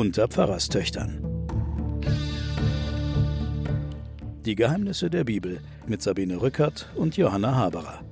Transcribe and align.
unter 0.00 0.28
Pfarrerstöchtern. 0.28 1.22
Die 4.46 4.54
Geheimnisse 4.54 5.10
der 5.10 5.24
Bibel 5.24 5.60
mit 5.86 6.00
Sabine 6.00 6.40
Rückert 6.40 6.88
und 6.96 7.18
Johanna 7.18 7.54
Haberer. 7.54 8.02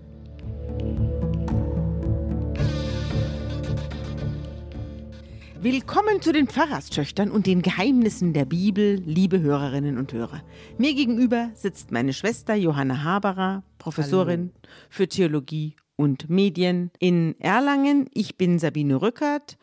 Willkommen 5.62 6.21
zu 6.21 6.32
den 6.32 6.46
Pfarrerstöchtern 6.46 7.30
und 7.30 7.46
den 7.46 7.62
Geheimnissen 7.62 8.34
der 8.34 8.45
Bibel, 8.45 8.96
liebe 9.07 9.41
Hörerinnen 9.41 9.96
und 9.96 10.12
Hörer. 10.12 10.43
Mir 10.77 10.93
gegenüber 10.93 11.52
sitzt 11.55 11.91
meine 11.91 12.12
Schwester 12.12 12.55
Johanna 12.55 13.02
Haberer, 13.02 13.62
Professorin 13.79 14.52
Hallo. 14.52 14.75
für 14.91 15.09
Theologie 15.09 15.75
und 15.96 16.29
Medien 16.29 16.90
in 16.98 17.34
Erlangen. 17.40 18.11
Ich 18.12 18.36
bin 18.36 18.59
Sabine 18.59 19.00
Rückert 19.00 19.57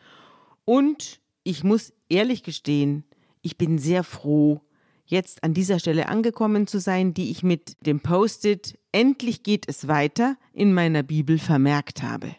und 0.64 1.20
ich 1.44 1.62
muss 1.62 1.92
ehrlich 2.08 2.42
gestehen, 2.42 3.04
ich 3.42 3.56
bin 3.56 3.78
sehr 3.78 4.04
froh, 4.04 4.60
jetzt 5.04 5.44
an 5.44 5.54
dieser 5.54 5.78
Stelle 5.78 6.08
angekommen 6.08 6.66
zu 6.66 6.80
sein, 6.80 7.14
die 7.14 7.30
ich 7.30 7.42
mit 7.42 7.76
dem 7.86 8.00
Post-it 8.00 8.78
Endlich 8.92 9.42
geht 9.42 9.68
es 9.68 9.88
weiter 9.88 10.38
in 10.54 10.72
meiner 10.72 11.02
Bibel 11.02 11.38
vermerkt 11.38 12.02
habe. 12.02 12.34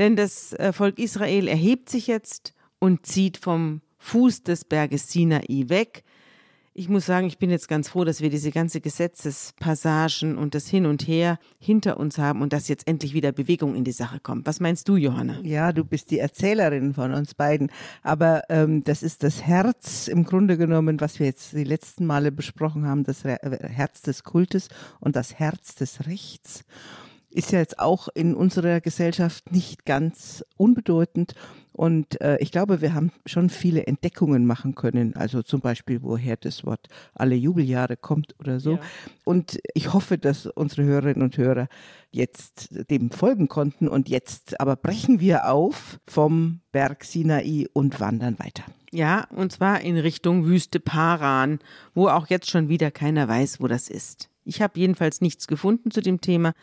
Denn 0.00 0.16
das 0.16 0.52
äh, 0.54 0.72
Volk 0.72 0.98
Israel 0.98 1.46
erhebt 1.46 1.88
sich 1.88 2.08
jetzt 2.08 2.54
und 2.80 3.06
zieht 3.06 3.36
vom 3.36 3.82
Fuß 3.98 4.42
des 4.42 4.64
Berges 4.64 5.08
Sinai 5.12 5.64
weg. 5.68 6.02
Ich 6.78 6.90
muss 6.90 7.06
sagen, 7.06 7.26
ich 7.26 7.38
bin 7.38 7.48
jetzt 7.48 7.68
ganz 7.68 7.88
froh, 7.88 8.04
dass 8.04 8.20
wir 8.20 8.28
diese 8.28 8.50
ganze 8.50 8.82
Gesetzespassagen 8.82 10.36
und 10.36 10.54
das 10.54 10.68
Hin 10.68 10.84
und 10.84 11.08
Her 11.08 11.38
hinter 11.58 11.98
uns 11.98 12.18
haben 12.18 12.42
und 12.42 12.52
dass 12.52 12.68
jetzt 12.68 12.86
endlich 12.86 13.14
wieder 13.14 13.32
Bewegung 13.32 13.74
in 13.74 13.82
die 13.82 13.92
Sache 13.92 14.20
kommt. 14.20 14.46
Was 14.46 14.60
meinst 14.60 14.86
du, 14.86 14.96
Johanna? 14.96 15.40
Ja, 15.42 15.72
du 15.72 15.84
bist 15.86 16.10
die 16.10 16.18
Erzählerin 16.18 16.92
von 16.92 17.14
uns 17.14 17.32
beiden. 17.32 17.70
Aber 18.02 18.42
ähm, 18.50 18.84
das 18.84 19.02
ist 19.02 19.22
das 19.22 19.42
Herz 19.42 20.06
im 20.06 20.24
Grunde 20.24 20.58
genommen, 20.58 21.00
was 21.00 21.18
wir 21.18 21.24
jetzt 21.24 21.54
die 21.54 21.64
letzten 21.64 22.04
Male 22.04 22.30
besprochen 22.30 22.86
haben, 22.86 23.04
das 23.04 23.24
Herz 23.24 24.02
des 24.02 24.22
Kultes 24.22 24.68
und 25.00 25.16
das 25.16 25.38
Herz 25.38 25.76
des 25.76 26.06
Rechts 26.06 26.66
ist 27.36 27.52
ja 27.52 27.58
jetzt 27.58 27.78
auch 27.78 28.08
in 28.14 28.34
unserer 28.34 28.80
Gesellschaft 28.80 29.52
nicht 29.52 29.84
ganz 29.84 30.42
unbedeutend. 30.56 31.34
Und 31.76 32.18
äh, 32.22 32.38
ich 32.38 32.52
glaube, 32.52 32.80
wir 32.80 32.94
haben 32.94 33.12
schon 33.26 33.50
viele 33.50 33.86
Entdeckungen 33.86 34.46
machen 34.46 34.74
können. 34.74 35.14
Also 35.14 35.42
zum 35.42 35.60
Beispiel, 35.60 36.02
woher 36.02 36.38
das 36.38 36.64
Wort 36.64 36.88
alle 37.12 37.34
Jubeljahre 37.34 37.98
kommt 37.98 38.34
oder 38.40 38.60
so. 38.60 38.72
Ja. 38.72 38.80
Und 39.24 39.60
ich 39.74 39.92
hoffe, 39.92 40.16
dass 40.16 40.46
unsere 40.46 40.84
Hörerinnen 40.84 41.22
und 41.22 41.36
Hörer 41.36 41.68
jetzt 42.10 42.70
dem 42.90 43.10
folgen 43.10 43.48
konnten. 43.48 43.88
Und 43.88 44.08
jetzt 44.08 44.58
aber 44.58 44.76
brechen 44.76 45.20
wir 45.20 45.52
auf 45.52 46.00
vom 46.06 46.60
Berg 46.72 47.04
Sinai 47.04 47.66
und 47.74 48.00
wandern 48.00 48.38
weiter. 48.38 48.64
Ja, 48.90 49.26
und 49.28 49.52
zwar 49.52 49.82
in 49.82 49.98
Richtung 49.98 50.46
Wüste 50.46 50.80
Paran, 50.80 51.58
wo 51.94 52.08
auch 52.08 52.28
jetzt 52.28 52.48
schon 52.48 52.70
wieder 52.70 52.90
keiner 52.90 53.28
weiß, 53.28 53.60
wo 53.60 53.66
das 53.66 53.90
ist. 53.90 54.30
Ich 54.44 54.62
habe 54.62 54.80
jedenfalls 54.80 55.20
nichts 55.20 55.46
gefunden 55.46 55.90
zu 55.90 56.00
dem 56.00 56.22
Thema. 56.22 56.54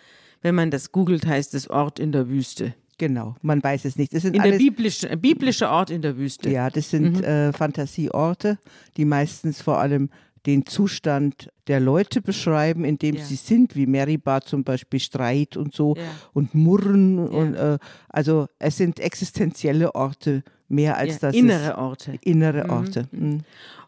Wenn 0.42 0.56
man 0.56 0.72
das 0.72 0.92
googelt, 0.92 1.28
heißt 1.28 1.54
es 1.54 1.70
Ort 1.70 2.00
in 2.00 2.12
der 2.12 2.30
Wüste. 2.30 2.74
Genau, 2.98 3.36
man 3.42 3.64
weiß 3.64 3.86
es 3.86 3.96
nicht. 3.98 4.14
Das 4.14 4.22
sind 4.22 4.36
in 4.36 4.44
der 4.44 4.58
biblische, 4.58 5.10
äh, 5.10 5.16
biblische 5.16 5.70
Ort 5.70 5.90
in 5.90 6.02
der 6.02 6.18
Wüste. 6.18 6.50
Ja, 6.50 6.70
das 6.70 6.90
sind 6.90 7.18
mhm. 7.18 7.24
äh, 7.24 7.54
Fantasieorte, 7.54 8.60
die 8.98 9.06
meistens 9.06 9.62
vor 9.62 9.80
allem 9.80 10.10
den 10.46 10.66
Zustand 10.66 11.50
der 11.68 11.80
Leute 11.80 12.22
beschreiben, 12.22 12.84
in 12.84 12.98
dem 12.98 13.16
ja. 13.16 13.24
sie 13.24 13.36
sind, 13.36 13.76
wie 13.76 13.86
Meribah 13.86 14.42
zum 14.42 14.64
Beispiel 14.64 15.00
Streit 15.00 15.56
und 15.56 15.74
so 15.74 15.96
ja. 15.96 16.04
und 16.34 16.54
Murren 16.54 17.18
ja. 17.18 17.24
und 17.24 17.56
äh, 17.56 17.78
also 18.10 18.48
es 18.60 18.78
sind 18.78 19.00
existenzielle 19.00 19.96
Orte 19.96 20.44
mehr 20.68 20.98
als 20.98 21.20
das 21.20 21.34
innere 21.34 21.78
Orte. 21.78 22.18
Innere 22.22 22.66
mhm. 22.66 22.70
Orte. 22.70 23.08
Mhm. 23.12 23.42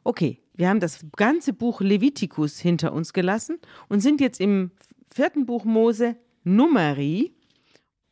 Okay, 0.03 0.39
wir 0.55 0.69
haben 0.69 0.79
das 0.79 0.99
ganze 1.17 1.51
Buch 1.51 1.81
Levitikus 1.81 2.59
hinter 2.59 2.93
uns 2.93 3.11
gelassen 3.11 3.57
und 3.89 3.99
sind 3.99 4.21
jetzt 4.21 4.39
im 4.39 4.71
vierten 5.13 5.45
Buch 5.45 5.65
Mose 5.65 6.15
Numeri. 6.43 7.34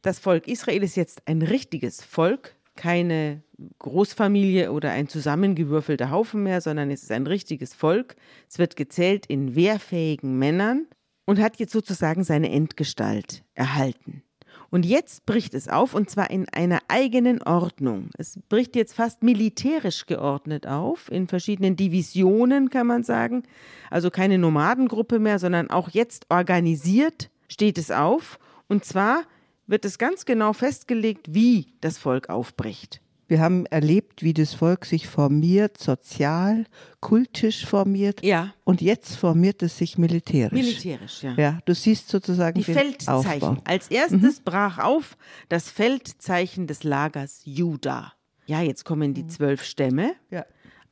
Das 0.04 0.20
Volk 0.20 0.50
Israel 0.50 0.84
ist 0.84 0.98
jetzt 0.98 1.22
ein 1.28 1.42
richtiges 1.42 2.04
Volk, 2.04 2.56
keine 2.76 3.42
Großfamilie 3.80 4.74
oder 4.74 4.92
ein 4.92 5.08
zusammengewürfelter 5.08 6.12
Haufen 6.12 6.44
mehr, 6.44 6.60
sondern 6.60 6.92
es 6.92 7.04
ist 7.04 7.12
ein 7.12 7.26
richtiges 7.26 7.74
Volk. 7.74 8.18
Es 8.50 8.60
wird 8.60 8.76
gezählt 8.76 9.26
in 9.28 9.56
wehrfähigen 9.56 10.38
Männern 10.38 10.88
und 11.26 11.40
hat 11.40 11.58
jetzt 11.58 11.72
sozusagen 11.72 12.26
seine 12.26 12.52
Endgestalt 12.52 13.46
erhalten. 13.54 14.24
Und 14.70 14.86
jetzt 14.86 15.26
bricht 15.26 15.54
es 15.54 15.70
auf 15.70 15.94
und 15.94 16.10
zwar 16.10 16.30
in 16.32 16.50
einer 16.50 16.80
eigenen 16.90 17.42
Ordnung. 17.42 18.10
Es 18.18 18.38
bricht 18.50 18.76
jetzt 18.76 18.96
fast 18.96 19.24
militärisch 19.24 20.06
geordnet 20.06 20.68
auf, 20.68 21.10
in 21.10 21.30
verschiedenen 21.30 21.78
Divisionen 21.78 22.70
kann 22.70 22.88
man 22.88 23.06
sagen. 23.06 23.44
Also 23.90 24.12
keine 24.12 24.38
Nomadengruppe 24.38 25.20
mehr, 25.20 25.40
sondern 25.40 25.70
auch 25.70 25.92
jetzt 25.92 26.26
organisiert 26.28 27.30
steht 27.48 27.78
es 27.78 27.90
auf. 27.90 28.38
Und 28.68 28.84
zwar 28.84 29.24
wird 29.68 29.86
es 29.86 29.98
ganz 29.98 30.26
genau 30.26 30.54
festgelegt, 30.54 31.34
wie 31.34 31.74
das 31.82 31.98
Volk 31.98 32.30
aufbricht. 32.30 33.02
Wir 33.28 33.40
haben 33.40 33.66
erlebt, 33.68 34.22
wie 34.22 34.34
das 34.34 34.54
Volk 34.54 34.86
sich 34.86 35.08
formiert, 35.08 35.78
sozial, 35.78 36.66
kultisch 37.00 37.66
formiert. 37.66 38.24
Ja. 38.24 38.54
Und 38.64 38.82
jetzt 38.82 39.16
formiert 39.16 39.64
es 39.64 39.78
sich 39.78 39.98
militärisch. 39.98 40.52
Militärisch, 40.52 41.24
ja. 41.24 41.34
Ja, 41.36 41.60
du 41.66 41.74
siehst 41.74 42.10
sozusagen 42.10 42.60
die 42.60 42.64
Feldzeichen. 42.64 43.48
Aufbau. 43.48 43.62
Als 43.64 43.88
erstes 43.88 44.40
mhm. 44.40 44.44
brach 44.44 44.78
auf 44.78 45.18
das 45.50 45.70
Feldzeichen 45.70 46.68
des 46.68 46.84
Lagers 46.84 47.42
Juda. 47.46 48.14
Ja, 48.46 48.62
jetzt 48.62 48.84
kommen 48.84 49.14
die 49.14 49.26
zwölf 49.26 49.64
Stämme. 49.64 50.14
Ja. 50.30 50.46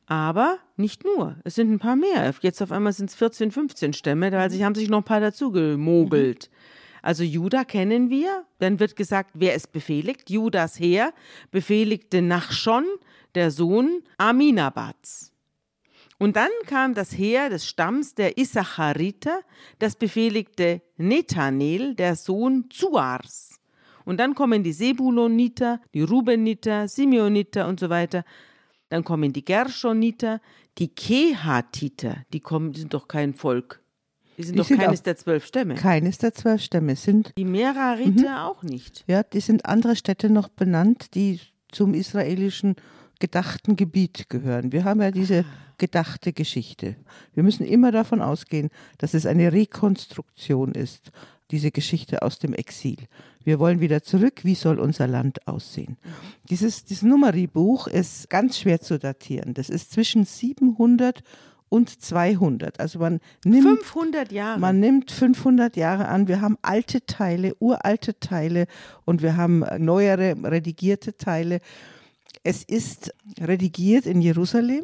Aber 0.06 0.58
nicht 0.78 1.04
nur. 1.06 1.38
Es 1.44 1.56
sind 1.56 1.72
ein 1.72 1.80
paar 1.80 1.96
mehr. 1.96 2.34
Jetzt 2.42 2.62
auf 2.62 2.72
einmal 2.72 2.94
sind 2.94 3.10
es 3.10 3.16
14, 3.16 3.52
15 3.52 3.94
Stämme. 3.94 4.32
Da 4.32 4.48
mhm. 4.48 4.64
haben 4.64 4.76
sich 4.76 4.90
noch 4.90 5.00
ein 5.00 5.04
paar 5.04 5.22
dazu 5.22 5.52
gemogelt. 5.52 6.50
Mhm. 6.50 6.56
Also 7.02 7.24
Juda 7.24 7.64
kennen 7.64 8.10
wir. 8.10 8.46
Dann 8.60 8.80
wird 8.80 8.96
gesagt, 8.96 9.32
wer 9.34 9.56
es 9.56 9.68
befehligt. 9.68 10.30
Judas 10.30 10.80
Heer 10.80 11.14
befehligte 11.52 12.22
Nachschon, 12.22 12.86
der 13.36 13.52
Sohn 13.52 14.04
Aminabats. 14.18 15.32
Und 16.20 16.36
dann 16.36 16.52
kam 16.68 16.94
das 16.94 17.18
Heer 17.18 17.50
des 17.50 17.66
Stamms 17.66 18.14
der 18.14 18.38
Issachariter, 18.38 19.40
das 19.80 19.96
befehligte 19.96 20.82
Nethanel, 20.98 21.96
der 21.96 22.16
Sohn 22.16 22.70
Zuars. 22.70 23.60
Und 24.06 24.20
dann 24.20 24.36
kommen 24.36 24.64
die 24.64 24.74
Sebuloniter, 24.74 25.82
die 25.96 26.04
Rubeniter, 26.04 26.88
Simeoniter 26.88 27.68
und 27.68 27.80
so 27.80 27.90
weiter. 27.90 28.24
Dann 28.90 29.04
kommen 29.04 29.34
die 29.34 29.44
Gershoniter, 29.44 30.42
die 30.78 30.90
Kehatiter, 30.90 32.18
die 32.34 32.40
kommen, 32.40 32.74
die 32.74 32.82
sind 32.82 32.94
doch 32.94 33.08
kein 33.08 33.34
Volk. 33.34 33.81
Die 34.42 34.48
sind 34.48 34.56
die 34.56 34.58
doch 34.58 34.68
sind 34.68 34.80
keines 34.80 35.04
der 35.04 35.18
zwölf 35.18 35.46
Stämme. 35.46 35.76
Keines 35.76 36.18
der 36.18 36.34
zwölf 36.34 36.62
Stämme 36.62 36.96
sind. 36.96 37.32
Die 37.38 37.46
Merariter 37.46 38.30
mhm. 38.32 38.38
auch 38.38 38.64
nicht. 38.64 39.04
Ja, 39.08 39.24
die 39.24 39.40
sind 39.40 39.66
andere 39.66 39.96
Städte 39.96 40.30
noch 40.30 40.50
benannt, 40.50 41.14
die 41.14 41.40
zum 41.72 41.94
israelischen 41.94 42.76
gedachten 43.20 43.76
Gebiet 43.76 44.30
gehören. 44.30 44.72
Wir 44.72 44.84
haben 44.84 45.02
ja 45.02 45.12
diese 45.12 45.42
ah. 45.42 45.74
gedachte 45.78 46.34
Geschichte. 46.34 46.96
Wir 47.34 47.44
müssen 47.44 47.66
immer 47.66 47.92
davon 47.92 48.22
ausgehen, 48.22 48.70
dass 48.98 49.14
es 49.14 49.26
eine 49.26 49.54
Rekonstruktion 49.54 50.72
ist, 50.74 51.12
diese 51.52 51.72
Geschichte 51.72 52.24
aus 52.24 52.40
dem 52.40 52.54
Exil. 52.54 52.98
Wir 53.44 53.60
wollen 53.60 53.80
wieder 53.80 54.02
zurück. 54.04 54.44
Wie 54.44 54.56
soll 54.56 54.80
unser 54.80 55.08
Land 55.08 55.48
aussehen? 55.48 55.98
Dieses, 56.50 56.86
dieses 56.86 57.04
Numeri-Buch 57.04 57.88
ist 57.88 58.30
ganz 58.30 58.58
schwer 58.58 58.82
zu 58.82 58.98
datieren. 58.98 59.54
Das 59.54 59.70
ist 59.70 59.92
zwischen 59.92 60.26
700 60.26 61.22
und 61.72 62.02
200. 62.02 62.82
Also 62.82 63.00
man 63.00 63.22
nimmt 63.46 63.80
500 63.80 64.32
Jahre. 64.34 64.60
Man 64.60 64.82
nimmt 64.82 65.10
500 65.10 65.78
Jahre 65.78 66.10
an. 66.10 66.28
Wir 66.28 66.42
haben 66.42 66.58
alte 66.62 67.06
Teile, 67.06 67.56
uralte 67.60 68.20
Teile 68.20 68.68
und 69.06 69.22
wir 69.22 69.38
haben 69.38 69.64
neuere 69.78 70.36
redigierte 70.44 71.16
Teile. 71.16 71.62
Es 72.44 72.64
ist 72.64 73.14
redigiert 73.40 74.06
in 74.06 74.22
Jerusalem. 74.22 74.84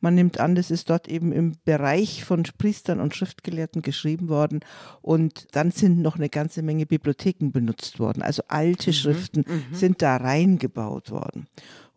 Man 0.00 0.14
nimmt 0.14 0.38
an, 0.38 0.54
das 0.54 0.70
ist 0.70 0.90
dort 0.90 1.08
eben 1.08 1.32
im 1.32 1.54
Bereich 1.64 2.24
von 2.24 2.42
Priestern 2.58 3.00
und 3.00 3.14
Schriftgelehrten 3.16 3.80
geschrieben 3.80 4.28
worden. 4.28 4.60
Und 5.00 5.46
dann 5.52 5.70
sind 5.70 6.02
noch 6.02 6.16
eine 6.16 6.28
ganze 6.28 6.60
Menge 6.60 6.84
Bibliotheken 6.84 7.50
benutzt 7.50 7.98
worden. 7.98 8.20
Also 8.20 8.42
alte 8.48 8.90
mhm, 8.90 8.94
Schriften 8.94 9.44
mhm. 9.48 9.74
sind 9.74 10.02
da 10.02 10.18
reingebaut 10.18 11.10
worden. 11.10 11.46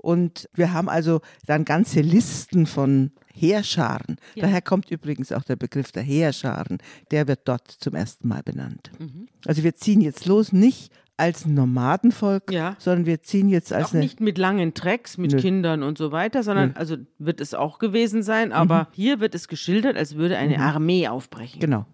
Und 0.07 0.47
wir 0.53 0.71
haben 0.71 0.87
also 0.87 1.19
dann 1.47 1.65
ganze 1.65 1.99
Listen 1.99 2.65
von 2.65 3.11
Heerscharen. 3.33 4.15
Ja. 4.35 4.43
Daher 4.43 4.61
kommt 4.61 4.89
übrigens 4.89 5.33
auch 5.33 5.43
der 5.43 5.57
Begriff 5.57 5.91
der 5.91 6.01
Heerscharen. 6.01 6.77
Der 7.11 7.27
wird 7.27 7.41
dort 7.43 7.69
zum 7.69 7.93
ersten 7.93 8.29
Mal 8.29 8.41
benannt. 8.41 8.89
Mhm. 8.99 9.27
Also 9.45 9.65
wir 9.65 9.75
ziehen 9.75 9.99
jetzt 9.99 10.25
los, 10.25 10.53
nicht 10.53 10.93
als 11.17 11.45
Nomadenvolk, 11.45 12.53
ja. 12.53 12.77
sondern 12.79 13.05
wir 13.05 13.21
ziehen 13.21 13.49
jetzt 13.49 13.73
als 13.73 13.87
auch 13.87 13.93
nicht 13.95 14.21
mit 14.21 14.37
langen 14.37 14.73
Tracks 14.73 15.17
mit 15.17 15.33
Nö. 15.33 15.39
Kindern 15.39 15.83
und 15.83 15.97
so 15.97 16.13
weiter, 16.13 16.41
sondern 16.41 16.69
Nö. 16.69 16.75
also 16.75 16.95
wird 17.19 17.41
es 17.41 17.53
auch 17.53 17.77
gewesen 17.77 18.23
sein, 18.23 18.53
aber 18.53 18.83
mhm. 18.83 18.87
hier 18.93 19.19
wird 19.19 19.35
es 19.35 19.49
geschildert, 19.49 19.97
als 19.97 20.15
würde 20.15 20.37
eine 20.37 20.55
mhm. 20.55 20.63
Armee 20.63 21.09
aufbrechen. 21.09 21.59
Genau. 21.59 21.85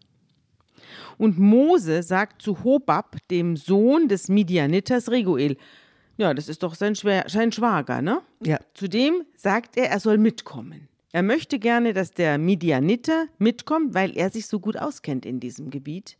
Und 1.17 1.39
Mose 1.39 2.03
sagt 2.03 2.43
zu 2.43 2.63
Hobab, 2.63 3.17
dem 3.31 3.57
Sohn 3.57 4.07
des 4.07 4.29
Midianiters 4.29 5.09
Reguel, 5.09 5.57
Ja, 6.17 6.33
das 6.33 6.47
ist 6.47 6.63
doch 6.63 6.75
sein, 6.75 6.95
Schwer 6.95 7.25
sein 7.27 7.51
Schwager, 7.51 8.01
ne? 8.01 8.21
Ja. 8.43 8.59
Zudem 8.73 9.23
sagt 9.35 9.77
er, 9.77 9.89
er 9.89 9.99
soll 9.99 10.17
mitkommen. 10.17 10.87
Er 11.11 11.23
möchte 11.23 11.59
gerne, 11.59 11.93
dass 11.93 12.11
der 12.11 12.37
Midianiter 12.37 13.27
mitkommt, 13.37 13.93
weil 13.93 14.17
er 14.17 14.29
sich 14.29 14.47
so 14.47 14.59
gut 14.59 14.77
auskennt 14.77 15.25
in 15.25 15.39
diesem 15.39 15.69
Gebiet 15.69 16.17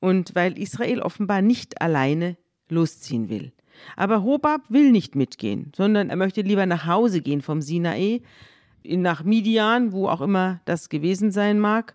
und 0.00 0.34
weil 0.34 0.58
Israel 0.58 1.00
offenbar 1.00 1.42
nicht 1.42 1.80
alleine 1.80 2.36
losziehen 2.68 3.28
will. 3.28 3.52
Aber 3.96 4.22
Hobab 4.22 4.62
will 4.68 4.90
nicht 4.90 5.14
mitgehen, 5.14 5.72
sondern 5.76 6.10
er 6.10 6.16
möchte 6.16 6.42
lieber 6.42 6.66
nach 6.66 6.86
Hause 6.86 7.20
gehen 7.20 7.40
vom 7.40 7.62
Sinai, 7.62 8.22
nach 8.84 9.22
Midian, 9.22 9.92
wo 9.92 10.08
auch 10.08 10.20
immer 10.20 10.60
das 10.64 10.88
gewesen 10.88 11.30
sein 11.30 11.60
mag, 11.60 11.94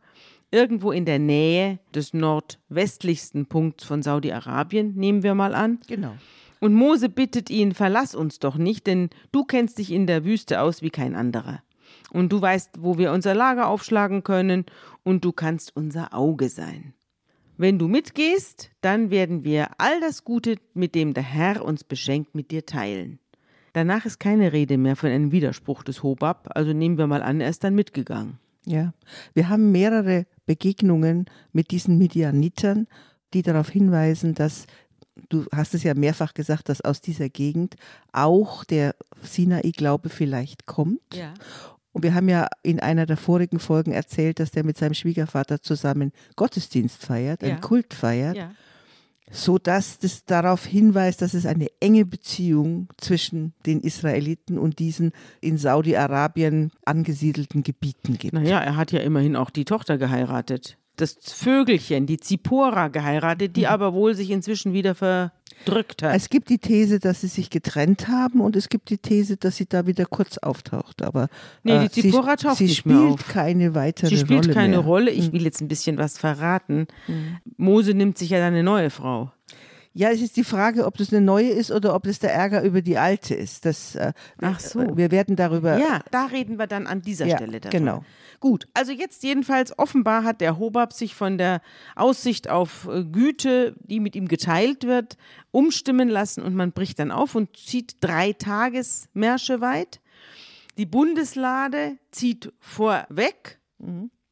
irgendwo 0.52 0.92
in 0.92 1.06
der 1.06 1.20
Nähe 1.20 1.80
des 1.94 2.14
nordwestlichsten 2.14 3.48
Punkts 3.48 3.84
von 3.84 4.02
Saudi-Arabien, 4.02 4.96
nehmen 4.96 5.24
wir 5.24 5.36
mal 5.36 5.54
an. 5.54 5.80
Genau. 5.88 6.16
Und 6.60 6.74
Mose 6.74 7.10
bittet 7.10 7.50
ihn, 7.50 7.74
verlass 7.74 8.16
uns 8.16 8.40
doch 8.40 8.58
nicht, 8.58 8.88
denn 8.88 9.10
du 9.32 9.44
kennst 9.44 9.78
dich 9.78 9.92
in 9.92 10.08
der 10.08 10.26
Wüste 10.26 10.62
aus 10.62 10.82
wie 10.82 10.90
kein 10.90 11.16
anderer. 11.16 11.62
Und 12.12 12.32
du 12.32 12.42
weißt, 12.42 12.72
wo 12.80 12.98
wir 12.98 13.12
unser 13.12 13.36
Lager 13.36 13.68
aufschlagen 13.68 14.24
können, 14.24 14.66
und 15.04 15.24
du 15.24 15.32
kannst 15.32 15.76
unser 15.76 16.14
Auge 16.14 16.50
sein. 16.50 16.94
Wenn 17.56 17.80
du 17.80 17.88
mitgehst, 17.88 18.72
dann 18.82 19.10
werden 19.10 19.44
wir 19.44 19.70
all 19.80 20.00
das 20.02 20.24
Gute, 20.24 20.58
mit 20.74 20.96
dem 20.96 21.14
der 21.14 21.24
Herr 21.24 21.64
uns 21.64 21.84
beschenkt, 21.84 22.36
mit 22.36 22.52
dir 22.52 22.66
teilen. 22.66 23.20
Danach 23.74 24.06
ist 24.06 24.20
keine 24.20 24.54
Rede 24.54 24.78
mehr 24.78 24.96
von 24.96 25.10
einem 25.10 25.32
Widerspruch 25.32 25.84
des 25.84 26.04
Hobab, 26.04 26.50
also 26.56 26.74
nehmen 26.74 26.98
wir 26.98 27.08
mal 27.08 27.24
an, 27.24 27.42
er 27.42 27.50
ist 27.50 27.64
dann 27.64 27.76
mitgegangen. 27.76 28.40
Ja, 28.66 28.94
wir 29.34 29.48
haben 29.50 29.72
mehrere 29.72 30.26
Begegnungen 30.46 31.26
mit 31.54 31.72
diesen 31.72 31.98
Midianitern, 31.98 32.88
die 33.34 33.42
darauf 33.42 33.70
hinweisen, 33.70 34.34
dass 34.36 34.68
du 35.30 35.46
hast 35.54 35.74
es 35.74 35.84
ja 35.84 35.94
mehrfach 35.94 36.34
gesagt, 36.34 36.70
dass 36.70 36.82
aus 36.82 37.02
dieser 37.02 37.30
Gegend 37.30 37.76
auch 38.12 38.64
der 38.64 38.96
Sinai-Glaube 39.24 40.10
vielleicht 40.10 40.66
kommt. 40.66 41.02
Ja. 41.14 41.34
Und 41.94 42.04
wir 42.04 42.14
haben 42.14 42.30
ja 42.30 42.48
in 42.62 42.80
einer 42.80 43.06
der 43.08 43.18
vorigen 43.18 43.60
Folgen 43.60 43.92
erzählt, 43.92 44.40
dass 44.40 44.52
der 44.52 44.64
mit 44.64 44.78
seinem 44.78 44.94
Schwiegervater 44.94 45.62
zusammen 45.62 46.12
Gottesdienst 46.36 47.04
feiert, 47.04 47.44
einen 47.44 47.56
Ja. 47.56 47.60
Kult 47.60 47.94
feiert, 47.96 48.38
Ja. 48.38 48.52
so 49.32 49.58
dass 49.58 49.98
das 49.98 50.24
darauf 50.26 50.66
hinweist, 50.66 51.22
dass 51.24 51.34
es 51.34 51.46
eine 51.48 51.68
enge 51.80 52.06
Beziehung 52.06 52.88
zwischen 52.98 53.54
den 53.66 53.82
Israeliten 53.82 54.60
und 54.60 54.78
diesen 54.78 55.12
in 55.42 55.58
Saudi-Arabien 55.58 56.72
angesiedelten 56.86 57.64
Gebieten 57.64 58.18
gibt. 58.18 58.34
Naja, 58.34 58.60
er 58.60 58.76
hat 58.76 58.92
ja 58.92 59.00
immerhin 59.00 59.36
auch 59.36 59.50
die 59.50 59.66
Tochter 59.66 59.98
geheiratet. 59.98 60.78
Das 60.98 61.16
Vögelchen, 61.22 62.06
die 62.08 62.18
Zipora 62.18 62.88
geheiratet, 62.90 63.56
die 63.56 63.68
aber 63.68 63.94
wohl 63.94 64.16
sich 64.16 64.30
inzwischen 64.32 64.74
wieder 64.74 64.96
verdrückt 64.96 66.02
hat. 66.04 66.16
Es 66.16 66.30
gibt 66.30 66.50
die 66.50 66.58
These, 66.58 67.00
dass 67.00 67.22
sie 67.22 67.28
sich 67.28 67.50
getrennt 67.50 68.08
haben 68.08 68.42
und 68.42 68.56
es 68.56 68.68
gibt 68.68 68.90
die 68.90 68.98
These, 68.98 69.38
dass 69.38 69.58
sie 69.58 69.68
da 69.68 69.86
wieder 69.88 70.06
kurz 70.06 70.38
auftaucht. 70.40 71.04
Aber 71.04 71.26
äh, 71.26 71.28
Nee, 71.64 71.88
die 71.94 72.02
Zipporah 72.02 72.36
sie, 72.38 72.44
taucht 72.46 72.58
sie 72.58 72.64
nicht 72.66 72.78
spielt 72.78 72.96
mehr 72.96 73.08
auf. 73.14 73.28
keine 73.28 73.76
weitere 73.76 74.10
Sie 74.10 74.18
spielt 74.18 74.46
Rolle 74.46 74.54
keine 74.54 74.70
mehr. 74.78 74.80
Rolle. 74.86 75.12
Ich 75.12 75.32
will 75.32 75.44
jetzt 75.44 75.62
ein 75.62 75.68
bisschen 75.68 75.98
was 75.98 76.18
verraten. 76.18 76.88
Mose 77.58 77.94
nimmt 77.94 78.18
sich 78.18 78.32
ja 78.32 78.40
dann 78.40 78.54
eine 78.54 78.64
neue 78.64 78.90
Frau. 78.90 79.32
Ja, 79.98 80.12
es 80.12 80.22
ist 80.22 80.38
die 80.38 80.44
Frage, 80.44 80.86
ob 80.86 80.96
das 80.98 81.12
eine 81.12 81.22
neue 81.26 81.50
ist 81.50 81.72
oder 81.72 81.96
ob 81.96 82.04
das 82.04 82.20
der 82.20 82.32
Ärger 82.32 82.62
über 82.62 82.84
die 82.84 83.00
alte 83.00 83.34
ist. 83.34 83.66
Das, 83.66 83.96
äh, 83.96 84.14
Ach 84.42 84.60
so. 84.60 84.96
Wir 84.96 85.10
werden 85.10 85.36
darüber. 85.36 85.78
Ja, 85.80 86.02
da 86.12 86.26
reden 86.26 86.60
wir 86.60 86.68
dann 86.68 86.86
an 86.86 87.02
dieser 87.02 87.26
Ja, 87.26 87.38
Stelle 87.38 87.60
davon. 87.60 87.80
genau. 87.80 88.06
Gut, 88.40 88.68
also 88.76 88.92
jetzt 88.92 89.24
jedenfalls 89.24 89.78
offenbar 89.80 90.24
hat 90.24 90.40
der 90.40 90.60
Hobab 90.60 90.94
sich 90.94 91.16
von 91.16 91.40
der 91.40 91.62
Aussicht 91.96 92.48
auf 92.48 92.88
äh, 92.88 93.04
Güte, 93.06 93.76
die 93.80 94.00
mit 94.00 94.16
ihm 94.16 94.28
geteilt 94.28 94.84
wird, 94.86 95.18
umstimmen 95.50 96.10
lassen 96.10 96.44
und 96.44 96.54
man 96.54 96.74
bricht 96.74 97.00
dann 97.00 97.10
auf 97.12 97.34
und 97.34 97.58
zieht 97.58 97.96
drei 98.00 98.34
Tagesmärsche 98.34 99.62
weit. 99.62 100.00
Die 100.78 100.86
Bundeslade 100.86 101.98
zieht 102.12 102.54
vorweg 102.60 103.60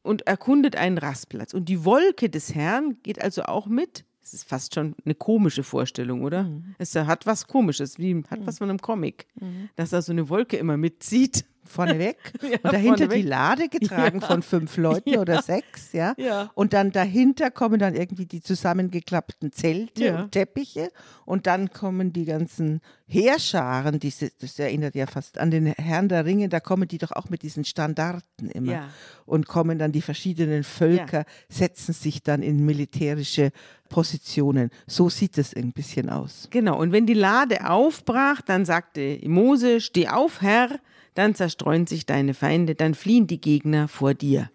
und 0.02 0.26
erkundet 0.28 0.76
einen 0.76 0.98
Rastplatz. 0.98 1.52
Und 1.52 1.68
die 1.68 1.84
Wolke 1.84 2.30
des 2.30 2.54
Herrn 2.54 2.98
geht 3.02 3.20
also 3.20 3.42
auch 3.42 3.66
mit. 3.66 4.04
Es 4.26 4.34
ist 4.34 4.48
fast 4.48 4.74
schon 4.74 4.96
eine 5.04 5.14
komische 5.14 5.62
Vorstellung, 5.62 6.24
oder? 6.24 6.50
Es 6.78 6.96
hat 6.96 7.26
was 7.26 7.46
Komisches, 7.46 7.96
wie 8.00 8.24
hat 8.28 8.44
was 8.44 8.58
von 8.58 8.68
einem 8.68 8.80
Comic, 8.80 9.28
dass 9.76 9.90
da 9.90 10.02
so 10.02 10.10
eine 10.10 10.28
Wolke 10.28 10.56
immer 10.56 10.76
mitzieht. 10.76 11.44
Vorneweg 11.66 12.16
Ja, 12.42 12.48
und 12.62 12.64
dahinter 12.72 12.98
vorneweg. 12.98 13.22
die 13.22 13.28
Lade 13.28 13.68
getragen 13.68 14.20
Ja. 14.22 14.26
von 14.26 14.42
fünf 14.42 14.76
Leuten 14.76 15.10
Ja. 15.10 15.20
oder 15.20 15.42
sechs, 15.42 15.92
ja? 15.92 16.14
Ja. 16.16 16.50
Und 16.54 16.72
dann 16.72 16.92
dahinter 16.92 17.50
kommen 17.50 17.78
dann 17.78 17.94
irgendwie 17.94 18.26
die 18.26 18.40
zusammengeklappten 18.40 19.52
Zelte 19.52 20.16
und 20.16 20.32
Teppiche 20.32 20.90
und 21.24 21.46
dann 21.46 21.70
kommen 21.70 22.12
die 22.12 22.24
ganzen 22.24 22.80
Heerscharen, 23.08 24.00
diese, 24.00 24.30
das 24.40 24.58
erinnert 24.58 24.94
ja 24.96 25.06
fast 25.06 25.38
an 25.38 25.50
den 25.50 25.66
Herrn 25.66 26.08
der 26.08 26.24
Ringe, 26.24 26.48
da 26.48 26.58
kommen 26.60 26.88
die 26.88 26.98
doch 26.98 27.12
auch 27.12 27.28
mit 27.30 27.42
diesen 27.42 27.64
Standarten 27.64 28.50
immer 28.50 28.88
und 29.26 29.46
kommen 29.46 29.78
dann 29.78 29.92
die 29.92 30.02
verschiedenen 30.02 30.64
Völker, 30.64 31.24
setzen 31.48 31.92
sich 31.92 32.22
dann 32.24 32.42
in 32.42 32.64
militärische 32.64 33.50
Positionen. 33.88 34.70
So 34.86 35.08
sieht 35.08 35.38
es 35.38 35.54
ein 35.54 35.72
bisschen 35.72 36.10
aus. 36.10 36.48
Genau, 36.50 36.78
und 36.80 36.92
wenn 36.92 37.06
die 37.06 37.14
Lade 37.14 37.68
aufbrach, 37.70 38.40
dann 38.42 38.64
sagte 38.64 39.18
Mose, 39.24 39.80
steh 39.80 40.08
auf, 40.08 40.42
Herr, 40.42 40.68
dann 41.18 41.34
zerstreuen 41.34 41.86
sich 41.86 42.06
deine 42.06 42.34
Feinde, 42.34 42.74
dann 42.74 42.94
fliehen 42.94 43.26
die 43.26 43.40
Gegner 43.40 43.88
vor 43.88 44.14
dir. 44.14 44.50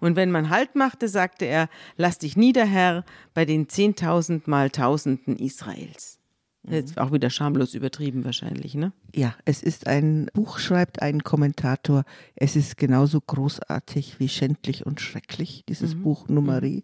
Und 0.00 0.16
wenn 0.16 0.30
man 0.30 0.50
Halt 0.50 0.74
machte, 0.76 1.08
sagte 1.08 1.44
er, 1.44 1.68
lass 1.96 2.18
dich 2.18 2.36
nieder, 2.36 2.64
Herr, 2.64 3.04
bei 3.34 3.44
den 3.44 3.68
zehntausend 3.68 4.46
mal 4.46 4.70
Tausenden 4.70 5.36
Israels. 5.36 6.18
Jetzt 6.66 6.96
auch 6.98 7.12
wieder 7.12 7.28
schamlos 7.28 7.74
übertrieben 7.74 8.24
wahrscheinlich, 8.24 8.74
ne? 8.74 8.92
Ja, 9.14 9.34
es 9.44 9.62
ist 9.62 9.86
ein 9.86 10.30
Buch, 10.32 10.58
schreibt 10.58 11.02
ein 11.02 11.22
Kommentator. 11.22 12.04
Es 12.36 12.56
ist 12.56 12.78
genauso 12.78 13.20
großartig 13.20 14.18
wie 14.18 14.28
schändlich 14.30 14.86
und 14.86 15.00
schrecklich, 15.00 15.64
dieses 15.68 15.94
Buch 15.94 16.26
Nummerie. 16.28 16.82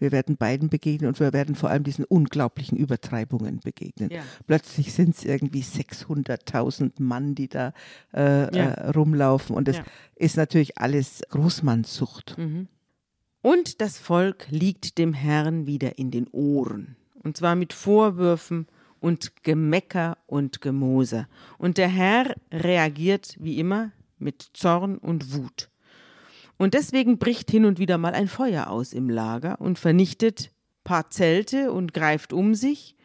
Wir 0.00 0.10
werden 0.10 0.36
beiden 0.36 0.68
begegnen 0.68 1.06
und 1.08 1.20
wir 1.20 1.32
werden 1.32 1.54
vor 1.54 1.70
allem 1.70 1.84
diesen 1.84 2.04
unglaublichen 2.04 2.76
Übertreibungen 2.76 3.60
begegnen. 3.60 4.10
Ja. 4.10 4.22
Plötzlich 4.48 4.92
sind 4.92 5.14
es 5.16 5.24
irgendwie 5.24 5.62
600.000 5.62 7.00
Mann, 7.00 7.34
die 7.36 7.48
da 7.48 7.72
äh, 8.12 8.54
Ja. 8.56 8.70
äh, 8.72 8.90
rumlaufen 8.90 9.54
und 9.54 9.68
das 9.68 9.76
Ja. 9.76 9.84
ist 10.16 10.36
natürlich 10.36 10.78
alles 10.78 11.22
Großmannssucht. 11.30 12.36
Und 13.42 13.80
das 13.80 13.96
Volk 13.98 14.48
liegt 14.50 14.98
dem 14.98 15.14
Herrn 15.14 15.66
wieder 15.66 15.98
in 15.98 16.10
den 16.10 16.26
Ohren. 16.28 16.96
Und 17.22 17.36
zwar 17.36 17.54
mit 17.54 17.72
Vorwürfen 17.72 18.66
und 19.00 19.42
Gemecker 19.42 20.18
und 20.26 20.60
Gemoser. 20.60 21.28
Und 21.58 21.78
der 21.78 21.88
Herr 21.88 22.34
reagiert 22.52 23.34
wie 23.38 23.58
immer 23.58 23.92
mit 24.18 24.50
Zorn 24.54 24.98
und 24.98 25.34
Wut. 25.34 25.70
Und 26.58 26.74
deswegen 26.74 27.18
bricht 27.18 27.50
hin 27.50 27.64
und 27.64 27.78
wieder 27.78 27.96
mal 27.96 28.12
ein 28.12 28.28
Feuer 28.28 28.68
aus 28.68 28.92
im 28.92 29.08
Lager 29.08 29.60
und 29.60 29.78
vernichtet 29.78 30.52
paar 30.84 31.10
Zelte 31.10 31.72
und 31.72 31.94
greift 31.94 32.32
um 32.32 32.54
sich. 32.54 32.96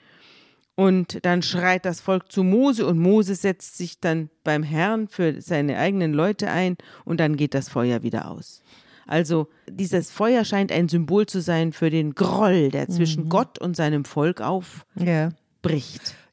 Und 0.75 1.25
dann 1.25 1.41
schreit 1.41 1.85
das 1.85 2.01
Volk 2.01 2.31
zu 2.31 2.43
Mose 2.43 2.85
und 2.85 2.99
Mose 2.99 3.35
setzt 3.35 3.77
sich 3.77 4.01
dann 4.01 4.29
beim 4.43 4.61
Herrn 4.61 5.07
für 5.07 5.41
seine 5.41 5.77
eigenen 5.77 6.13
Leute 6.13 6.49
ein 6.49 6.75
und 7.05 7.21
dann 7.21 7.37
geht 7.37 7.53
das 7.53 7.69
Feuer 7.69 8.03
wieder 8.03 8.29
aus. 8.29 8.61
Also 9.07 9.47
dieses 9.69 10.11
Feuer 10.11 10.43
scheint 10.43 10.71
ein 10.71 10.89
Symbol 10.89 11.27
zu 11.27 11.39
sein 11.39 11.71
für 11.71 11.89
den 11.89 12.15
Groll, 12.15 12.71
der 12.71 12.89
zwischen 12.89 13.29
Gott 13.29 13.59
und 13.59 13.75
seinem 13.77 14.03
Volk 14.03 14.41
aufbricht. 14.41 15.07
Ja. 15.07 15.29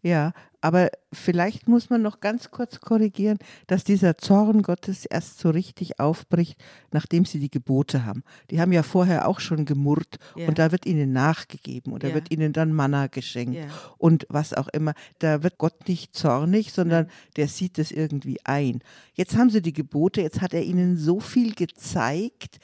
Ja, 0.05 0.33
aber 0.61 0.91
vielleicht 1.13 1.69
muss 1.69 1.89
man 1.91 2.03
noch 2.03 2.19
ganz 2.21 2.51
kurz 2.51 2.81
korrigieren, 2.81 3.39
dass 3.69 3.85
dieser 3.85 4.17
Zorn 4.17 4.63
Gottes 4.63 5.07
erst 5.07 5.39
so 5.39 5.51
richtig 5.51 6.01
aufbricht, 6.01 6.57
nachdem 6.93 7.25
sie 7.25 7.39
die 7.39 7.51
Gebote 7.51 8.05
haben. 8.05 8.25
Die 8.51 8.61
haben 8.61 8.73
ja 8.73 8.83
vorher 8.83 9.29
auch 9.29 9.39
schon 9.39 9.65
gemurrt 9.65 10.19
Ja. 10.35 10.49
und 10.49 10.59
da 10.59 10.73
wird 10.73 10.87
ihnen 10.87 11.13
nachgegeben 11.13 11.93
und 11.93 12.03
da 12.03 12.09
Ja. 12.09 12.15
wird 12.15 12.33
ihnen 12.33 12.53
dann 12.53 12.73
Manna 12.73 13.07
geschenkt 13.07 13.57
Ja. 13.57 13.65
und 13.99 14.27
was 14.29 14.53
auch 14.55 14.69
immer. 14.69 14.95
Da 15.21 15.43
wird 15.45 15.59
Gott 15.59 15.89
nicht 15.89 16.15
zornig, 16.17 16.73
sondern 16.73 17.09
der 17.37 17.47
sieht 17.49 17.79
es 17.79 17.93
irgendwie 17.93 18.39
ein. 18.45 18.81
Jetzt 19.15 19.37
haben 19.37 19.51
sie 19.51 19.63
die 19.63 19.73
Gebote, 19.73 20.21
jetzt 20.21 20.41
hat 20.41 20.53
er 20.53 20.65
ihnen 20.65 20.97
so 20.97 21.21
viel 21.21 21.55
gezeigt, 21.55 22.59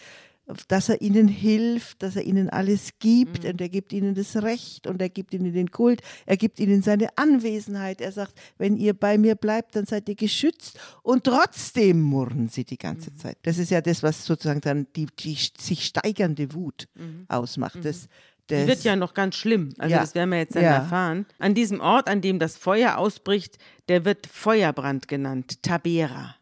dass 0.69 0.89
er 0.89 1.01
ihnen 1.03 1.29
hilft, 1.29 2.03
dass 2.03 2.17
er 2.17 2.23
ihnen 2.23 2.49
alles 2.49 2.93
gibt 2.99 3.45
und 3.45 3.61
er 3.61 3.69
gibt 3.69 3.93
ihnen 3.93 4.15
das 4.15 4.35
Recht 4.43 4.87
und 4.87 5.01
er 5.03 5.09
gibt 5.11 5.35
ihnen 5.35 5.53
den 5.53 5.71
Kult, 5.71 6.01
er 6.27 6.37
gibt 6.37 6.59
ihnen 6.59 6.83
seine 6.83 7.09
Anwesenheit. 7.17 8.01
Er 8.01 8.13
sagt, 8.13 8.35
wenn 8.57 8.77
ihr 8.77 8.95
bei 8.95 9.19
mir 9.19 9.35
bleibt, 9.35 9.77
dann 9.77 9.85
seid 9.85 10.09
ihr 10.09 10.15
geschützt 10.15 10.79
und 11.03 11.25
trotzdem 11.25 12.01
murren 12.01 12.49
sie 12.49 12.65
die 12.65 12.79
ganze 12.79 13.15
Zeit. 13.15 13.37
Das 13.43 13.59
ist 13.59 13.71
ja 13.71 13.81
das, 13.81 14.03
was 14.03 14.25
sozusagen 14.25 14.61
dann 14.63 14.87
die, 14.97 15.07
die 15.19 15.37
sich 15.59 15.85
steigernde 15.85 16.55
Wut 16.55 16.89
ausmacht. 17.29 17.77
Das, 17.83 18.09
das, 18.47 18.63
Die 18.63 18.67
wird 18.69 18.85
ja 18.85 18.97
noch 18.97 19.13
ganz 19.13 19.37
schlimm. 19.37 19.75
Also 19.77 19.95
Ja. 19.95 20.01
das 20.01 20.15
werden 20.15 20.31
wir 20.31 20.39
jetzt 20.39 20.57
dann 20.57 20.63
Ja. 20.63 20.77
erfahren. 20.77 21.27
An 21.39 21.55
diesem 21.55 21.81
Ort, 21.81 22.09
an 22.09 22.23
dem 22.23 22.39
das 22.39 22.57
Feuer 22.57 22.97
ausbricht, 22.97 23.59
der 23.89 24.07
wird 24.07 24.27
Feuerbrand 24.27 25.07
genannt, 25.09 25.63
Tabera. 25.63 26.35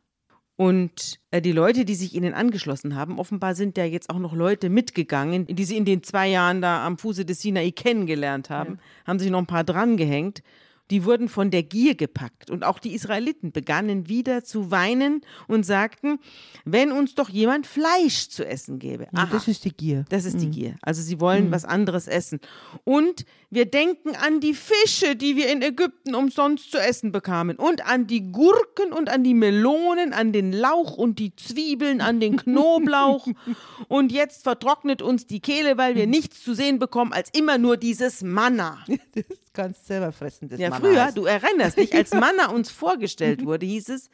Und 0.56 1.20
äh, 1.30 1.42
die 1.42 1.52
Leute, 1.52 1.84
die 1.84 1.94
sich 1.94 2.14
ihnen 2.14 2.32
angeschlossen 2.32 2.96
haben, 2.96 3.18
offenbar 3.18 3.54
sind 3.54 3.76
ja 3.76 3.84
jetzt 3.84 4.08
auch 4.08 4.18
noch 4.18 4.32
Leute 4.32 4.70
mitgegangen, 4.70 5.46
die 5.46 5.64
sie 5.64 5.76
in 5.76 5.84
den 5.84 6.02
zwei 6.02 6.28
Jahren 6.28 6.62
da 6.62 6.84
am 6.84 6.96
Fuße 6.96 7.26
des 7.26 7.40
Sinai 7.40 7.70
kennengelernt 7.70 8.48
haben, 8.48 8.78
haben 9.06 9.18
sich 9.18 9.30
noch 9.30 9.38
ein 9.38 9.46
paar 9.46 9.64
drangehängt. 9.64 10.42
Die 10.90 11.05
wurden 11.05 11.28
von 11.28 11.50
der 11.50 11.62
Gier 11.62 11.95
gepackt 11.95 12.50
und 12.50 12.64
auch 12.64 12.78
die 12.78 12.95
Israeliten 12.95 13.52
begannen 13.52 14.09
wieder 14.09 14.45
zu 14.45 14.71
weinen 14.71 15.23
und 15.49 15.64
sagten, 15.64 16.19
wenn 16.64 16.93
uns 16.93 17.14
doch 17.14 17.28
jemand 17.28 17.66
Fleisch 17.66 18.28
zu 18.28 18.47
essen 18.47 18.78
gäbe. 18.78 19.09
Aha, 19.14 19.28
das 19.31 19.49
ist 19.49 19.64
die 19.64 19.73
Gier. 19.73 20.05
das 20.09 20.25
ist 20.25 20.40
die 20.40 20.50
Gier. 20.50 20.76
Also 20.83 21.02
sie 21.02 21.21
wollen 21.21 21.50
was 21.50 21.64
anderes 21.64 22.07
essen. 22.07 22.40
Und 22.85 23.25
wir 23.50 23.66
denken 23.66 24.16
an 24.16 24.40
die 24.40 24.55
Fische, 24.55 25.16
die 25.16 25.37
wir 25.37 25.50
in 25.50 25.62
Ägypten 25.62 26.14
umsonst 26.14 26.71
zu 26.71 26.78
essen 26.78 27.12
bekamen. 27.12 27.57
Und 27.57 27.87
an 27.87 28.07
die 28.07 28.33
Gurken 28.33 28.93
und 28.93 29.09
an 29.09 29.23
die 29.23 29.35
Melonen, 29.35 30.12
an 30.12 30.33
den 30.33 30.52
Lauch 30.52 30.97
und 30.97 31.19
die 31.19 31.35
Zwiebeln, 31.37 32.00
an 32.00 32.21
den 32.21 32.37
Knoblauch. 32.37 33.26
und 33.88 34.12
jetzt 34.12 34.43
vertrocknet 34.43 35.00
uns 35.00 35.26
die 35.26 35.40
Kehle, 35.40 35.78
weil 35.78 35.95
wir 35.95 36.07
nichts 36.07 36.43
zu 36.43 36.55
sehen 36.55 36.78
bekommen, 36.78 37.12
als 37.12 37.31
immer 37.31 37.59
nur 37.59 37.76
dieses 37.76 38.23
Manna. 38.23 38.78
Das 39.57 39.64
kannst 39.64 39.87
selber 39.87 40.12
fressen. 40.12 40.50
Das 40.50 40.61
Ja, 40.61 40.69
Manna 40.80 40.88
früher, 40.88 41.04
heißt. 41.04 41.16
du 41.16 41.25
erinnerst 41.25 41.78
dich, 41.78 41.95
als 41.95 42.11
Manna 42.14 42.50
uns 42.50 42.71
vorgestellt 42.71 43.45
wurde, 43.45 43.66
hieß 43.66 43.88
es, 43.90 44.11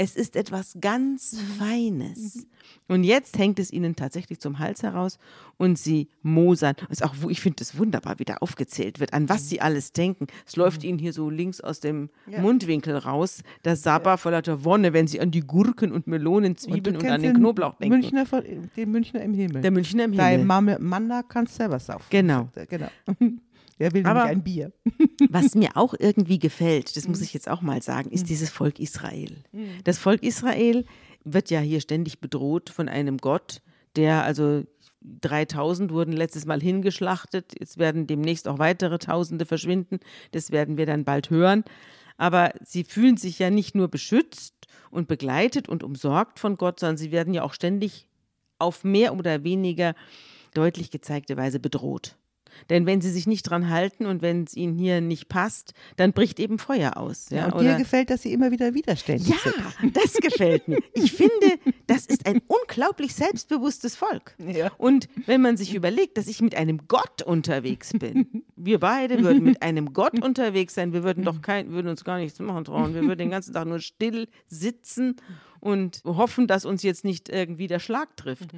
es 0.00 0.14
ist 0.14 0.36
etwas 0.36 0.78
ganz 0.80 1.36
Feines. 1.58 2.46
Und 2.86 3.02
jetzt 3.02 3.36
hängt 3.36 3.58
es 3.58 3.72
ihnen 3.72 3.96
tatsächlich 3.96 4.38
zum 4.38 4.60
Hals 4.60 4.84
heraus 4.84 5.18
und 5.56 5.76
sie 5.76 6.08
mosern. 6.22 6.76
Ist 6.88 7.02
auch, 7.04 7.14
ich 7.28 7.40
finde 7.40 7.62
es 7.62 7.76
wunderbar, 7.76 8.18
wie 8.18 8.24
da 8.24 8.34
aufgezählt 8.36 9.00
wird, 9.00 9.12
an 9.12 9.28
was 9.28 9.48
sie 9.48 9.60
alles 9.60 9.92
denken. 9.92 10.28
Es 10.46 10.54
läuft 10.54 10.84
ihnen 10.84 10.98
hier 11.00 11.12
so 11.12 11.28
links 11.30 11.60
aus 11.60 11.80
dem 11.80 12.10
Mundwinkel 12.26 12.96
raus, 12.96 13.42
das 13.64 13.82
Sabber 13.82 14.18
voller 14.18 14.40
der 14.40 14.64
Wonne, 14.64 14.92
wenn 14.92 15.08
sie 15.08 15.20
an 15.20 15.32
die 15.32 15.40
Gurken 15.40 15.90
und 15.90 16.06
Melonen, 16.06 16.52
Und 16.52 16.60
Zwiebeln 16.60 16.96
und, 16.96 17.02
kennst 17.02 17.14
an 17.14 17.22
den 17.22 17.34
Knoblauch 17.34 17.74
denken. 17.74 17.98
Münchner 17.98 18.24
von, 18.24 18.44
den 18.76 18.90
Münchner 18.92 19.22
im 19.22 19.34
Himmel. 19.34 19.62
Der 19.62 19.72
Münchner 19.72 20.04
im 20.04 20.16
Dein 20.16 20.30
Himmel. 20.32 20.46
Mame, 20.46 20.78
Manna 20.78 21.24
kannst 21.24 21.56
selber 21.56 21.80
saufen. 21.80 22.06
Genau. 22.10 22.48
Genau. 22.68 22.88
Er 23.78 23.92
will 23.92 24.04
Aber- 24.06 24.20
nämlich 24.26 24.36
ein 24.36 24.42
Bier. 24.44 24.72
Was 25.30 25.54
mir 25.54 25.76
auch 25.76 25.94
irgendwie 25.98 26.38
gefällt, 26.38 26.96
das 26.96 27.08
muss 27.08 27.20
ich 27.20 27.32
jetzt 27.34 27.48
auch 27.48 27.62
mal 27.62 27.82
sagen, 27.82 28.10
ist 28.10 28.28
dieses 28.28 28.50
Volk 28.50 28.78
Israel. 28.78 29.36
Das 29.84 29.98
Volk 29.98 30.22
Israel 30.22 30.84
wird 31.24 31.50
ja 31.50 31.60
hier 31.60 31.80
ständig 31.80 32.20
bedroht 32.20 32.70
von 32.70 32.88
einem 32.88 33.18
Gott, 33.18 33.60
der 33.96 34.24
also 34.24 34.64
3000 35.02 35.92
wurden 35.92 36.12
letztes 36.12 36.46
Mal 36.46 36.60
hingeschlachtet, 36.60 37.54
jetzt 37.58 37.78
werden 37.78 38.06
demnächst 38.06 38.48
auch 38.48 38.58
weitere 38.58 38.98
Tausende 38.98 39.46
verschwinden, 39.46 39.98
das 40.32 40.50
werden 40.50 40.76
wir 40.76 40.86
dann 40.86 41.04
bald 41.04 41.30
hören. 41.30 41.64
Aber 42.16 42.52
sie 42.64 42.82
fühlen 42.82 43.16
sich 43.16 43.38
ja 43.38 43.48
nicht 43.48 43.76
nur 43.76 43.88
beschützt 43.88 44.54
und 44.90 45.06
begleitet 45.06 45.68
und 45.68 45.84
umsorgt 45.84 46.40
von 46.40 46.56
Gott, 46.56 46.80
sondern 46.80 46.96
sie 46.96 47.12
werden 47.12 47.32
ja 47.32 47.42
auch 47.42 47.54
ständig 47.54 48.08
auf 48.58 48.82
mehr 48.82 49.14
oder 49.14 49.44
weniger 49.44 49.94
deutlich 50.54 50.90
gezeigte 50.90 51.36
Weise 51.36 51.60
bedroht. 51.60 52.16
Denn 52.70 52.86
wenn 52.86 53.00
sie 53.00 53.10
sich 53.10 53.26
nicht 53.26 53.44
dran 53.44 53.70
halten 53.70 54.06
und 54.06 54.22
wenn 54.22 54.44
es 54.44 54.54
ihnen 54.54 54.78
hier 54.78 55.00
nicht 55.00 55.28
passt, 55.28 55.74
dann 55.96 56.12
bricht 56.12 56.40
eben 56.40 56.58
Feuer 56.58 56.96
aus. 56.96 57.28
Ja, 57.30 57.46
und 57.46 57.60
dir 57.60 57.76
gefällt, 57.76 58.10
dass 58.10 58.22
sie 58.22 58.32
immer 58.32 58.50
wieder 58.50 58.74
widerständig 58.74 59.28
ja 59.28 59.36
sind. 59.80 59.96
das 59.96 60.14
gefällt 60.14 60.68
mir. 60.68 60.78
Ich 60.92 61.12
finde, 61.12 61.58
das 61.86 62.06
ist 62.06 62.26
ein 62.26 62.40
unglaublich 62.46 63.14
selbstbewusstes 63.14 63.96
Volk. 63.96 64.34
Ja. 64.38 64.70
Und 64.78 65.08
wenn 65.26 65.40
man 65.40 65.56
sich 65.56 65.74
überlegt, 65.74 66.18
dass 66.18 66.28
ich 66.28 66.40
mit 66.40 66.54
einem 66.54 66.86
Gott 66.88 67.22
unterwegs 67.22 67.92
bin, 67.92 68.44
wir 68.56 68.80
beide 68.80 69.22
würden 69.22 69.44
mit 69.44 69.62
einem 69.62 69.92
Gott 69.92 70.20
unterwegs 70.22 70.74
sein, 70.74 70.92
wir 70.92 71.02
würden 71.04 71.24
doch 71.24 71.40
kein, 71.42 71.70
würden 71.70 71.88
uns 71.88 72.04
gar 72.04 72.18
nichts 72.18 72.38
machen 72.38 72.64
trauen. 72.64 72.94
Wir 72.94 73.02
würden 73.02 73.18
den 73.18 73.30
ganzen 73.30 73.52
Tag 73.54 73.66
nur 73.66 73.80
still 73.80 74.28
sitzen 74.46 75.16
und 75.60 76.02
hoffen, 76.04 76.46
dass 76.46 76.64
uns 76.64 76.82
jetzt 76.82 77.04
nicht 77.04 77.28
irgendwie 77.28 77.66
der 77.66 77.78
Schlag 77.78 78.16
trifft. 78.16 78.50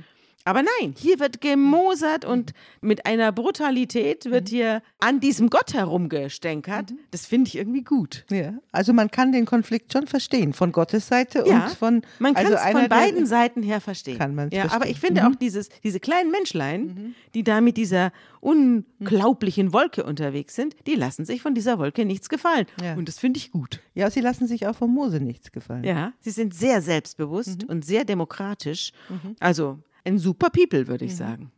Aber 0.44 0.62
nein, 0.62 0.94
hier 0.96 1.20
wird 1.20 1.40
gemosert 1.42 2.24
und 2.24 2.52
mit 2.80 3.04
einer 3.04 3.30
Brutalität 3.30 4.24
wird 4.24 4.48
hier 4.48 4.82
an 4.98 5.20
diesem 5.20 5.50
Gott 5.50 5.74
herumgestänkert. 5.74 6.92
Das 7.10 7.26
finde 7.26 7.48
ich 7.48 7.56
irgendwie 7.56 7.82
gut. 7.84 8.24
Ja. 8.30 8.54
Also 8.72 8.92
man 8.94 9.10
kann 9.10 9.32
den 9.32 9.44
Konflikt 9.44 9.92
schon 9.92 10.06
verstehen, 10.06 10.52
von 10.54 10.72
Gottes 10.72 11.08
Seite 11.08 11.44
Ja, 11.46 11.66
und 11.66 11.74
von 11.76 12.02
man 12.18 12.32
kann 12.34 12.46
also 12.46 12.56
es 12.56 12.72
von 12.72 12.88
beiden 12.88 13.26
Seiten 13.26 13.62
her 13.62 13.80
verstehen. 13.82 14.16
Kann 14.18 14.34
man's 14.34 14.54
ja, 14.54 14.62
Aber 14.64 14.70
verstehen. 14.70 14.88
Mhm. 14.88 14.92
ich 14.92 15.00
finde 15.00 15.26
auch 15.28 15.34
dieses, 15.34 15.68
diese 15.84 16.00
kleinen 16.00 16.30
Menschlein, 16.30 17.14
die 17.34 17.44
da 17.44 17.60
mit 17.60 17.76
dieser 17.76 18.10
unglaublichen 18.40 19.72
Wolke 19.72 20.04
unterwegs 20.04 20.54
sind, 20.54 20.74
die 20.86 20.94
lassen 20.94 21.24
sich 21.24 21.42
von 21.42 21.54
dieser 21.54 21.78
Wolke 21.78 22.04
nichts 22.04 22.28
gefallen. 22.28 22.66
Ja. 22.82 22.94
Und 22.94 23.08
das 23.08 23.18
finde 23.18 23.38
ich 23.38 23.50
gut. 23.50 23.80
Ja, 23.94 24.10
sie 24.10 24.20
lassen 24.20 24.46
sich 24.46 24.66
auch 24.66 24.74
von 24.76 24.90
Mose 24.90 25.20
nichts 25.20 25.52
gefallen. 25.52 25.84
Ja, 25.84 26.12
sie 26.20 26.30
sind 26.30 26.54
sehr 26.54 26.80
selbstbewusst 26.82 27.62
Mhm. 27.64 27.68
und 27.68 27.84
sehr 27.84 28.04
demokratisch. 28.04 28.92
Also 29.40 29.78
ein 30.10 30.18
super 30.18 30.50
People, 30.50 30.86
würde 30.88 31.04
Mhm. 31.04 31.10
ich 31.10 31.16
sagen. 31.16 31.52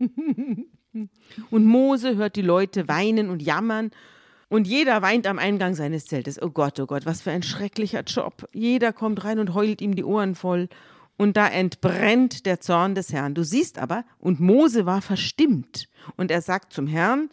Und 1.51 1.65
Mose 1.65 2.17
hört 2.17 2.37
die 2.37 2.43
Leute 2.43 2.87
weinen 2.89 3.31
und 3.31 3.43
jammern. 3.43 3.91
Und 4.49 4.67
jeder 4.67 5.01
weint 5.01 5.27
am 5.27 5.39
Eingang 5.39 5.75
seines 5.75 6.05
Zeltes. 6.07 6.41
Oh 6.41 6.51
Gott, 6.51 6.79
oh 6.79 6.87
Gott, 6.87 7.07
was 7.07 7.23
für 7.23 7.31
ein 7.31 7.43
schrecklicher 7.43 8.03
Job. 8.03 8.47
Jeder 8.53 8.93
kommt 8.93 9.25
rein 9.25 9.39
und 9.39 9.55
heult 9.55 9.81
ihm 9.81 9.95
die 9.95 10.05
Ohren 10.05 10.35
voll. 10.35 10.69
Und 11.17 11.37
da 11.39 11.49
entbrennt 11.49 12.45
der 12.47 12.61
Zorn 12.61 12.95
des 12.95 13.13
Herrn. 13.13 13.35
Du 13.35 13.45
siehst 13.45 13.79
aber, 13.79 14.05
und 14.19 14.41
Mose 14.41 14.85
war 14.85 15.01
verstimmt. 15.01 15.89
Und 16.17 16.31
er 16.31 16.43
sagt 16.43 16.73
zum 16.75 16.87
Herrn, 16.87 17.31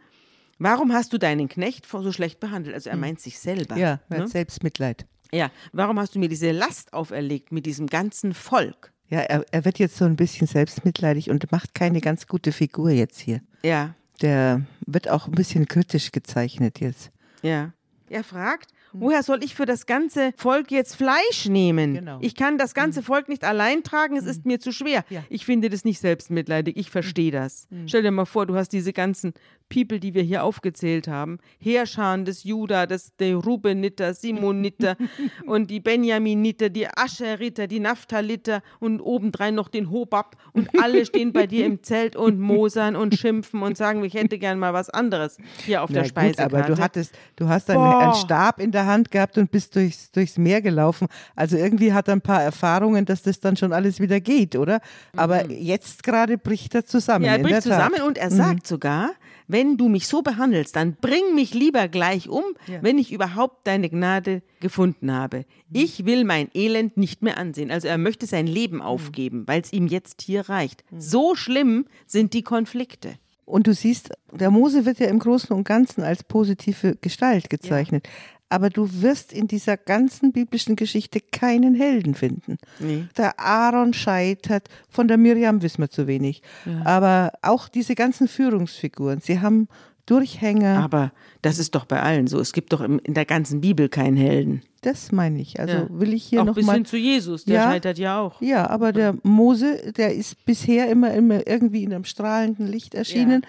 warum 0.60 0.94
hast 0.94 1.12
du 1.12 1.18
deinen 1.18 1.50
Knecht 1.50 1.86
so 1.86 2.12
schlecht 2.14 2.40
behandelt? 2.40 2.74
Also 2.76 2.90
er 2.90 2.98
meint 2.98 3.20
sich 3.20 3.40
selber. 3.40 3.76
Mhm. 3.76 3.82
Ja, 3.82 4.00
er 4.10 4.18
ne? 4.18 4.24
hat 4.24 4.30
Selbstmitleid. 4.30 5.06
Ja, 5.34 5.52
warum 5.74 6.00
hast 6.00 6.16
du 6.16 6.20
mir 6.20 6.30
diese 6.30 6.52
Last 6.52 6.94
auferlegt 6.94 7.52
mit 7.52 7.66
diesem 7.66 7.88
ganzen 7.88 8.34
Volk? 8.34 8.94
Ja, 9.10 9.20
er, 9.22 9.46
er 9.52 9.66
wird 9.66 9.80
jetzt 9.80 9.98
so 9.98 10.06
ein 10.06 10.16
bisschen 10.16 10.48
selbstmitleidig 10.48 11.30
und 11.30 11.52
macht 11.52 11.74
keine 11.74 12.00
ganz 12.02 12.28
gute 12.28 12.52
Figur 12.52 12.92
jetzt 12.92 13.20
hier. 13.20 13.42
Ja, 13.64 13.96
Der 14.22 14.62
wird 14.86 15.10
auch 15.10 15.28
ein 15.28 15.32
bisschen 15.34 15.68
kritisch 15.68 16.12
gezeichnet 16.12 16.80
jetzt. 16.80 17.12
ja. 17.42 17.72
Er 18.12 18.24
fragt, 18.24 18.72
woher 18.92 19.22
soll 19.22 19.44
ich 19.44 19.54
für 19.54 19.68
das 19.68 19.86
ganze 19.86 20.32
Volk 20.36 20.72
jetzt 20.72 20.96
Fleisch 20.96 21.46
nehmen? 21.48 21.94
Genau. 21.94 22.18
Ich 22.22 22.34
kann 22.34 22.58
das 22.58 22.74
ganze 22.74 23.04
Volk 23.04 23.30
nicht 23.30 23.44
allein 23.44 23.84
tragen, 23.84 24.18
es 24.18 24.26
ist 24.26 24.48
mir 24.48 24.60
zu 24.60 24.72
schwer. 24.72 25.06
Ja. 25.12 25.24
Ich 25.30 25.46
finde 25.46 25.70
das 25.70 25.86
nicht 25.86 26.00
selbstmitleidig, 26.00 26.76
ich 26.76 26.90
verstehe 26.90 27.30
das. 27.32 27.68
Stell 27.86 28.02
dir 28.02 28.10
mal 28.10 28.26
vor, 28.26 28.48
du 28.48 28.56
hast 28.56 28.70
diese 28.70 28.94
ganzen 28.94 29.36
People, 29.70 30.00
die 30.00 30.14
wir 30.14 30.24
hier 30.24 30.44
aufgezählt 30.44 31.08
haben, 31.08 31.40
Heerscharen 31.60 32.26
des 32.26 32.44
Juda, 32.44 32.86
des, 32.86 33.16
der 33.18 33.36
Rubeniter, 33.36 34.14
Simoniter 34.14 34.96
und 35.46 35.70
die 35.70 35.80
Benjaminiter, 35.80 36.70
die 36.70 36.88
Ascheriter, 36.88 37.68
die 37.68 37.80
Naphthaliter 37.80 38.62
und 38.80 39.00
obendrein 39.00 39.56
noch 39.56 39.70
den 39.70 39.92
Hobab 39.92 40.36
und 40.54 40.70
alle 40.82 41.06
stehen 41.06 41.32
bei 41.34 41.48
dir 41.48 41.66
im 41.66 41.84
Zelt 41.84 42.16
und 42.16 42.40
mosern 42.40 42.96
und 42.96 43.16
schimpfen 43.16 43.62
und 43.62 43.78
sagen, 43.78 44.04
ich 44.04 44.16
hätte 44.16 44.40
gern 44.40 44.60
mal 44.60 44.74
was 44.74 44.90
anderes 44.90 45.38
hier 45.66 45.84
auf 45.84 45.90
der 45.90 45.98
Na 45.98 46.02
gut, 46.04 46.10
Speisekarte. 46.10 46.56
aber 46.56 46.76
du 46.76 46.82
hattest, 46.82 47.16
du 47.36 47.48
hast 47.48 47.70
einen, 47.70 47.84
einen 47.84 48.14
Stab 48.16 48.60
in 48.60 48.72
der 48.72 48.86
Hand 48.86 49.12
gehabt 49.12 49.38
und 49.38 49.52
bist 49.52 49.76
durchs, 49.76 50.12
durchs 50.12 50.38
Meer 50.38 50.62
gelaufen. 50.62 51.08
Also 51.36 51.58
irgendwie 51.58 51.94
hat 51.94 52.08
er 52.08 52.16
ein 52.16 52.22
paar 52.22 52.44
Erfahrungen, 52.44 53.06
dass 53.06 53.22
das 53.24 53.40
dann 53.40 53.56
schon 53.56 53.74
alles 53.74 54.00
wieder 54.00 54.20
geht, 54.20 54.56
oder? 54.56 54.82
Aber 55.16 55.50
jetzt 55.50 56.04
gerade 56.04 56.38
bricht 56.38 56.76
er 56.76 56.86
zusammen. 56.86 57.22
Mhm. 57.22 57.26
Ja, 57.26 57.32
er 57.34 57.40
bricht 57.40 57.66
der. 57.66 57.74
Mhm. 57.74 57.78
zusammen 57.78 58.08
und 58.08 58.18
er 58.18 58.32
sagt 58.32 58.68
sogar, 58.68 59.12
wenn 59.50 59.76
du 59.76 59.90
mich 59.90 60.08
so 60.08 60.22
behandelst, 60.22 60.76
dann 60.78 60.96
bring 61.02 61.36
mich 61.36 61.54
lieber 61.54 61.88
gleich 61.90 62.30
um, 62.30 62.44
wenn 62.82 62.98
ich 62.98 63.12
überhaupt 63.12 63.68
deine 63.68 63.90
Gnade 63.90 64.42
gefunden 64.62 65.12
habe. 65.12 65.44
Ich 65.74 66.06
will 66.06 66.24
mein 66.24 66.48
Elend 66.54 66.96
nicht 66.96 67.22
mehr 67.22 67.38
ansehen. 67.38 67.72
Also 67.72 67.88
er 67.90 67.98
möchte 67.98 68.26
sein 68.28 68.48
Leben 68.48 68.78
Mhm. 68.78 68.82
aufgeben, 68.84 69.44
weil 69.48 69.60
es 69.62 69.74
ihm 69.74 69.88
jetzt 69.88 70.22
hier 70.22 70.48
reicht. 70.50 70.84
So 70.98 71.36
schlimm 71.36 71.86
sind 72.06 72.34
die 72.34 72.44
Konflikte. 72.44 73.16
Und 73.46 73.66
du 73.66 73.74
siehst, 73.74 74.12
der 74.32 74.52
Mose 74.52 74.86
wird 74.86 75.00
ja 75.00 75.08
im 75.08 75.18
Großen 75.18 75.56
und 75.56 75.64
Ganzen 75.64 76.04
als 76.04 76.24
positive 76.24 76.98
Gestalt 77.02 77.50
gezeichnet. 77.50 78.08
Aber 78.50 78.70
du 78.72 78.90
wirst 79.02 79.32
in 79.32 79.48
dieser 79.48 79.78
ganzen 79.78 80.32
biblischen 80.32 80.76
Geschichte 80.76 81.20
keinen 81.22 81.76
Helden 81.76 82.16
finden. 82.16 82.58
Nee. 82.80 83.06
Der 83.16 83.40
Aaron 83.40 83.94
scheitert, 83.94 84.68
von 84.90 85.08
der 85.08 85.18
Miriam 85.18 85.62
wissen 85.62 85.82
wir 85.84 85.90
zu 85.90 86.08
wenig. 86.08 86.42
Aber 86.84 87.32
auch 87.44 87.68
diese 87.70 87.94
ganzen 87.96 88.28
Führungsfiguren, 88.28 89.22
sie 89.22 89.40
haben 89.40 89.68
Durchhänger. 90.08 90.80
Aber 90.84 91.12
das 91.44 91.60
ist 91.60 91.76
doch 91.76 91.86
bei 91.86 92.02
allen 92.02 92.26
so. 92.26 92.40
Es 92.40 92.52
gibt 92.52 92.74
doch 92.74 92.82
im, 92.82 92.98
in 93.04 93.14
der 93.14 93.26
ganzen 93.26 93.62
Bibel 93.62 93.90
keinen 93.90 94.18
Helden. 94.18 94.64
Das 94.82 95.12
meine 95.12 95.40
ich. 95.40 95.60
Also 95.60 95.74
Ja. 95.76 95.88
will 95.92 96.14
ich 96.16 96.24
hier 96.24 96.42
auch 96.42 96.46
noch 96.46 96.56
bis 96.56 96.66
mal. 96.66 96.74
hin 96.74 96.86
zu 96.86 96.98
Jesus, 96.98 97.46
der 97.46 97.56
Ja. 97.56 97.64
scheitert 97.70 98.00
ja 98.00 98.20
auch. 98.20 98.42
Ja, 98.42 98.68
aber 98.72 98.92
der 98.92 99.16
Mose, 99.22 99.94
der 99.96 100.16
ist 100.16 100.44
bisher 100.46 100.90
immer, 100.90 101.14
immer 101.14 101.46
irgendwie 101.48 101.84
in 101.84 101.94
einem 101.94 102.06
strahlenden 102.06 102.66
Licht 102.66 102.96
erschienen. 102.96 103.46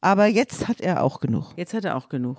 Aber 0.00 0.24
jetzt 0.26 0.66
hat 0.68 0.80
er 0.80 1.02
auch 1.02 1.20
genug. 1.20 1.52
Jetzt 1.56 1.74
hat 1.74 1.84
er 1.84 1.96
auch 1.96 2.08
genug. 2.08 2.38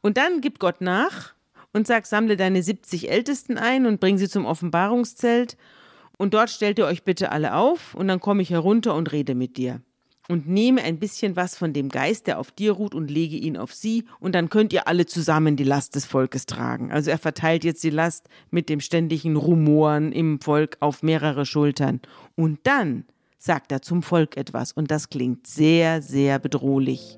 Und 0.00 0.16
dann 0.16 0.40
gibt 0.40 0.60
Gott 0.60 0.80
nach 0.80 1.34
und 1.72 1.86
sagt, 1.86 2.06
sammle 2.06 2.36
deine 2.36 2.62
70 2.62 3.10
Ältesten 3.10 3.58
ein 3.58 3.86
und 3.86 4.00
bring 4.00 4.18
sie 4.18 4.28
zum 4.28 4.44
Offenbarungszelt. 4.44 5.56
Und 6.18 6.34
dort 6.34 6.50
stellt 6.50 6.78
ihr 6.78 6.86
euch 6.86 7.02
bitte 7.02 7.32
alle 7.32 7.54
auf 7.54 7.94
und 7.94 8.08
dann 8.08 8.20
komme 8.20 8.42
ich 8.42 8.50
herunter 8.50 8.94
und 8.94 9.12
rede 9.12 9.34
mit 9.34 9.56
dir. 9.56 9.80
Und 10.28 10.48
nehme 10.48 10.82
ein 10.82 11.00
bisschen 11.00 11.34
was 11.34 11.56
von 11.56 11.72
dem 11.72 11.88
Geist, 11.88 12.28
der 12.28 12.38
auf 12.38 12.52
dir 12.52 12.72
ruht, 12.72 12.94
und 12.94 13.10
lege 13.10 13.36
ihn 13.36 13.56
auf 13.56 13.74
sie. 13.74 14.04
Und 14.20 14.36
dann 14.36 14.48
könnt 14.48 14.72
ihr 14.72 14.86
alle 14.86 15.06
zusammen 15.06 15.56
die 15.56 15.64
Last 15.64 15.96
des 15.96 16.04
Volkes 16.04 16.46
tragen. 16.46 16.92
Also 16.92 17.10
er 17.10 17.18
verteilt 17.18 17.64
jetzt 17.64 17.82
die 17.82 17.90
Last 17.90 18.28
mit 18.50 18.68
dem 18.68 18.78
ständigen 18.78 19.34
Rumoren 19.34 20.12
im 20.12 20.40
Volk 20.40 20.76
auf 20.78 21.02
mehrere 21.02 21.46
Schultern. 21.46 22.00
Und 22.36 22.60
dann 22.62 23.06
sagt 23.38 23.72
er 23.72 23.82
zum 23.82 24.04
Volk 24.04 24.36
etwas. 24.36 24.70
Und 24.70 24.92
das 24.92 25.08
klingt 25.08 25.48
sehr, 25.48 26.00
sehr 26.00 26.38
bedrohlich. 26.38 27.16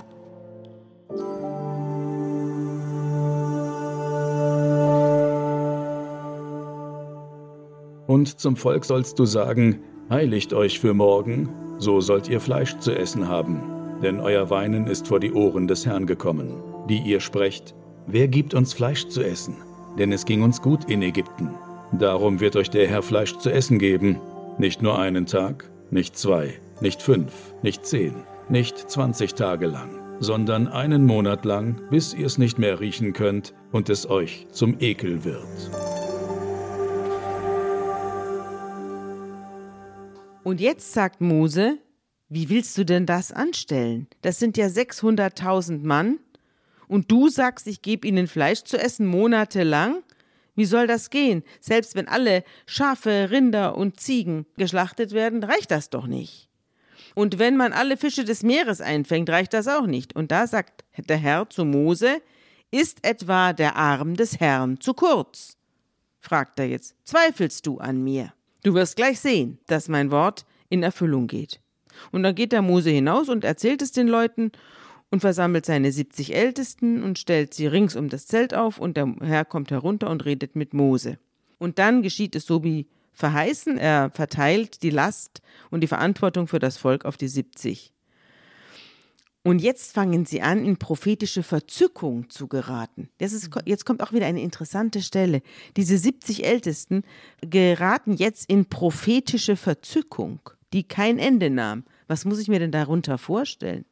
Und 8.12 8.38
zum 8.38 8.56
Volk 8.56 8.84
sollst 8.84 9.18
du 9.18 9.24
sagen, 9.24 9.78
heiligt 10.10 10.52
euch 10.52 10.78
für 10.78 10.92
morgen, 10.92 11.48
so 11.78 12.02
sollt 12.02 12.28
ihr 12.28 12.40
Fleisch 12.40 12.76
zu 12.76 12.94
essen 12.94 13.26
haben, 13.26 13.62
denn 14.02 14.20
euer 14.20 14.50
Weinen 14.50 14.86
ist 14.86 15.08
vor 15.08 15.18
die 15.18 15.32
Ohren 15.32 15.66
des 15.66 15.86
Herrn 15.86 16.04
gekommen, 16.04 16.62
die 16.90 16.98
ihr 16.98 17.20
sprecht, 17.20 17.74
wer 18.06 18.28
gibt 18.28 18.52
uns 18.52 18.74
Fleisch 18.74 19.08
zu 19.08 19.22
essen? 19.22 19.56
Denn 19.98 20.12
es 20.12 20.26
ging 20.26 20.42
uns 20.42 20.60
gut 20.60 20.90
in 20.90 21.00
Ägypten. 21.00 21.54
Darum 21.98 22.38
wird 22.40 22.54
euch 22.54 22.68
der 22.68 22.86
Herr 22.86 23.00
Fleisch 23.00 23.38
zu 23.38 23.50
essen 23.50 23.78
geben, 23.78 24.20
nicht 24.58 24.82
nur 24.82 24.98
einen 24.98 25.24
Tag, 25.24 25.70
nicht 25.90 26.14
zwei, 26.14 26.52
nicht 26.82 27.00
fünf, 27.00 27.32
nicht 27.62 27.86
zehn, 27.86 28.12
nicht 28.50 28.90
zwanzig 28.90 29.36
Tage 29.36 29.68
lang, 29.68 29.88
sondern 30.20 30.68
einen 30.68 31.06
Monat 31.06 31.46
lang, 31.46 31.80
bis 31.88 32.12
ihr 32.12 32.26
es 32.26 32.36
nicht 32.36 32.58
mehr 32.58 32.78
riechen 32.78 33.14
könnt 33.14 33.54
und 33.72 33.88
es 33.88 34.06
euch 34.10 34.48
zum 34.50 34.76
Ekel 34.80 35.24
wird. 35.24 35.46
Und 40.44 40.60
jetzt 40.60 40.92
sagt 40.92 41.20
Mose, 41.20 41.78
wie 42.28 42.48
willst 42.48 42.76
du 42.76 42.84
denn 42.84 43.06
das 43.06 43.30
anstellen? 43.30 44.08
Das 44.22 44.38
sind 44.40 44.56
ja 44.56 44.66
600.000 44.66 45.84
Mann. 45.84 46.18
Und 46.88 47.10
du 47.10 47.28
sagst, 47.28 47.66
ich 47.68 47.80
gebe 47.80 48.08
ihnen 48.08 48.26
Fleisch 48.26 48.64
zu 48.64 48.76
essen 48.76 49.06
monatelang? 49.06 50.02
Wie 50.56 50.64
soll 50.64 50.86
das 50.86 51.10
gehen? 51.10 51.44
Selbst 51.60 51.94
wenn 51.94 52.08
alle 52.08 52.42
Schafe, 52.66 53.28
Rinder 53.30 53.76
und 53.76 54.00
Ziegen 54.00 54.46
geschlachtet 54.56 55.12
werden, 55.12 55.44
reicht 55.44 55.70
das 55.70 55.90
doch 55.90 56.06
nicht. 56.06 56.48
Und 57.14 57.38
wenn 57.38 57.56
man 57.56 57.72
alle 57.72 57.96
Fische 57.96 58.24
des 58.24 58.42
Meeres 58.42 58.80
einfängt, 58.80 59.30
reicht 59.30 59.52
das 59.52 59.68
auch 59.68 59.86
nicht. 59.86 60.16
Und 60.16 60.32
da 60.32 60.46
sagt 60.46 60.84
der 60.96 61.18
Herr 61.18 61.48
zu 61.48 61.64
Mose, 61.64 62.20
ist 62.70 63.06
etwa 63.06 63.52
der 63.52 63.76
Arm 63.76 64.16
des 64.16 64.40
Herrn 64.40 64.80
zu 64.80 64.92
kurz? 64.92 65.56
fragt 66.18 66.58
er 66.58 66.66
jetzt, 66.66 66.96
zweifelst 67.04 67.66
du 67.66 67.78
an 67.78 68.02
mir? 68.02 68.32
Du 68.62 68.74
wirst 68.74 68.96
gleich 68.96 69.18
sehen, 69.20 69.58
dass 69.66 69.88
mein 69.88 70.10
Wort 70.10 70.46
in 70.68 70.82
Erfüllung 70.82 71.26
geht. 71.26 71.60
Und 72.10 72.22
dann 72.22 72.34
geht 72.34 72.52
der 72.52 72.62
Mose 72.62 72.90
hinaus 72.90 73.28
und 73.28 73.44
erzählt 73.44 73.82
es 73.82 73.92
den 73.92 74.08
Leuten 74.08 74.52
und 75.10 75.20
versammelt 75.20 75.66
seine 75.66 75.92
70 75.92 76.34
Ältesten 76.34 77.02
und 77.02 77.18
stellt 77.18 77.54
sie 77.54 77.66
rings 77.66 77.96
um 77.96 78.08
das 78.08 78.26
Zelt 78.26 78.54
auf 78.54 78.78
und 78.78 78.96
der 78.96 79.14
Herr 79.20 79.44
kommt 79.44 79.70
herunter 79.70 80.08
und 80.08 80.24
redet 80.24 80.56
mit 80.56 80.74
Mose. 80.74 81.18
Und 81.58 81.78
dann 81.78 82.02
geschieht 82.02 82.34
es 82.34 82.46
so 82.46 82.64
wie 82.64 82.86
verheißen, 83.12 83.78
er 83.78 84.10
verteilt 84.10 84.82
die 84.82 84.90
Last 84.90 85.42
und 85.70 85.82
die 85.82 85.86
Verantwortung 85.86 86.48
für 86.48 86.58
das 86.58 86.76
Volk 86.76 87.04
auf 87.04 87.16
die 87.16 87.28
70. 87.28 87.92
Und 89.44 89.60
jetzt 89.60 89.92
fangen 89.92 90.24
sie 90.24 90.40
an, 90.40 90.64
in 90.64 90.76
prophetische 90.76 91.42
Verzückung 91.42 92.30
zu 92.30 92.46
geraten. 92.46 93.08
Das 93.18 93.32
ist, 93.32 93.50
jetzt 93.64 93.84
kommt 93.84 94.02
auch 94.02 94.12
wieder 94.12 94.26
eine 94.26 94.40
interessante 94.40 95.02
Stelle. 95.02 95.42
Diese 95.76 95.98
70 95.98 96.46
Ältesten 96.46 97.02
geraten 97.40 98.12
jetzt 98.12 98.48
in 98.48 98.66
prophetische 98.66 99.56
Verzückung, 99.56 100.38
die 100.72 100.84
kein 100.84 101.18
Ende 101.18 101.50
nahm. 101.50 101.84
Was 102.06 102.24
muss 102.24 102.38
ich 102.38 102.48
mir 102.48 102.60
denn 102.60 102.70
darunter 102.70 103.18
vorstellen? 103.18 103.84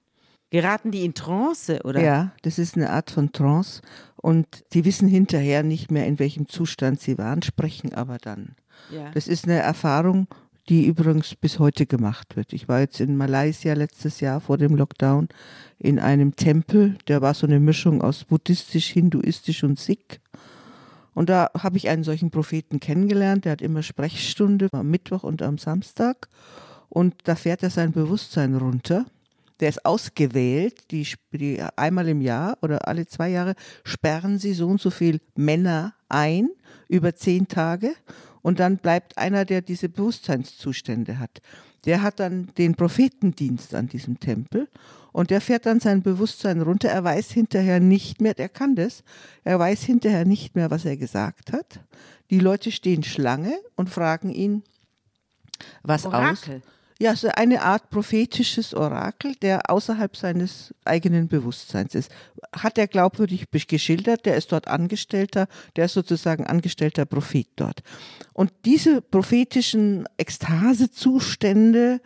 Geraten 0.50 0.90
die 0.90 1.04
in 1.04 1.14
Trance 1.14 1.80
oder? 1.84 2.00
Ja, 2.00 2.32
das 2.42 2.58
ist 2.58 2.76
eine 2.76 2.90
Art 2.90 3.10
von 3.10 3.32
Trance 3.32 3.82
und 4.16 4.64
die 4.72 4.84
wissen 4.84 5.08
hinterher 5.08 5.62
nicht 5.62 5.90
mehr, 5.90 6.06
in 6.06 6.18
welchem 6.18 6.48
Zustand 6.48 7.00
sie 7.00 7.18
waren, 7.18 7.42
sprechen 7.42 7.94
aber 7.94 8.18
dann. 8.18 8.56
Ja. 8.90 9.10
Das 9.12 9.28
ist 9.28 9.44
eine 9.44 9.58
Erfahrung, 9.58 10.26
die 10.70 10.86
übrigens 10.86 11.34
bis 11.34 11.58
heute 11.58 11.84
gemacht 11.84 12.36
wird. 12.36 12.52
Ich 12.52 12.68
war 12.68 12.78
jetzt 12.78 13.00
in 13.00 13.16
Malaysia 13.16 13.74
letztes 13.74 14.20
Jahr 14.20 14.40
vor 14.40 14.56
dem 14.56 14.76
Lockdown 14.76 15.28
in 15.80 15.98
einem 15.98 16.36
Tempel, 16.36 16.96
der 17.08 17.20
war 17.20 17.34
so 17.34 17.46
eine 17.48 17.58
Mischung 17.58 18.00
aus 18.00 18.24
buddhistisch, 18.24 18.86
hinduistisch 18.86 19.64
und 19.64 19.80
Sikh. 19.80 20.20
Und 21.12 21.28
da 21.28 21.50
habe 21.58 21.76
ich 21.76 21.88
einen 21.88 22.04
solchen 22.04 22.30
Propheten 22.30 22.78
kennengelernt, 22.78 23.46
der 23.46 23.52
hat 23.52 23.62
immer 23.62 23.82
Sprechstunde 23.82 24.68
am 24.70 24.88
Mittwoch 24.88 25.24
und 25.24 25.42
am 25.42 25.58
Samstag 25.58 26.28
und 26.88 27.16
da 27.24 27.34
fährt 27.34 27.64
er 27.64 27.70
sein 27.70 27.90
Bewusstsein 27.90 28.54
runter. 28.54 29.06
Der 29.58 29.70
ist 29.70 29.84
ausgewählt, 29.84 30.92
die, 30.92 31.04
die 31.32 31.60
einmal 31.74 32.08
im 32.08 32.20
Jahr 32.20 32.56
oder 32.62 32.86
alle 32.86 33.06
zwei 33.06 33.28
Jahre 33.28 33.54
sperren 33.82 34.38
sie 34.38 34.54
so 34.54 34.68
und 34.68 34.80
so 34.80 34.90
viel 34.90 35.20
Männer 35.34 35.94
ein 36.08 36.48
über 36.88 37.14
zehn 37.16 37.48
Tage 37.48 37.92
und 38.42 38.60
dann 38.60 38.78
bleibt 38.78 39.18
einer, 39.18 39.44
der 39.44 39.62
diese 39.62 39.88
Bewusstseinszustände 39.88 41.18
hat. 41.18 41.40
Der 41.84 42.02
hat 42.02 42.20
dann 42.20 42.48
den 42.58 42.74
Prophetendienst 42.74 43.74
an 43.74 43.88
diesem 43.88 44.20
Tempel 44.20 44.68
und 45.12 45.30
der 45.30 45.40
fährt 45.40 45.66
dann 45.66 45.80
sein 45.80 46.02
Bewusstsein 46.02 46.60
runter. 46.60 46.88
Er 46.88 47.04
weiß 47.04 47.30
hinterher 47.30 47.80
nicht 47.80 48.20
mehr, 48.20 48.34
der 48.34 48.48
kann 48.48 48.76
das, 48.76 49.02
er 49.44 49.58
weiß 49.58 49.82
hinterher 49.82 50.24
nicht 50.24 50.54
mehr, 50.54 50.70
was 50.70 50.84
er 50.84 50.96
gesagt 50.96 51.52
hat. 51.52 51.80
Die 52.30 52.38
Leute 52.38 52.70
stehen 52.70 53.02
Schlange 53.02 53.58
und 53.76 53.90
fragen 53.90 54.30
ihn 54.30 54.62
was 55.82 56.06
Orakel. 56.06 56.56
aus. 56.56 56.62
Ja, 57.02 57.16
so 57.16 57.28
eine 57.28 57.62
Art 57.62 57.88
prophetisches 57.88 58.74
Orakel, 58.74 59.34
der 59.36 59.70
außerhalb 59.70 60.14
seines 60.14 60.74
eigenen 60.84 61.28
Bewusstseins 61.28 61.94
ist. 61.94 62.10
Hat 62.54 62.76
er 62.76 62.88
glaubwürdig 62.88 63.46
geschildert, 63.50 64.26
der 64.26 64.36
ist 64.36 64.52
dort 64.52 64.68
Angestellter, 64.68 65.48
der 65.76 65.86
ist 65.86 65.94
sozusagen 65.94 66.46
angestellter 66.46 67.06
Prophet 67.06 67.46
dort. 67.56 67.82
Und 68.34 68.52
diese 68.66 69.00
prophetischen 69.00 70.04
Ekstasezustände, 70.18 72.02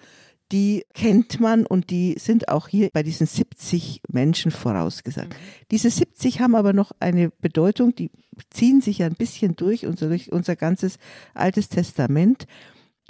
die 0.52 0.84
kennt 0.94 1.40
man 1.40 1.66
und 1.66 1.90
die 1.90 2.14
sind 2.20 2.48
auch 2.48 2.68
hier 2.68 2.90
bei 2.92 3.02
diesen 3.02 3.26
70 3.26 4.00
Menschen 4.08 4.52
vorausgesagt. 4.52 5.30
Mhm. 5.30 5.66
Diese 5.72 5.90
70 5.90 6.40
haben 6.40 6.54
aber 6.54 6.72
noch 6.72 6.92
eine 7.00 7.30
Bedeutung, 7.30 7.96
die 7.96 8.12
ziehen 8.50 8.80
sich 8.80 9.02
ein 9.02 9.14
bisschen 9.14 9.56
durch 9.56 9.86
unser, 9.86 10.06
durch 10.06 10.30
unser 10.30 10.54
ganzes 10.54 10.98
Altes 11.34 11.68
Testament 11.68 12.46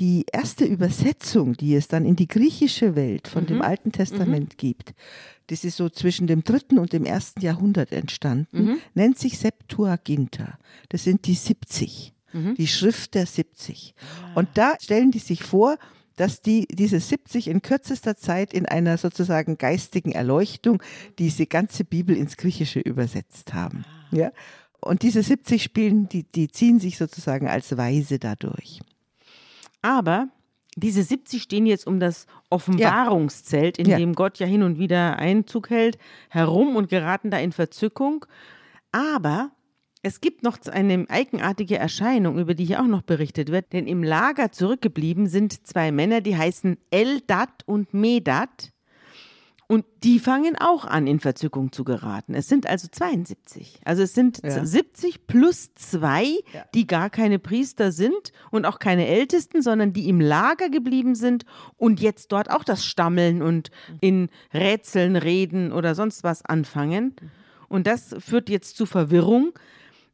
die 0.00 0.24
erste 0.33 0.64
Übersetzung, 0.64 1.54
die 1.54 1.74
es 1.74 1.88
dann 1.88 2.04
in 2.04 2.16
die 2.16 2.26
griechische 2.26 2.96
Welt 2.96 3.28
von 3.28 3.44
mhm. 3.44 3.48
dem 3.48 3.62
Alten 3.62 3.92
Testament 3.92 4.54
mhm. 4.54 4.57
gibt, 4.57 4.94
das 5.48 5.64
ist 5.64 5.76
so 5.76 5.88
zwischen 5.88 6.26
dem 6.26 6.42
dritten 6.42 6.78
und 6.78 6.92
dem 6.92 7.04
ersten 7.04 7.40
Jahrhundert 7.40 7.92
entstanden, 7.92 8.64
mhm. 8.64 8.78
nennt 8.94 9.18
sich 9.18 9.38
Septuaginta. 9.38 10.59
Das 10.88 11.04
sind 11.04 11.26
die 11.26 11.35
70, 11.35 12.12
mhm. 12.33 12.54
die 12.54 12.66
Schrift 12.66 13.14
der 13.14 13.26
70. 13.26 13.94
Ah. 13.98 14.38
Und 14.40 14.48
da 14.54 14.74
stellen 14.80 15.11
die 15.11 15.18
sich 15.18 15.44
vor, 15.44 15.76
dass 16.16 16.40
die 16.40 16.66
diese 16.70 17.00
70 17.00 17.48
in 17.48 17.61
kürzester 17.61 18.16
Zeit 18.16 18.54
in 18.54 18.66
einer 18.66 18.98
sozusagen 18.98 19.59
geistigen 19.59 20.12
Erleuchtung 20.12 20.83
diese 21.18 21.46
ganze 21.46 21.85
Bibel 21.85 22.16
ins 22.16 22.37
Griechische 22.37 22.80
übersetzt 22.80 23.52
haben. 23.52 23.85
Ah. 23.87 24.16
Ja? 24.16 24.33
Und 24.80 25.02
diese 25.02 25.22
70 25.22 25.62
spielen, 25.62 26.09
die, 26.09 26.24
die 26.24 26.48
ziehen 26.48 26.78
sich 26.78 26.98
sozusagen 26.98 27.48
als 27.48 27.76
Weise 27.76 28.18
dadurch. 28.18 28.80
Aber 29.85 30.29
diese 30.77 31.03
70 31.03 31.42
stehen 31.42 31.66
jetzt 31.66 31.87
um 31.87 32.01
das 32.01 32.27
Offenbarungszelt, 32.49 33.77
in 33.77 33.87
ja. 33.87 33.99
dem 33.99 34.14
Gott 34.14 34.38
ja 34.38 34.47
hin 34.47 34.62
und 34.62 34.79
wieder 34.79 35.18
Einzug 35.18 35.68
hält, 35.68 35.99
herum 36.31 36.75
und 36.75 36.88
geraten 36.88 37.31
da 37.31 37.38
in 37.38 37.53
Verzückung. 37.53 38.25
Aber 38.92 39.51
es 40.03 40.23
gibt 40.23 40.42
noch 40.42 40.59
eine 40.66 41.05
eigenartige 41.11 41.77
Erscheinung, 41.77 42.38
über 42.38 42.55
die 42.55 42.64
hier 42.64 42.81
auch 42.81 42.87
noch 42.87 43.03
berichtet 43.03 43.51
wird, 43.51 43.75
denn 43.75 43.87
im 43.87 44.03
Lager 44.03 44.53
zurückgeblieben 44.53 45.27
sind 45.27 45.66
zwei 45.66 45.92
Männer, 45.92 46.23
die 46.23 46.37
heißen 46.37 46.79
Eldat 46.90 47.62
und 47.66 47.92
Medat. 47.92 48.73
Und 49.66 49.87
die 50.03 50.18
fangen 50.18 50.57
auch 50.59 50.85
an, 50.85 51.07
in 51.07 51.20
Verzückung 51.20 51.72
zu 51.72 51.85
geraten. 51.85 52.35
Es 52.35 52.48
sind 52.48 52.68
also 52.68 52.87
72. 52.90 53.81
Also 53.85 54.03
es 54.03 54.12
sind 54.12 54.40
ja. 54.42 54.64
70 54.64 55.27
plus 55.27 55.74
zwei, 55.74 56.24
ja. 56.53 56.64
die 56.74 56.87
gar 56.87 57.09
keine 57.09 57.38
Priester 57.38 57.90
sind 57.90 58.33
und 58.50 58.66
auch 58.66 58.79
keine 58.79 59.07
Ältesten, 59.07 59.62
sondern 59.62 59.94
die 59.94 60.09
im 60.09 60.20
Lager 60.20 60.68
geblieben 60.68 61.14
sind 61.14 61.46
und 61.79 62.00
jetzt 62.00 62.33
dort 62.33 62.50
auch 62.50 62.62
das 62.62 62.85
Stammeln 62.85 63.40
und 63.42 63.70
in 64.00 64.29
Rätseln, 64.53 65.16
Reden 65.16 65.72
oder 65.72 65.94
sonst 65.94 66.24
was 66.24 66.44
anfangen. 66.44 67.16
Und 67.68 67.87
das 67.87 68.14
führt 68.18 68.50
jetzt 68.50 68.77
zu 68.77 68.85
Verwirrung, 68.85 69.53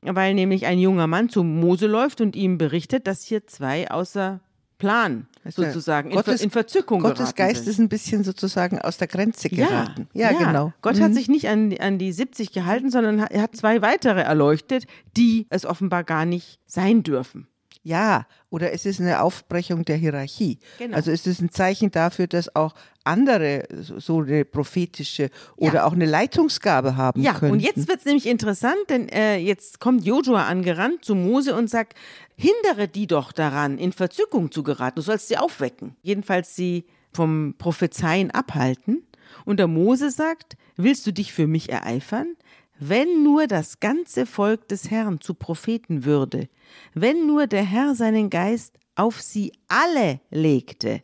weil 0.01 0.35
nämlich 0.35 0.67
ein 0.67 0.79
junger 0.79 1.09
Mann 1.09 1.29
zu 1.29 1.43
Mose 1.43 1.89
läuft 1.89 2.21
und 2.21 2.37
ihm 2.37 2.57
berichtet, 2.57 3.09
dass 3.09 3.25
hier 3.25 3.47
zwei 3.49 3.91
außer 3.91 4.41
Plan 4.79 5.27
sozusagen 5.49 6.11
Gottes, 6.11 6.43
in, 6.43 6.51
Verzückung 6.51 7.01
Gottes 7.01 7.35
Geist 7.35 7.65
sind. 7.65 7.71
ist 7.71 7.79
ein 7.79 7.89
bisschen 7.89 8.25
sozusagen 8.25 8.79
aus 8.79 8.99
der 8.99 9.09
Grenze 9.09 9.49
geraten. 9.49 10.09
Ja, 10.13 10.31
ja, 10.31 10.39
ja. 10.39 10.47
genau. 10.47 10.73
Gott 10.83 10.97
mhm. 10.97 11.03
hat 11.03 11.15
sich 11.15 11.29
nicht 11.29 11.49
an, 11.49 11.77
an 11.79 11.99
die 11.99 12.13
70 12.13 12.53
gehalten, 12.53 12.91
sondern 12.91 13.19
er 13.19 13.43
hat 13.43 13.57
zwei 13.57 13.83
weitere 13.83 14.21
erleuchtet, 14.21 14.87
die 15.17 15.47
es 15.51 15.65
offenbar 15.65 16.05
gar 16.05 16.27
nicht 16.27 16.61
sein 16.67 17.03
dürfen. 17.03 17.47
Ja, 17.83 18.27
oder 18.51 18.73
es 18.73 18.85
ist 18.85 19.01
eine 19.01 19.23
Aufbrechung 19.23 19.85
der 19.87 19.97
Hierarchie. 19.97 20.59
Genau. 20.79 20.95
Also 20.97 21.11
es 21.11 21.27
ist 21.27 21.41
ein 21.41 21.51
Zeichen 21.51 21.91
dafür, 21.91 22.27
dass 22.27 22.55
auch 22.55 22.75
andere 23.05 23.67
so 23.81 24.21
eine 24.21 24.45
prophetische 24.45 25.31
oder 25.57 25.75
ja. 25.77 25.85
auch 25.87 25.93
eine 25.93 26.05
Leitungsgabe 26.05 26.97
haben 26.97 27.23
ja, 27.23 27.33
können. 27.33 27.59
Ja, 27.59 27.71
und 27.71 27.77
jetzt 27.77 27.89
wird 27.89 28.01
es 28.01 28.05
nämlich 28.05 28.27
interessant, 28.27 28.79
denn 28.91 29.09
äh, 29.09 29.39
jetzt 29.39 29.81
kommt 29.81 30.05
Josua 30.05 30.45
angerannt 30.45 31.05
zu 31.05 31.15
Mose 31.15 31.55
und 31.55 31.71
sagt, 31.71 31.95
hindere 32.37 32.87
die 32.87 33.07
doch 33.07 33.33
daran, 33.33 33.79
in 33.79 33.93
Verzückung 33.93 34.53
zu 34.53 34.63
geraten. 34.63 34.97
Du 34.97 35.03
sollst 35.03 35.29
sie 35.29 35.39
aufwecken. 35.39 35.97
Jedenfalls 36.03 36.55
sie 36.55 36.85
vom 37.13 37.55
Prophezeien 37.57 38.31
abhalten. 38.31 39.07
Und 39.47 39.59
der 39.59 39.69
Mose 39.69 40.11
sagt, 40.11 40.57
willst 40.77 41.07
du 41.07 41.13
dich 41.13 41.33
für 41.33 41.47
mich 41.47 41.71
ereifern? 41.71 42.37
Wenn 42.81 43.23
nur 43.23 43.47
das 43.47 43.79
ganze 43.79 44.27
Volk 44.27 44.67
des 44.69 44.91
Herrn 44.91 45.21
zu 45.21 45.35
Propheten 45.35 46.05
würde, 46.05 46.49
wenn 46.95 47.27
nur 47.27 47.47
der 47.47 47.63
Herr 47.63 47.95
seinen 47.95 48.31
Geist 48.31 48.79
auf 48.97 49.21
sie 49.21 49.53
alle 49.69 50.21
legte. 50.31 51.03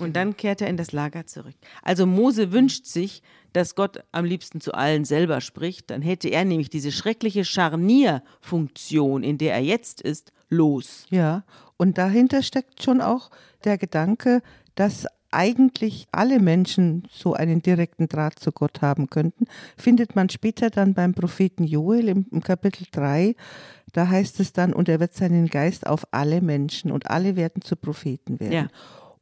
Und 0.00 0.16
dann 0.16 0.36
kehrt 0.36 0.62
er 0.62 0.68
in 0.68 0.76
das 0.76 0.92
Lager 0.92 1.26
zurück. 1.26 1.54
Also 1.82 2.06
Mose 2.06 2.50
wünscht 2.52 2.86
sich, 2.86 3.22
dass 3.52 3.74
Gott 3.74 4.02
am 4.10 4.24
liebsten 4.24 4.60
zu 4.60 4.72
allen 4.72 5.04
selber 5.04 5.40
spricht. 5.40 5.90
Dann 5.90 6.00
hätte 6.00 6.28
er 6.28 6.44
nämlich 6.44 6.70
diese 6.70 6.92
schreckliche 6.92 7.44
Scharnierfunktion, 7.44 9.22
in 9.22 9.36
der 9.36 9.54
er 9.54 9.60
jetzt 9.60 10.00
ist, 10.00 10.32
los. 10.48 11.06
Ja, 11.10 11.44
und 11.76 11.98
dahinter 11.98 12.42
steckt 12.42 12.82
schon 12.82 13.00
auch 13.00 13.30
der 13.64 13.76
Gedanke, 13.76 14.42
dass 14.74 15.06
eigentlich 15.32 16.06
alle 16.12 16.38
Menschen 16.38 17.04
so 17.12 17.34
einen 17.34 17.62
direkten 17.62 18.08
Draht 18.08 18.38
zu 18.38 18.52
Gott 18.52 18.82
haben 18.82 19.10
könnten, 19.10 19.46
findet 19.76 20.14
man 20.16 20.28
später 20.28 20.70
dann 20.70 20.94
beim 20.94 21.14
Propheten 21.14 21.64
Joel 21.64 22.08
im, 22.08 22.26
im, 22.30 22.42
Kapitel 22.42 22.86
3. 22.90 23.34
Da 23.92 24.08
heißt 24.08 24.40
es 24.40 24.52
dann, 24.52 24.72
und 24.72 24.88
er 24.88 25.00
wird 25.00 25.14
seinen 25.14 25.48
Geist 25.48 25.86
auf 25.86 26.06
alle 26.12 26.40
Menschen 26.40 26.90
und 26.90 27.10
alle 27.10 27.36
werden 27.36 27.62
zu 27.62 27.76
Propheten 27.76 28.40
werden. 28.40 28.52
Ja. 28.52 28.68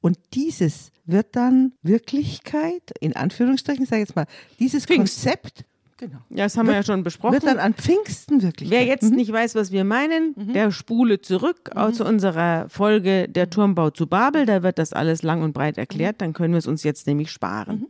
Und 0.01 0.19
dieses 0.35 0.93
wird 1.05 1.37
dann 1.37 1.73
Wirklichkeit, 1.83 2.93
in 3.01 3.17
Anführungsstrichen, 3.17 3.85
sage 3.85 4.03
ich 4.03 4.09
jetzt 4.09 4.17
mal, 4.17 4.27
dieses 4.59 4.87
Pfingst. 4.87 5.25
Konzept 5.25 5.65
Genau. 6.01 6.17
Ja, 6.31 6.45
das 6.45 6.57
haben 6.57 6.67
wird, 6.67 6.77
wir 6.77 6.81
ja 6.81 6.83
schon 6.83 7.03
besprochen. 7.03 7.35
Wird 7.35 7.45
dann 7.45 7.59
an 7.59 7.75
Pfingsten 7.75 8.43
wirklich. 8.43 8.71
Wer 8.71 8.87
jetzt 8.87 9.11
mhm. 9.11 9.17
nicht 9.17 9.31
weiß, 9.31 9.55
was 9.55 9.71
wir 9.71 9.85
meinen, 9.85 10.35
mhm. 10.35 10.55
der 10.55 10.71
spule 10.71 11.21
zurück 11.21 11.71
mhm. 11.75 11.93
zu 11.93 12.07
unserer 12.07 12.71
Folge 12.71 13.29
Der 13.29 13.51
Turmbau 13.51 13.91
zu 13.91 14.07
Babel. 14.07 14.47
Da 14.47 14.63
wird 14.63 14.79
das 14.79 14.95
alles 14.95 15.23
lang 15.23 15.43
und 15.43 15.53
breit 15.53 15.77
erklärt. 15.77 16.23
Dann 16.23 16.33
können 16.33 16.55
wir 16.55 16.59
es 16.59 16.67
uns 16.67 16.85
jetzt 16.85 17.07
nämlich 17.07 17.31
sparen. 17.31 17.81
Mhm. 17.81 17.87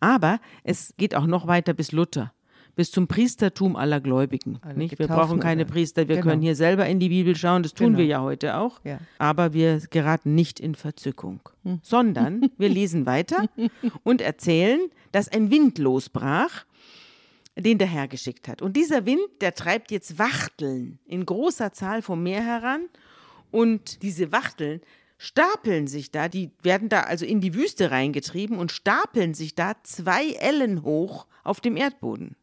Aber 0.00 0.40
es 0.64 0.94
geht 0.96 1.14
auch 1.14 1.26
noch 1.26 1.46
weiter 1.46 1.74
bis 1.74 1.92
Luther. 1.92 2.32
Bis 2.76 2.90
zum 2.90 3.08
Priestertum 3.08 3.76
aller 3.76 4.00
Gläubigen. 4.00 4.58
Nicht? 4.74 4.98
Wir 4.98 5.06
brauchen 5.06 5.38
keine 5.38 5.66
Priester, 5.66 6.08
wir 6.08 6.16
genau. 6.16 6.28
können 6.28 6.40
hier 6.40 6.54
selber 6.54 6.86
in 6.86 6.98
die 6.98 7.10
Bibel 7.10 7.36
schauen, 7.36 7.62
das 7.62 7.74
tun 7.74 7.88
genau. 7.88 7.98
wir 7.98 8.06
ja 8.06 8.20
heute 8.22 8.56
auch. 8.56 8.80
Ja. 8.84 9.00
Aber 9.18 9.52
wir 9.52 9.82
geraten 9.90 10.34
nicht 10.34 10.60
in 10.60 10.76
Verzückung, 10.76 11.40
hm. 11.64 11.80
sondern 11.82 12.48
wir 12.56 12.70
lesen 12.70 13.04
weiter 13.04 13.48
und 14.02 14.22
erzählen, 14.22 14.80
dass 15.12 15.28
ein 15.28 15.50
Wind 15.50 15.78
losbrach 15.78 16.64
den 17.56 17.78
der 17.78 17.88
Herr 17.88 18.08
geschickt 18.08 18.48
hat. 18.48 18.62
Und 18.62 18.76
dieser 18.76 19.06
Wind, 19.06 19.26
der 19.40 19.54
treibt 19.54 19.90
jetzt 19.90 20.18
Wachteln 20.18 20.98
in 21.06 21.26
großer 21.26 21.72
Zahl 21.72 22.02
vom 22.02 22.22
Meer 22.22 22.44
heran. 22.44 22.88
Und 23.50 24.02
diese 24.02 24.32
Wachteln 24.32 24.80
stapeln 25.18 25.86
sich 25.86 26.10
da, 26.10 26.28
die 26.28 26.50
werden 26.62 26.88
da 26.88 27.02
also 27.02 27.26
in 27.26 27.40
die 27.40 27.54
Wüste 27.54 27.90
reingetrieben 27.90 28.58
und 28.58 28.72
stapeln 28.72 29.34
sich 29.34 29.54
da 29.54 29.74
zwei 29.82 30.30
Ellen 30.32 30.82
hoch 30.82 31.26
auf 31.44 31.60
dem 31.60 31.76
Erdboden. 31.76 32.36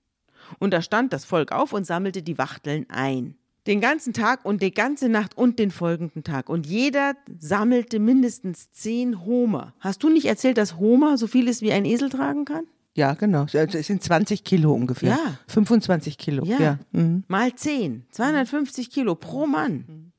Und 0.59 0.71
da 0.71 0.81
stand 0.81 1.11
das 1.11 1.25
Volk 1.25 1.51
auf 1.51 1.73
und 1.73 1.85
sammelte 1.85 2.21
die 2.21 2.37
Wachteln 2.37 2.85
ein. 2.89 3.35
Den 3.65 3.81
ganzen 3.81 4.13
Tag 4.13 4.45
und 4.45 4.61
die 4.61 4.71
ganze 4.71 5.09
Nacht 5.09 5.35
und 5.35 5.59
den 5.59 5.71
folgenden 5.71 6.23
Tag. 6.23 6.47
Und 6.49 6.67
jeder 6.67 7.15
sammelte 7.39 7.99
mindestens 7.99 8.71
zehn 8.71 9.25
Homer. 9.25 9.73
Hast 9.79 10.03
du 10.03 10.09
nicht 10.09 10.25
erzählt, 10.25 10.57
dass 10.57 10.77
Homer 10.77 11.17
so 11.17 11.27
viel 11.27 11.49
ist, 11.49 11.61
wie 11.61 11.73
ein 11.73 11.83
Esel 11.83 12.09
tragen 12.09 12.45
kann? 12.45 12.65
Ja, 12.97 13.13
genau. 13.13 13.41
Also 13.41 13.77
es 13.77 13.86
sind 13.86 14.01
20 14.01 14.43
Kilo 14.43 14.73
ungefähr. 14.73 15.12
Ja. 15.12 15.39
25 15.47 16.17
Kilo. 16.17 16.43
Ja. 16.45 16.60
ja. 16.60 16.79
Mhm. 16.91 17.23
Mal 17.27 17.53
10. 17.53 18.07
250 18.10 18.89
Kilo 18.89 19.13
pro 19.13 19.45
Mann. 19.45 20.12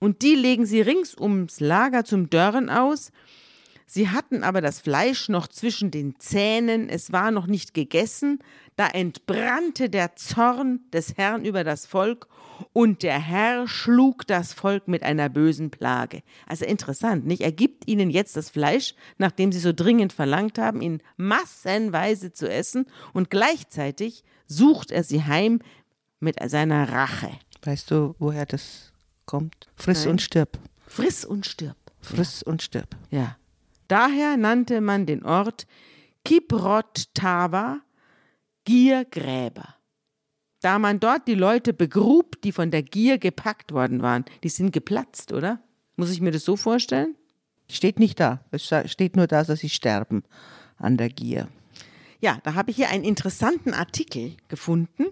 Und 0.00 0.22
die 0.22 0.34
legen 0.34 0.66
sie 0.66 0.80
rings 0.80 1.16
ums 1.16 1.60
Lager 1.60 2.04
zum 2.04 2.28
Dörren 2.28 2.70
aus. 2.70 3.12
Sie 3.86 4.08
hatten 4.08 4.42
aber 4.42 4.60
das 4.60 4.80
Fleisch 4.80 5.28
noch 5.28 5.46
zwischen 5.46 5.92
den 5.92 6.18
Zähnen, 6.18 6.88
es 6.88 7.12
war 7.12 7.30
noch 7.30 7.46
nicht 7.46 7.72
gegessen, 7.72 8.40
da 8.74 8.88
entbrannte 8.88 9.88
der 9.88 10.16
Zorn 10.16 10.80
des 10.92 11.16
Herrn 11.16 11.44
über 11.44 11.62
das 11.62 11.86
Volk 11.86 12.26
und 12.72 13.02
der 13.02 13.18
Herr 13.18 13.68
schlug 13.68 14.26
das 14.26 14.52
Volk 14.52 14.88
mit 14.88 15.02
einer 15.02 15.28
bösen 15.28 15.70
Plage. 15.70 16.22
Also 16.46 16.64
interessant, 16.64 17.26
nicht? 17.26 17.42
Er 17.42 17.52
gibt 17.52 17.88
ihnen 17.88 18.10
jetzt 18.10 18.36
das 18.36 18.50
Fleisch, 18.50 18.94
nachdem 19.18 19.52
sie 19.52 19.58
so 19.58 19.72
dringend 19.72 20.12
verlangt 20.12 20.58
haben, 20.58 20.80
in 20.80 21.00
massenweise 21.16 22.32
zu 22.32 22.50
essen 22.50 22.86
und 23.12 23.30
gleichzeitig 23.30 24.24
sucht 24.46 24.90
er 24.90 25.04
sie 25.04 25.24
heim 25.24 25.60
mit 26.20 26.36
seiner 26.48 26.90
Rache. 26.90 27.30
Weißt 27.62 27.90
du, 27.90 28.14
woher 28.18 28.46
das 28.46 28.92
kommt? 29.26 29.68
Friss 29.76 30.04
Nein. 30.04 30.12
und 30.12 30.22
stirb. 30.22 30.58
Friss 30.86 31.24
und 31.24 31.46
stirb. 31.46 31.76
Friss 32.00 32.42
ja. 32.44 32.52
und 32.52 32.62
stirb. 32.62 32.88
Ja. 33.10 33.36
Daher 33.88 34.36
nannte 34.36 34.80
man 34.80 35.06
den 35.06 35.24
Ort 35.24 35.66
Kibrot 36.24 37.04
Tava, 37.14 37.80
Giergräber 38.64 39.74
da 40.64 40.78
man 40.78 40.98
dort 40.98 41.28
die 41.28 41.34
Leute 41.34 41.74
begrub, 41.74 42.40
die 42.42 42.50
von 42.50 42.70
der 42.70 42.82
Gier 42.82 43.18
gepackt 43.18 43.72
worden 43.72 44.00
waren. 44.00 44.24
Die 44.42 44.48
sind 44.48 44.72
geplatzt, 44.72 45.32
oder? 45.32 45.60
Muss 45.96 46.10
ich 46.10 46.22
mir 46.22 46.30
das 46.30 46.44
so 46.44 46.56
vorstellen? 46.56 47.14
Steht 47.70 47.98
nicht 47.98 48.18
da. 48.18 48.40
Es 48.50 48.72
steht 48.86 49.14
nur 49.14 49.26
da, 49.26 49.44
dass 49.44 49.60
sie 49.60 49.68
sterben 49.68 50.22
an 50.78 50.96
der 50.96 51.10
Gier. 51.10 51.48
Ja, 52.20 52.38
da 52.44 52.54
habe 52.54 52.70
ich 52.70 52.76
hier 52.76 52.88
einen 52.88 53.04
interessanten 53.04 53.74
Artikel 53.74 54.32
gefunden 54.48 55.06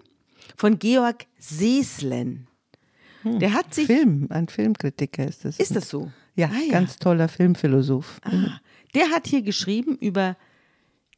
von 0.57 0.79
Georg 0.79 1.25
Seeslen. 1.37 2.47
Hm, 3.21 3.37
der 3.37 3.53
hat 3.53 3.75
sich. 3.75 3.85
Film, 3.85 4.27
ein 4.31 4.47
Filmkritiker 4.47 5.27
ist 5.27 5.45
das. 5.45 5.59
Ist 5.59 5.75
das 5.75 5.87
so? 5.87 6.11
Ja, 6.35 6.47
ah, 6.47 6.59
ja. 6.65 6.71
ganz 6.71 6.97
toller 6.97 7.27
Filmphilosoph. 7.27 8.19
Ah, 8.23 8.59
der 8.95 9.11
hat 9.11 9.27
hier 9.27 9.43
geschrieben 9.43 9.97
über 9.97 10.35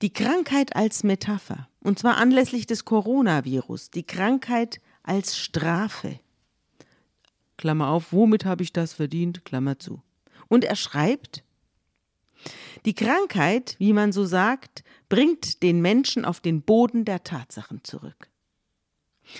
die 0.01 0.11
Krankheit 0.11 0.75
als 0.75 1.03
Metapher. 1.03 1.67
Und 1.79 1.99
zwar 1.99 2.17
anlässlich 2.17 2.65
des 2.65 2.85
Coronavirus. 2.85 3.91
Die 3.91 4.05
Krankheit 4.05 4.81
als 5.03 5.37
Strafe. 5.37 6.19
Klammer 7.57 7.89
auf, 7.89 8.11
womit 8.11 8.45
habe 8.45 8.63
ich 8.63 8.73
das 8.73 8.93
verdient? 8.93 9.45
Klammer 9.45 9.79
zu. 9.79 10.01
Und 10.47 10.63
er 10.63 10.75
schreibt, 10.75 11.43
die 12.85 12.93
Krankheit, 12.93 13.75
wie 13.79 13.93
man 13.93 14.11
so 14.11 14.25
sagt, 14.25 14.83
bringt 15.09 15.63
den 15.63 15.81
Menschen 15.81 16.25
auf 16.25 16.39
den 16.39 16.61
Boden 16.61 17.05
der 17.05 17.23
Tatsachen 17.23 17.83
zurück. 17.83 18.29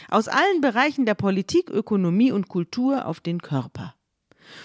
Aus 0.10 0.28
allen 0.28 0.62
Bereichen 0.62 1.06
der 1.06 1.13
Politik, 1.13 1.70
Ökonomie 1.70 2.32
und 2.32 2.48
Kultur 2.48 3.06
auf 3.06 3.20
den 3.20 3.41
Körper 3.41 3.96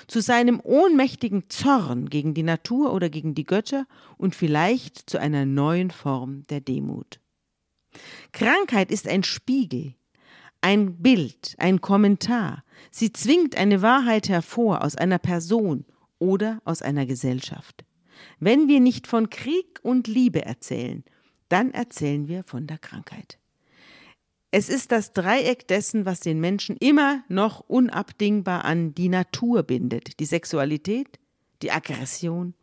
zu 0.07 0.21
seinem 0.21 0.61
ohnmächtigen 0.61 1.49
Zorn 1.49 2.09
gegen 2.09 2.35
die 2.35 2.43
Natur 2.43 2.93
oder 2.93 3.09
gegen 3.09 3.35
die 3.35 3.45
Götter 3.45 3.87
und 4.17 4.35
vielleicht 4.35 5.09
zu 5.09 5.19
einer 5.19 5.47
neuen 5.47 5.91
Form 5.91 6.45
der 6.49 6.61
Demut. 6.61 7.21
Krankheit 8.33 8.91
ist 8.91 9.09
ein 9.09 9.23
Spiegel, 9.23 9.95
ein 10.61 11.03
Bild, 11.03 11.55
ein 11.59 11.81
Kommentar. 11.81 12.65
Sie 12.91 13.13
zwingt 13.13 13.57
eine 13.57 13.83
Wahrheit 13.83 14.29
hervor 14.29 14.85
aus 14.85 14.97
einer 14.97 15.19
Person 15.19 15.85
oder 16.19 16.61
aus 16.65 16.83
einer 16.83 17.07
Gesellschaft. 17.07 17.85
Wenn 18.39 18.69
wir 18.69 18.81
nicht 18.81 19.07
von 19.07 19.31
Krieg 19.31 19.81
und 19.83 20.07
Liebe 20.07 20.45
erzählen, 20.45 21.05
dann 21.49 21.73
erzählen 21.73 22.29
wir 22.29 22.45
von 22.45 22.67
der 22.67 22.79
Krankheit. 22.79 23.39
Es 24.53 24.69
ist 24.69 24.91
das 24.91 25.13
Dreieck 25.13 25.69
dessen, 25.69 26.07
was 26.07 26.21
den 26.21 26.41
Menschen 26.41 26.77
immer 26.77 27.23
noch 27.29 27.61
unabdingbar 27.61 28.65
an 28.65 28.95
die 28.95 29.09
Natur 29.09 29.63
bindet. 29.63 30.19
Die 30.19 30.25
Sexualität, 30.25 31.21
die 31.63 31.71
Aggression, 31.71 32.55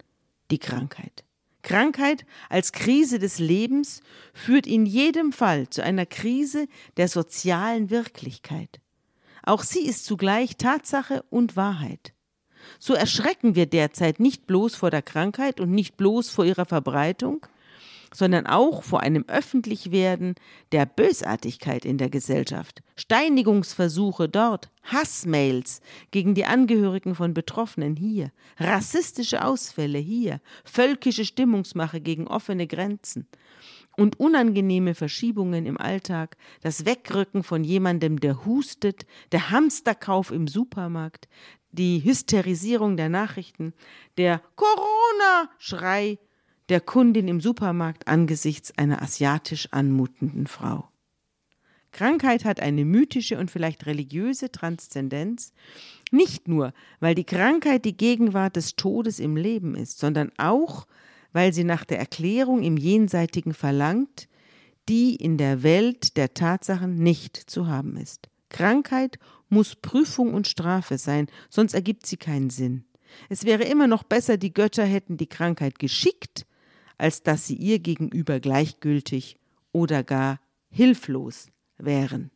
die 0.52 0.60
Krankheit. 0.60 1.24
Krankheit 1.62 2.26
als 2.50 2.74
Krise 2.74 3.20
des 3.20 3.40
Lebens 3.40 4.02
führt 4.34 4.68
in 4.68 4.86
jedem 4.86 5.32
Fall 5.32 5.70
zu 5.70 5.84
einer 5.84 6.06
Krise 6.06 6.68
der 6.98 7.08
sozialen 7.08 7.90
Wirklichkeit. 7.90 8.80
Auch 9.44 9.64
sie 9.64 9.86
ist 9.86 10.06
zugleich 10.06 10.58
Tatsache 10.58 11.24
und 11.30 11.56
Wahrheit. 11.56 12.14
So 12.80 12.94
erschrecken 12.94 13.56
wir 13.56 13.66
derzeit 13.66 14.20
nicht 14.20 14.46
bloß 14.46 14.76
vor 14.76 14.92
der 14.92 15.02
Krankheit 15.02 15.62
und 15.62 15.72
nicht 15.72 15.96
bloß 15.96 16.30
vor 16.30 16.44
ihrer 16.44 16.66
Verbreitung, 16.66 17.46
sondern 18.14 18.48
auch 18.48 18.84
vor 18.84 19.02
einem 19.02 19.26
Öffentlichwerden 19.28 20.36
der 20.72 20.86
Bösartigkeit 20.86 21.86
in 21.86 21.98
der 21.98 22.10
Gesellschaft, 22.10 22.82
Steinigungsversuche 22.96 24.30
dort, 24.30 24.70
Hassmails 24.84 25.82
gegen 26.12 26.34
die 26.34 26.46
Angehörigen 26.46 27.16
von 27.16 27.34
Betroffenen 27.34 27.96
hier, 27.96 28.32
rassistische 28.58 29.44
Ausfälle 29.44 30.00
hier, 30.00 30.40
völkische 30.64 31.26
Stimmungsmache 31.26 32.02
gegen 32.02 32.28
offene 32.28 32.68
Grenzen 32.68 33.28
und 33.98 34.20
unangenehme 34.20 34.94
Verschiebungen 34.96 35.66
im 35.66 35.78
Alltag, 35.78 36.38
das 36.62 36.86
Wegrücken 36.86 37.44
von 37.44 37.64
jemandem, 37.64 38.20
der 38.20 38.46
hustet, 38.46 39.06
der 39.32 39.50
Hamsterkauf 39.50 40.32
im 40.32 40.48
Supermarkt, 40.48 41.28
die 41.72 42.04
Hysterisierung 42.04 42.96
der 42.96 43.10
Nachrichten, 43.10 43.74
der 44.18 44.42
Corona-Schrei 44.56 46.20
der 46.70 46.82
Kundin 46.82 47.28
im 47.28 47.40
Supermarkt 47.40 48.08
angesichts 48.08 48.78
einer 48.78 49.02
asiatisch 49.02 49.70
anmutenden 49.72 50.48
Frau. 50.48 50.90
Krankheit 51.92 52.46
hat 52.46 52.60
eine 52.60 52.86
mythische 52.86 53.40
und 53.40 53.50
vielleicht 53.50 53.86
religiöse 53.86 54.52
Transzendenz, 54.52 55.54
nicht 56.12 56.48
nur, 56.48 56.74
weil 57.00 57.16
die 57.16 57.24
Krankheit 57.24 57.86
die 57.86 57.98
Gegenwart 57.98 58.56
des 58.56 58.76
Todes 58.76 59.20
im 59.20 59.36
Leben 59.36 59.76
ist, 59.76 60.00
sondern 60.00 60.32
auch, 60.38 60.86
weil 61.34 61.54
sie 61.54 61.64
nach 61.64 61.86
der 61.86 62.00
Erklärung 62.00 62.62
im 62.64 62.78
Jenseitigen 62.78 63.54
verlangt, 63.54 64.28
die 64.90 65.16
in 65.16 65.38
der 65.38 65.64
Welt 65.64 66.18
der 66.18 66.34
Tatsachen 66.34 66.96
nicht 66.96 67.38
zu 67.38 67.68
haben 67.68 67.98
ist. 67.98 68.30
Krankheit 68.50 69.18
muss 69.50 69.76
Prüfung 69.76 70.34
und 70.34 70.48
Strafe 70.48 70.98
sein, 70.98 71.28
sonst 71.50 71.74
ergibt 71.74 72.06
sie 72.06 72.18
keinen 72.18 72.50
Sinn. 72.50 72.86
Es 73.30 73.46
wäre 73.46 73.64
immer 73.64 73.88
noch 73.88 74.04
besser, 74.04 74.38
die 74.38 74.54
Götter 74.54 74.86
hätten 74.86 75.18
die 75.18 75.28
Krankheit 75.28 75.80
geschickt, 75.80 76.46
als 76.98 77.24
dass 77.24 77.48
sie 77.48 77.56
ihr 77.56 77.80
gegenüber 77.80 78.40
gleichgültig 78.40 79.38
oder 79.72 80.04
gar 80.04 80.40
hilflos 80.70 81.48
wären. 81.78 82.32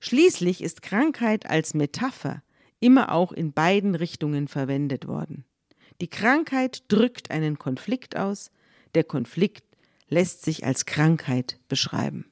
Schließlich 0.00 0.62
ist 0.62 0.82
Krankheit 0.82 1.48
als 1.48 1.74
Metapher 1.74 2.42
immer 2.80 3.12
auch 3.12 3.32
in 3.32 3.52
beiden 3.52 3.94
Richtungen 3.94 4.48
verwendet 4.48 5.06
worden. 5.06 5.44
Die 6.00 6.08
Krankheit 6.08 6.84
drückt 6.88 7.30
einen 7.30 7.58
Konflikt 7.58 8.16
aus, 8.16 8.50
der 8.94 9.04
Konflikt 9.04 9.64
lässt 10.08 10.44
sich 10.44 10.64
als 10.64 10.84
Krankheit 10.84 11.58
beschreiben. 11.68 12.26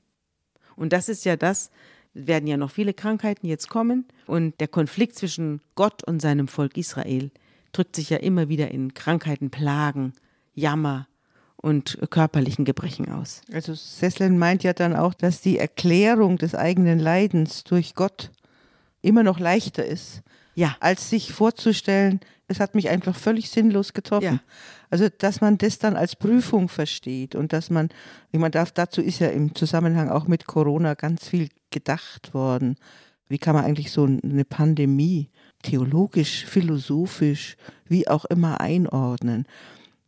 Und 0.76 0.92
das 0.92 1.08
ist 1.08 1.24
ja 1.24 1.36
das, 1.36 1.70
werden 2.12 2.46
ja 2.46 2.56
noch 2.56 2.70
viele 2.70 2.94
Krankheiten 2.94 3.46
jetzt 3.46 3.68
kommen 3.68 4.06
und 4.26 4.60
der 4.60 4.68
Konflikt 4.68 5.16
zwischen 5.16 5.60
Gott 5.74 6.04
und 6.04 6.20
seinem 6.20 6.46
Volk 6.46 6.76
Israel 6.76 7.30
drückt 7.72 7.96
sich 7.96 8.10
ja 8.10 8.18
immer 8.18 8.48
wieder 8.48 8.70
in 8.70 8.94
Krankheiten, 8.94 9.50
Plagen, 9.50 10.12
Jammer 10.54 11.08
und 11.64 11.98
körperlichen 12.10 12.66
Gebrechen 12.66 13.10
aus. 13.10 13.40
Also 13.50 13.74
Sesslin 13.74 14.36
meint 14.36 14.62
ja 14.62 14.74
dann 14.74 14.94
auch, 14.94 15.14
dass 15.14 15.40
die 15.40 15.58
Erklärung 15.58 16.36
des 16.36 16.54
eigenen 16.54 16.98
Leidens 16.98 17.64
durch 17.64 17.94
Gott 17.94 18.30
immer 19.00 19.22
noch 19.22 19.40
leichter 19.40 19.84
ist, 19.84 20.22
ja. 20.54 20.76
als 20.80 21.08
sich 21.08 21.32
vorzustellen, 21.32 22.20
es 22.48 22.60
hat 22.60 22.74
mich 22.74 22.90
einfach 22.90 23.16
völlig 23.16 23.48
sinnlos 23.48 23.94
getroffen. 23.94 24.24
Ja. 24.24 24.40
Also, 24.90 25.08
dass 25.08 25.40
man 25.40 25.56
das 25.56 25.78
dann 25.78 25.96
als 25.96 26.16
Prüfung 26.16 26.68
versteht 26.68 27.34
und 27.34 27.54
dass 27.54 27.70
man, 27.70 27.88
ich 28.30 28.38
meine, 28.38 28.50
dazu 28.74 29.00
ist 29.00 29.20
ja 29.20 29.28
im 29.28 29.54
Zusammenhang 29.54 30.10
auch 30.10 30.28
mit 30.28 30.46
Corona 30.46 30.92
ganz 30.92 31.26
viel 31.26 31.48
gedacht 31.70 32.34
worden. 32.34 32.76
Wie 33.26 33.38
kann 33.38 33.54
man 33.54 33.64
eigentlich 33.64 33.90
so 33.90 34.04
eine 34.04 34.44
Pandemie 34.44 35.30
theologisch, 35.62 36.44
philosophisch, 36.44 37.56
wie 37.86 38.06
auch 38.06 38.26
immer 38.26 38.60
einordnen? 38.60 39.46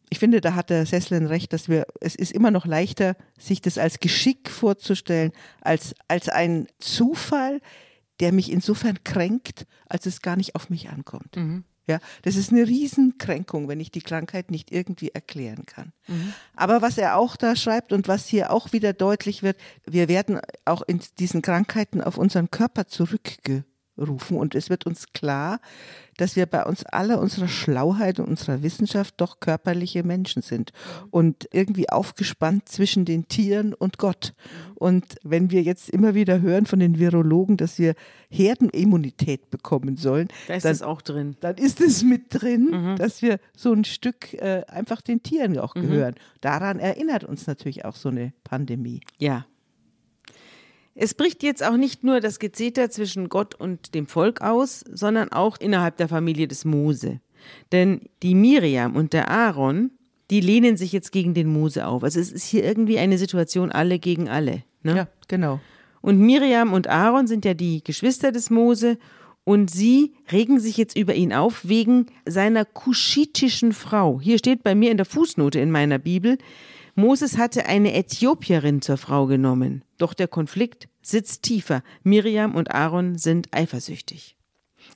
Ich 0.08 0.18
finde, 0.18 0.40
da 0.40 0.54
hat 0.54 0.70
der 0.70 0.86
Sesslin 0.86 1.26
recht, 1.26 1.52
dass 1.52 1.68
wir, 1.68 1.86
es 2.00 2.14
ist 2.14 2.32
immer 2.32 2.50
noch 2.50 2.66
leichter, 2.66 3.16
sich 3.38 3.60
das 3.60 3.76
als 3.76 3.98
Geschick 3.98 4.50
vorzustellen, 4.50 5.32
als, 5.60 5.94
als 6.08 6.28
ein 6.28 6.68
Zufall, 6.78 7.60
der 8.20 8.32
mich 8.32 8.50
insofern 8.50 9.02
kränkt, 9.04 9.66
als 9.88 10.06
es 10.06 10.22
gar 10.22 10.36
nicht 10.36 10.54
auf 10.54 10.70
mich 10.70 10.88
ankommt. 10.90 11.36
Mhm. 11.36 11.64
Ja, 11.88 12.00
das 12.22 12.34
ist 12.34 12.50
eine 12.50 12.66
Riesenkränkung, 12.66 13.68
wenn 13.68 13.78
ich 13.78 13.92
die 13.92 14.00
Krankheit 14.00 14.50
nicht 14.50 14.72
irgendwie 14.72 15.10
erklären 15.10 15.66
kann. 15.66 15.92
Mhm. 16.08 16.32
Aber 16.56 16.82
was 16.82 16.98
er 16.98 17.16
auch 17.16 17.36
da 17.36 17.54
schreibt 17.54 17.92
und 17.92 18.08
was 18.08 18.26
hier 18.26 18.50
auch 18.50 18.72
wieder 18.72 18.92
deutlich 18.92 19.44
wird, 19.44 19.56
wir 19.86 20.08
werden 20.08 20.40
auch 20.64 20.82
in 20.82 21.00
diesen 21.20 21.42
Krankheiten 21.42 22.00
auf 22.00 22.18
unseren 22.18 22.50
Körper 22.50 22.88
zurückgeführt 22.88 23.66
rufen. 23.98 24.36
Und 24.36 24.54
es 24.54 24.70
wird 24.70 24.86
uns 24.86 25.12
klar, 25.12 25.60
dass 26.16 26.36
wir 26.36 26.46
bei 26.46 26.64
uns 26.64 26.84
aller 26.86 27.20
unserer 27.20 27.48
Schlauheit 27.48 28.18
und 28.20 28.28
unserer 28.28 28.62
Wissenschaft 28.62 29.14
doch 29.18 29.40
körperliche 29.40 30.02
Menschen 30.02 30.42
sind 30.42 30.72
und 31.10 31.48
irgendwie 31.52 31.88
aufgespannt 31.90 32.68
zwischen 32.68 33.04
den 33.04 33.28
Tieren 33.28 33.74
und 33.74 33.98
Gott. 33.98 34.34
Und 34.74 35.16
wenn 35.22 35.50
wir 35.50 35.62
jetzt 35.62 35.90
immer 35.90 36.14
wieder 36.14 36.40
hören 36.40 36.66
von 36.66 36.78
den 36.78 36.98
Virologen, 36.98 37.56
dass 37.56 37.78
wir 37.78 37.94
Herdenimmunität 38.30 39.50
bekommen 39.50 39.96
sollen, 39.96 40.28
da 40.48 40.54
ist 40.54 40.64
dann, 40.64 40.72
es 40.72 40.82
auch 40.82 41.02
drin. 41.02 41.36
Dann 41.40 41.56
ist 41.56 41.80
es 41.80 42.02
mit 42.02 42.26
drin, 42.30 42.70
mhm. 42.70 42.96
dass 42.96 43.22
wir 43.22 43.38
so 43.56 43.72
ein 43.72 43.84
Stück 43.84 44.34
äh, 44.34 44.62
einfach 44.68 45.00
den 45.02 45.22
Tieren 45.22 45.58
auch 45.58 45.74
mhm. 45.74 45.82
gehören. 45.82 46.14
Mhm. 46.14 46.40
Daran 46.40 46.78
erinnert 46.78 47.24
uns 47.24 47.46
natürlich 47.46 47.84
auch 47.84 47.96
so 47.96 48.08
eine 48.08 48.32
Pandemie. 48.44 49.00
Ja, 49.18 49.46
es 50.96 51.14
bricht 51.14 51.42
jetzt 51.42 51.62
auch 51.62 51.76
nicht 51.76 52.04
nur 52.04 52.20
das 52.20 52.38
Gezeter 52.38 52.90
zwischen 52.90 53.28
Gott 53.28 53.54
und 53.54 53.94
dem 53.94 54.06
Volk 54.06 54.40
aus, 54.40 54.82
sondern 54.90 55.30
auch 55.30 55.58
innerhalb 55.58 55.98
der 55.98 56.08
Familie 56.08 56.48
des 56.48 56.64
Mose. 56.64 57.20
Denn 57.70 58.00
die 58.22 58.34
Miriam 58.34 58.96
und 58.96 59.12
der 59.12 59.30
Aaron, 59.30 59.90
die 60.30 60.40
lehnen 60.40 60.76
sich 60.76 60.92
jetzt 60.92 61.12
gegen 61.12 61.34
den 61.34 61.48
Mose 61.48 61.86
auf. 61.86 62.02
Also 62.02 62.18
es 62.18 62.32
ist 62.32 62.44
hier 62.44 62.64
irgendwie 62.64 62.98
eine 62.98 63.18
Situation 63.18 63.70
alle 63.70 63.98
gegen 63.98 64.28
alle. 64.28 64.64
Ne? 64.82 64.96
Ja, 64.96 65.08
genau. 65.28 65.60
Und 66.00 66.18
Miriam 66.18 66.72
und 66.72 66.88
Aaron 66.88 67.26
sind 67.26 67.44
ja 67.44 67.52
die 67.52 67.84
Geschwister 67.84 68.32
des 68.32 68.48
Mose 68.48 68.98
und 69.44 69.70
sie 69.70 70.14
regen 70.32 70.58
sich 70.58 70.76
jetzt 70.76 70.96
über 70.96 71.14
ihn 71.14 71.32
auf 71.32 71.68
wegen 71.68 72.06
seiner 72.24 72.64
kuschitischen 72.64 73.72
Frau. 73.72 74.20
Hier 74.20 74.38
steht 74.38 74.62
bei 74.62 74.74
mir 74.74 74.90
in 74.90 74.96
der 74.96 75.06
Fußnote 75.06 75.60
in 75.60 75.70
meiner 75.70 75.98
Bibel, 75.98 76.38
Moses 76.98 77.36
hatte 77.36 77.66
eine 77.66 77.92
Äthiopierin 77.92 78.80
zur 78.80 78.96
Frau 78.96 79.26
genommen. 79.26 79.84
Doch 79.98 80.14
der 80.14 80.28
Konflikt 80.28 80.88
sitzt 81.02 81.42
tiefer. 81.42 81.82
Miriam 82.02 82.54
und 82.54 82.70
Aaron 82.70 83.18
sind 83.18 83.48
eifersüchtig. 83.54 84.34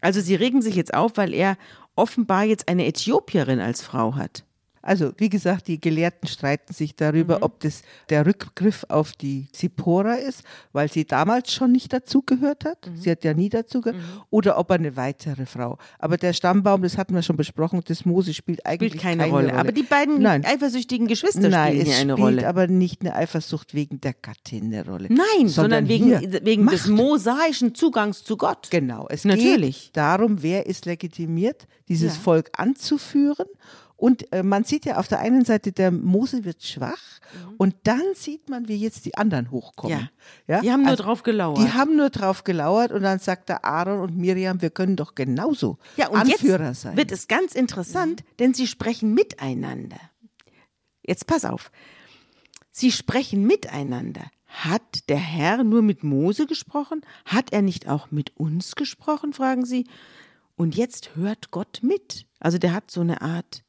Also 0.00 0.22
sie 0.22 0.34
regen 0.34 0.62
sich 0.62 0.76
jetzt 0.76 0.94
auf, 0.94 1.18
weil 1.18 1.34
er 1.34 1.58
offenbar 1.96 2.44
jetzt 2.44 2.68
eine 2.68 2.86
Äthiopierin 2.86 3.60
als 3.60 3.82
Frau 3.82 4.14
hat. 4.14 4.44
Also, 4.82 5.12
wie 5.18 5.28
gesagt, 5.28 5.68
die 5.68 5.80
Gelehrten 5.80 6.26
streiten 6.26 6.72
sich 6.72 6.96
darüber, 6.96 7.38
mhm. 7.38 7.42
ob 7.42 7.60
das 7.60 7.82
der 8.08 8.24
Rückgriff 8.24 8.86
auf 8.88 9.12
die 9.12 9.48
Zippora 9.52 10.14
ist, 10.14 10.42
weil 10.72 10.90
sie 10.90 11.04
damals 11.04 11.52
schon 11.52 11.72
nicht 11.72 11.92
dazugehört 11.92 12.64
hat. 12.64 12.86
Mhm. 12.86 12.96
Sie 12.96 13.10
hat 13.10 13.22
ja 13.24 13.34
nie 13.34 13.50
dazugehört. 13.50 14.00
Mhm. 14.00 14.22
Oder 14.30 14.58
ob 14.58 14.70
eine 14.70 14.96
weitere 14.96 15.44
Frau. 15.44 15.78
Aber 15.98 16.16
der 16.16 16.32
Stammbaum, 16.32 16.82
das 16.82 16.96
hatten 16.96 17.14
wir 17.14 17.22
schon 17.22 17.36
besprochen, 17.36 17.82
das 17.86 18.04
Mose 18.06 18.32
spielt 18.32 18.64
eigentlich 18.64 18.92
spielt 18.92 19.02
keine, 19.02 19.22
keine 19.22 19.32
Rolle. 19.32 19.48
Rolle. 19.48 19.60
Aber 19.60 19.72
die 19.72 19.82
beiden 19.82 20.22
Nein. 20.22 20.44
eifersüchtigen 20.44 21.06
Geschwister 21.06 21.48
Nein, 21.48 21.72
spielen 21.72 21.86
hier 21.86 21.96
eine 21.96 22.12
Rolle. 22.14 22.24
Nein, 22.24 22.34
es 22.34 22.40
spielt 22.40 22.48
aber 22.48 22.66
nicht 22.66 23.00
eine 23.02 23.14
Eifersucht 23.14 23.74
wegen 23.74 24.00
der 24.00 24.14
Gattin 24.14 24.66
eine 24.66 24.86
Rolle. 24.86 25.08
Nein, 25.10 25.48
sondern, 25.48 25.86
sondern 25.86 25.88
wegen, 25.88 26.44
wegen 26.44 26.66
des 26.68 26.86
mosaischen 26.86 27.74
Zugangs 27.74 28.24
zu 28.24 28.36
Gott. 28.36 28.68
Genau. 28.70 29.06
Es 29.10 29.24
Natürlich. 29.24 29.86
geht 29.86 29.96
darum, 29.96 30.42
wer 30.42 30.66
ist 30.66 30.86
legitimiert, 30.86 31.66
dieses 31.88 32.16
ja. 32.16 32.20
Volk 32.22 32.50
anzuführen 32.56 33.46
und 34.00 34.32
äh, 34.32 34.42
man 34.42 34.64
sieht 34.64 34.86
ja 34.86 34.96
auf 34.96 35.08
der 35.08 35.18
einen 35.18 35.44
Seite, 35.44 35.72
der 35.72 35.90
Mose 35.90 36.46
wird 36.46 36.62
schwach 36.62 37.20
mhm. 37.34 37.54
und 37.58 37.74
dann 37.82 38.02
sieht 38.14 38.48
man, 38.48 38.66
wie 38.66 38.76
jetzt 38.76 39.04
die 39.04 39.14
anderen 39.18 39.50
hochkommen. 39.50 40.08
Ja. 40.48 40.56
ja? 40.56 40.60
Die 40.62 40.72
haben 40.72 40.80
nur 40.80 40.92
also, 40.92 41.02
drauf 41.02 41.22
gelauert. 41.22 41.58
Die 41.58 41.70
haben 41.70 41.96
nur 41.96 42.08
drauf 42.08 42.42
gelauert 42.42 42.92
und 42.92 43.02
dann 43.02 43.18
sagt 43.18 43.50
der 43.50 43.66
Aaron 43.66 44.00
und 44.00 44.16
Miriam, 44.16 44.62
wir 44.62 44.70
können 44.70 44.96
doch 44.96 45.14
genauso 45.14 45.76
ja, 45.98 46.08
und 46.08 46.18
Anführer 46.18 46.68
jetzt 46.68 46.80
sein. 46.80 46.96
Wird 46.96 47.12
es 47.12 47.28
ganz 47.28 47.54
interessant, 47.54 48.22
mhm. 48.22 48.36
denn 48.38 48.54
sie 48.54 48.66
sprechen 48.66 49.12
miteinander. 49.12 50.00
Jetzt 51.02 51.26
pass 51.26 51.44
auf. 51.44 51.70
Sie 52.70 52.92
sprechen 52.92 53.46
miteinander. 53.46 54.30
Hat 54.46 55.10
der 55.10 55.18
Herr 55.18 55.62
nur 55.62 55.82
mit 55.82 56.04
Mose 56.04 56.46
gesprochen? 56.46 57.02
Hat 57.26 57.52
er 57.52 57.60
nicht 57.60 57.86
auch 57.86 58.10
mit 58.10 58.34
uns 58.38 58.76
gesprochen, 58.76 59.34
fragen 59.34 59.66
sie. 59.66 59.86
Und 60.56 60.74
jetzt 60.74 61.16
hört 61.16 61.50
Gott 61.50 61.80
mit. 61.82 62.24
Also 62.38 62.56
der 62.56 62.72
hat 62.72 62.90
so 62.90 63.02
eine 63.02 63.20
Art 63.20 63.62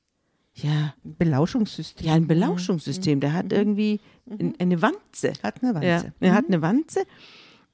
ja. 0.54 0.94
Ein 1.04 1.16
Belauschungssystem. 1.18 2.08
Ja, 2.08 2.14
ein 2.14 2.28
Belauschungssystem. 2.28 3.20
Der 3.20 3.34
hat 3.34 3.46
mhm. 3.46 3.52
irgendwie 3.52 4.02
mhm. 4.26 4.54
eine 4.60 4.82
Wanze. 4.82 5.34
Hat 5.44 5.64
eine 5.64 5.76
Wanze. 5.76 5.88
Ja, 5.88 6.04
er 6.20 6.34
hat 6.34 6.48
mhm. 6.48 6.56
eine 6.56 6.62
Wanze. 6.62 7.04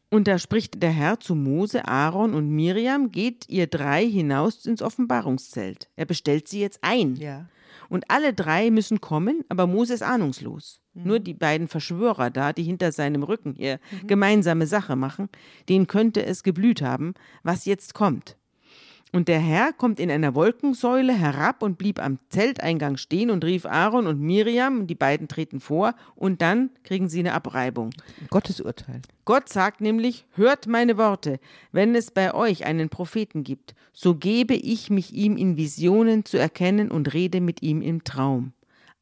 Und 0.09 0.27
da 0.27 0.39
spricht 0.39 0.81
der 0.81 0.91
Herr 0.91 1.19
zu 1.19 1.35
Mose, 1.35 1.85
Aaron 1.85 2.33
und 2.33 2.49
Miriam, 2.49 3.11
geht 3.11 3.49
ihr 3.49 3.67
drei 3.67 4.05
hinaus 4.05 4.65
ins 4.65 4.81
Offenbarungszelt. 4.81 5.89
Er 5.97 6.05
bestellt 6.05 6.47
sie 6.47 6.61
jetzt 6.61 6.79
ein. 6.81 7.15
Ja. 7.17 7.49
Und 7.89 8.09
alle 8.09 8.33
drei 8.33 8.71
müssen 8.71 9.01
kommen, 9.01 9.43
aber 9.49 9.67
Mose 9.67 9.93
ist 9.93 10.03
ahnungslos. 10.03 10.81
Mhm. 10.93 11.03
Nur 11.03 11.19
die 11.19 11.33
beiden 11.33 11.67
Verschwörer 11.67 12.29
da, 12.29 12.53
die 12.53 12.63
hinter 12.63 12.91
seinem 12.91 13.23
Rücken 13.23 13.55
hier 13.57 13.79
mhm. 13.91 14.07
gemeinsame 14.07 14.65
Sache 14.65 14.95
machen, 14.95 15.29
denen 15.67 15.87
könnte 15.87 16.25
es 16.25 16.43
geblüht 16.43 16.81
haben, 16.81 17.13
was 17.43 17.65
jetzt 17.65 17.93
kommt. 17.93 18.37
Und 19.13 19.29
der 19.29 19.39
Herr 19.39 19.71
kommt 19.71 19.99
in 19.99 20.11
einer 20.11 20.35
Wolkensäule 20.35 21.13
herab 21.13 21.63
und 21.63 21.77
blieb 21.77 22.03
am 22.03 22.19
Zelteingang 22.29 22.97
stehen 22.97 23.29
und 23.29 23.43
rief 23.45 23.65
Aaron 23.65 24.05
und 24.05 24.19
Miriam, 24.19 24.85
die 24.85 24.95
beiden 24.95 25.27
treten 25.27 25.59
vor, 25.59 25.95
und 26.15 26.41
dann 26.41 26.71
kriegen 26.83 27.07
sie 27.07 27.19
eine 27.19 27.33
Abreibung. 27.33 27.91
Gottes 28.29 28.59
Urteil. 28.59 29.01
Gott 29.23 29.47
sagt 29.49 29.79
nämlich, 29.79 30.25
hört 30.31 30.67
meine 30.67 30.97
Worte, 30.97 31.39
wenn 31.71 31.95
es 31.95 32.11
bei 32.11 32.33
euch 32.33 32.65
einen 32.65 32.89
Propheten 32.89 33.43
gibt, 33.43 33.75
so 33.93 34.15
gebe 34.15 34.53
ich 34.53 34.89
mich 34.89 35.13
ihm 35.13 35.37
in 35.37 35.57
Visionen 35.57 36.25
zu 36.25 36.37
erkennen 36.37 36.91
und 36.91 37.13
rede 37.13 37.39
mit 37.39 37.61
ihm 37.61 37.81
im 37.81 38.03
Traum. 38.03 38.53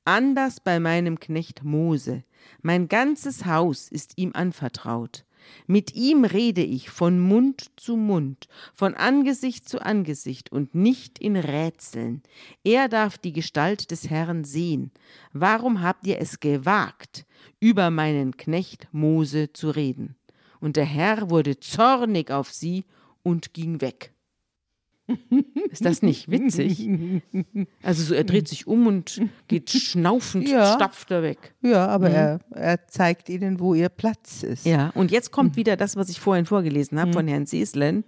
Anders 0.06 0.60
bei 0.60 0.80
meinem 0.80 1.20
Knecht 1.20 1.63
Mose. 1.63 2.24
Mein 2.62 2.88
ganzes 2.88 3.46
Haus 3.46 3.89
ist 3.89 4.13
ihm 4.18 4.32
anvertraut. 4.36 5.26
Mit 5.68 5.96
ihm 5.96 6.26
rede 6.26 6.64
ich 6.64 6.90
von 6.90 7.20
Mund 7.20 7.72
zu 7.76 7.98
Mund, 7.98 8.48
von 8.74 8.94
Angesicht 8.94 9.68
zu 9.68 9.82
Angesicht 9.82 10.52
und 10.52 10.76
nicht 10.76 11.20
in 11.20 11.36
Rätseln. 11.36 12.24
Er 12.64 12.88
darf 12.88 13.18
die 13.18 13.34
Gestalt 13.34 13.92
des 13.92 14.10
Herrn 14.10 14.44
sehen. 14.44 14.92
Warum 15.34 15.82
habt 15.82 16.08
ihr 16.08 16.20
es 16.20 16.40
gewagt, 16.40 17.26
über 17.60 17.90
meinen 17.90 18.38
Knecht 18.38 18.88
Mose 18.92 19.54
zu 19.54 19.70
reden? 19.70 20.16
Und 20.60 20.78
der 20.78 20.86
Herr 20.86 21.30
wurde 21.30 21.60
zornig 21.60 22.32
auf 22.32 22.52
sie 22.52 22.86
und 23.24 23.54
ging 23.54 23.82
weg. 23.82 24.14
Ist 25.72 25.86
das 25.86 26.02
nicht 26.02 26.32
witzig? 26.32 26.88
Also 27.84 28.04
so, 28.04 28.13
er 28.15 28.24
dreht 28.24 28.48
sich 28.48 28.65
um 28.68 28.88
und 28.88 29.22
geht 29.48 29.70
schnaufend, 29.72 30.50
Ja. 30.50 30.74
stapft 30.76 31.12
er 31.12 31.22
weg. 31.22 31.54
Ja, 31.62 31.88
aber 31.88 32.10
er, 32.10 32.39
er 32.52 32.88
zeigt 32.88 33.30
ihnen, 33.30 33.60
wo 33.60 33.74
ihr 33.76 33.89
Platz 33.89 34.44
ist. 34.44 34.65
Ja, 34.65 34.89
und 34.96 35.12
jetzt 35.12 35.32
kommt 35.32 35.56
wieder 35.58 35.78
das, 35.78 35.96
was 35.96 36.10
ich 36.10 36.20
vorhin 36.20 36.46
vorgelesen 36.46 37.00
habe 37.00 37.13
von 37.13 37.28
Herrn 37.28 37.46
Seslen. 37.46 38.04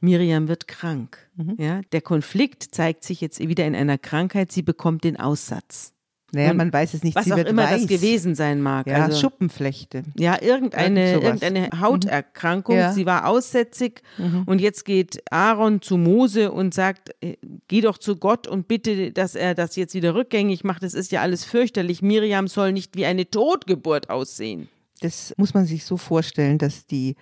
Miriam 0.00 0.48
wird 0.48 0.68
krank. 0.68 1.30
Ja, 1.58 1.80
der 1.92 2.00
Konflikt 2.02 2.62
zeigt 2.74 3.04
sich 3.04 3.20
jetzt 3.20 3.38
wieder 3.40 3.66
in 3.66 3.74
einer 3.74 3.98
Krankheit. 3.98 4.52
Sie 4.52 4.62
bekommt 4.62 5.04
den 5.04 5.18
Aussatz. 5.18 5.92
Naja, 6.32 6.52
man 6.54 6.72
weiß 6.72 6.94
es 6.94 7.04
nicht. 7.04 7.14
Was 7.14 7.24
sie 7.26 7.32
auch 7.32 7.36
immer 7.38 7.62
weiß. 7.62 7.82
das 7.82 7.86
gewesen 7.88 8.34
sein 8.34 8.60
mag. 8.60 8.86
Ja, 8.88 9.04
also, 9.04 9.20
Schuppenflechte. 9.20 10.02
ja 10.16 10.36
irgendeine, 10.42 11.12
Irgend 11.12 11.24
irgendeine 11.42 11.80
Hauterkrankung. 11.80 12.76
Ja. 12.76 12.92
Sie 12.92 13.06
war 13.06 13.26
aussätzig 13.28 14.02
und 14.46 14.60
jetzt 14.60 14.84
geht 14.84 15.22
Aaron 15.30 15.82
zu 15.82 15.96
Mose 15.96 16.50
und 16.50 16.74
sagt, 16.74 17.10
äh, 17.22 17.36
geh 17.68 17.80
doch 17.80 17.98
zu 17.98 18.16
Gott 18.16 18.48
und 18.48 18.66
bitte, 18.66 19.12
dass 19.12 19.34
er 19.36 19.54
das 19.54 19.76
jetzt 19.76 19.94
wieder 19.94 20.14
rückgängig 20.14 20.64
macht. 20.64 20.82
Das 20.82 20.94
ist 20.94 21.12
ja 21.12 21.20
alles 21.22 21.44
fürchterlich. 21.44 22.02
Miriam 22.02 22.48
soll 22.48 22.72
nicht 22.72 22.96
wie 22.96 23.06
eine 23.06 23.30
Totgeburt 23.30 24.10
aussehen. 24.10 24.68
Das 25.00 25.32
muss 25.36 25.54
man 25.54 25.64
sich 25.66 25.84
so 25.84 25.96
vorstellen, 25.96 26.58
dass 26.58 26.86
die 26.86 27.14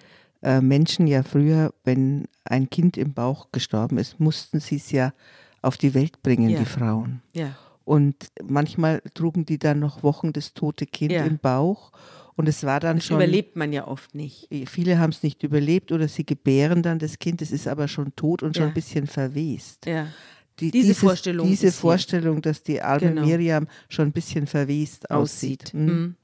äh, 0.43 0.61
Menschen 0.61 1.07
ja 1.07 1.23
früher, 1.23 1.75
wenn 1.85 2.25
ein 2.45 2.71
Kind 2.71 2.97
im 2.97 3.12
Bauch 3.12 3.49
gestorben 3.53 3.99
ist, 3.99 4.19
mussten 4.19 4.61
sie 4.61 4.77
es 4.77 4.90
ja 4.93 5.12
auf 5.61 5.77
die 5.77 5.93
Welt 5.95 6.23
bringen, 6.23 6.51
Ja. 6.51 6.59
die 6.61 6.64
Frauen. 6.67 7.21
Ja. 7.35 7.57
Und 7.85 8.29
manchmal 8.42 9.03
trugen 9.14 9.44
die 9.44 9.59
dann 9.59 9.79
noch 9.79 10.03
Wochen 10.03 10.33
das 10.33 10.55
tote 10.55 10.87
Kind 10.87 11.12
Ja. 11.12 11.25
im 11.25 11.38
Bauch. 11.38 11.92
Und 12.37 12.49
es 12.49 12.64
war 12.64 12.81
dann 12.81 12.97
Das 12.97 13.05
schon. 13.07 13.16
überlebt 13.16 13.55
man 13.57 13.73
ja 13.73 13.87
oft 13.87 14.14
nicht. 14.14 14.49
Viele 14.66 14.99
haben 14.99 15.11
es 15.11 15.23
nicht 15.23 15.42
überlebt 15.42 15.92
oder 15.92 16.09
sie 16.09 16.25
gebären 16.27 16.83
dann 16.83 16.99
das 16.99 17.18
Kind, 17.18 17.42
es 17.42 17.53
ist 17.53 17.68
aber 17.68 17.87
schon 17.87 18.16
tot 18.16 18.42
und 18.42 18.57
schon 18.57 18.64
Ja. 18.64 18.68
ein 18.70 18.75
bisschen 18.75 19.07
verwest. 19.07 19.87
Ja. 19.87 20.09
Die, 20.61 20.70
Diese 20.70 20.88
dieses- 20.88 20.99
Vorstellung 20.99 21.49
Diese. 21.49 21.70
Vorstellung, 21.73 22.40
dass 22.42 22.62
die 22.62 22.81
arme 22.81 23.01
Genau. 23.11 23.27
Miriam 23.27 23.68
schon 23.88 24.07
ein 24.09 24.12
bisschen 24.12 24.47
verwest 24.47 25.11
aussieht. 25.11 25.64
aussieht. 25.66 25.75
Mhm. 25.75 26.14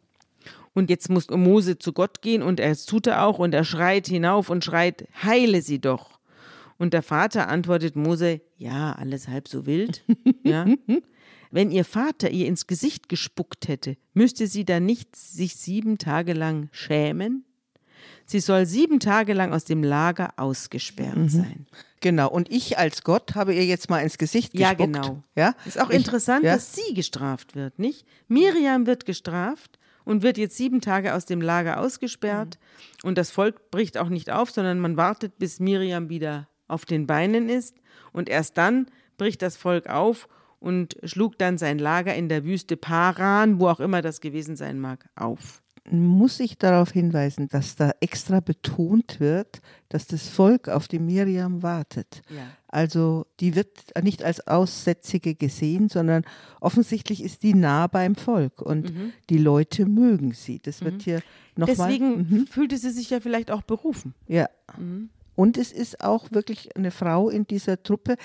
Und 0.73 0.89
jetzt 0.89 1.11
muss 1.11 1.29
Mose 1.29 1.79
zu 1.79 1.93
Gott 1.93 2.23
gehen 2.23 2.43
und 2.43 2.59
er 2.61 2.77
tut 2.77 3.07
er 3.09 3.25
auch 3.27 3.39
und 3.41 3.53
er 3.55 3.65
schreit 3.65 4.07
hinauf 4.07 4.51
und 4.51 4.65
schreit, 4.65 5.07
heile 5.23 5.63
sie 5.63 5.81
doch. 5.81 6.19
Und 6.79 6.95
der 6.95 7.03
Vater 7.03 7.49
antwortet 7.49 7.95
Mose, 7.97 8.41
ja, 8.57 8.93
alles 8.93 9.29
halb 9.29 9.47
so 9.49 9.67
wild. 9.67 10.05
ja. 10.45 10.65
Wenn 11.51 11.71
ihr 11.71 11.85
Vater 11.85 12.31
ihr 12.31 12.47
ins 12.47 12.67
Gesicht 12.67 13.09
gespuckt 13.09 13.69
hätte, 13.69 13.97
müsste 14.15 14.47
sie 14.47 14.65
dann 14.65 14.85
nicht 14.87 15.17
sich 15.17 15.57
sieben 15.57 15.99
Tage 15.99 16.33
lang 16.33 16.69
schämen? 16.73 17.45
Sie 18.25 18.41
soll 18.41 18.65
sieben 18.67 19.01
Tage 19.01 19.33
lang 19.35 19.53
aus 19.53 19.65
dem 19.65 19.83
Lager 19.83 20.33
ausgesperrt 20.37 21.17
Mhm. 21.17 21.29
sein. 21.29 21.67
Genau. 22.01 22.31
Und 22.31 22.51
ich 22.51 22.79
als 22.79 23.03
Gott 23.03 23.35
habe 23.35 23.53
ihr 23.55 23.65
jetzt 23.67 23.91
mal 23.91 23.99
ins 24.01 24.17
Gesicht 24.17 24.57
Ja, 24.57 24.73
gespuckt. 24.73 24.93
genau. 24.95 25.23
Ja, 25.35 25.55
Ist 25.67 25.79
auch 25.81 25.91
ich, 25.91 25.97
interessant, 25.97 26.45
ja, 26.45 26.55
dass 26.55 26.75
sie 26.75 26.95
gestraft 26.95 27.57
wird, 27.57 27.79
nicht? 27.79 28.07
Miriam 28.29 28.87
wird 28.87 29.05
gestraft 29.05 29.79
und 30.05 30.23
wird 30.23 30.39
jetzt 30.39 30.57
sieben 30.57 30.81
Tage 30.81 31.15
aus 31.15 31.27
dem 31.27 31.41
Lager 31.43 31.81
ausgesperrt. 31.81 32.59
Und 33.03 33.19
das 33.19 33.31
Volk 33.33 33.71
bricht 33.71 33.99
auch 33.99 34.09
nicht 34.09 34.31
auf, 34.31 34.51
sondern 34.51 34.79
man 34.79 34.97
wartet, 34.97 35.39
bis 35.39 35.59
Miriam 35.61 36.09
wieder 36.09 36.49
auf 36.69 36.85
den 36.87 37.07
Beinen 37.07 37.49
ist. 37.49 37.75
Und 38.13 38.29
erst 38.29 38.57
dann 38.57 38.87
bricht 39.19 39.43
das 39.43 39.57
Volk 39.57 39.89
auf 39.89 40.29
und 40.61 40.97
schlug 41.03 41.39
dann 41.39 41.59
sein 41.59 41.79
Lager 41.79 42.15
in 42.15 42.29
der 42.29 42.45
Wüste 42.45 42.77
Paran, 42.77 43.59
wo 43.59 43.69
auch 43.69 43.81
immer 43.81 44.03
das 44.03 44.21
gewesen 44.21 44.57
sein 44.57 44.79
mag, 44.79 45.09
auf. 45.17 45.63
muss 45.91 46.41
ich 46.41 46.59
darauf 46.59 46.93
hinweisen, 46.93 47.49
dass 47.49 47.77
da 47.77 47.93
extra 48.01 48.41
betont 48.41 49.19
wird, 49.21 49.61
dass 49.89 50.07
das 50.07 50.29
Volk 50.29 50.69
auf 50.69 50.89
die 50.89 50.99
Miriam 50.99 51.63
wartet. 51.63 52.23
Ja. 52.29 52.47
Also 52.69 53.27
die 53.41 53.57
wird 53.57 53.69
nicht 54.03 54.23
als 54.23 54.47
Aussätzige 54.47 55.35
gesehen, 55.35 55.89
sondern 55.89 56.25
offensichtlich 56.61 57.23
ist 57.23 57.43
die 57.43 57.55
nah 57.55 57.87
beim 57.87 58.15
Volk 58.15 58.63
und 58.63 58.93
die 59.29 59.39
Leute 59.39 59.87
mögen 59.87 60.33
sie. 60.33 60.61
Das 60.61 60.83
wird 60.83 61.03
hier 61.03 61.23
nochmal. 61.57 61.89
Deswegen 61.89 62.47
fühlte 62.47 62.77
sie 62.79 62.91
sich 62.91 63.11
ja 63.11 63.21
vielleicht 63.21 63.51
auch 63.51 63.63
berufen. 63.63 64.15
Ja. 64.29 64.49
Und 65.35 65.59
es 65.59 65.73
ist 65.73 66.05
auch 66.05 66.31
wirklich 66.31 66.77
eine 66.77 66.91
Frau 66.93 67.29
in 67.31 67.47
dieser 67.47 67.83
Truppe. 67.83 68.17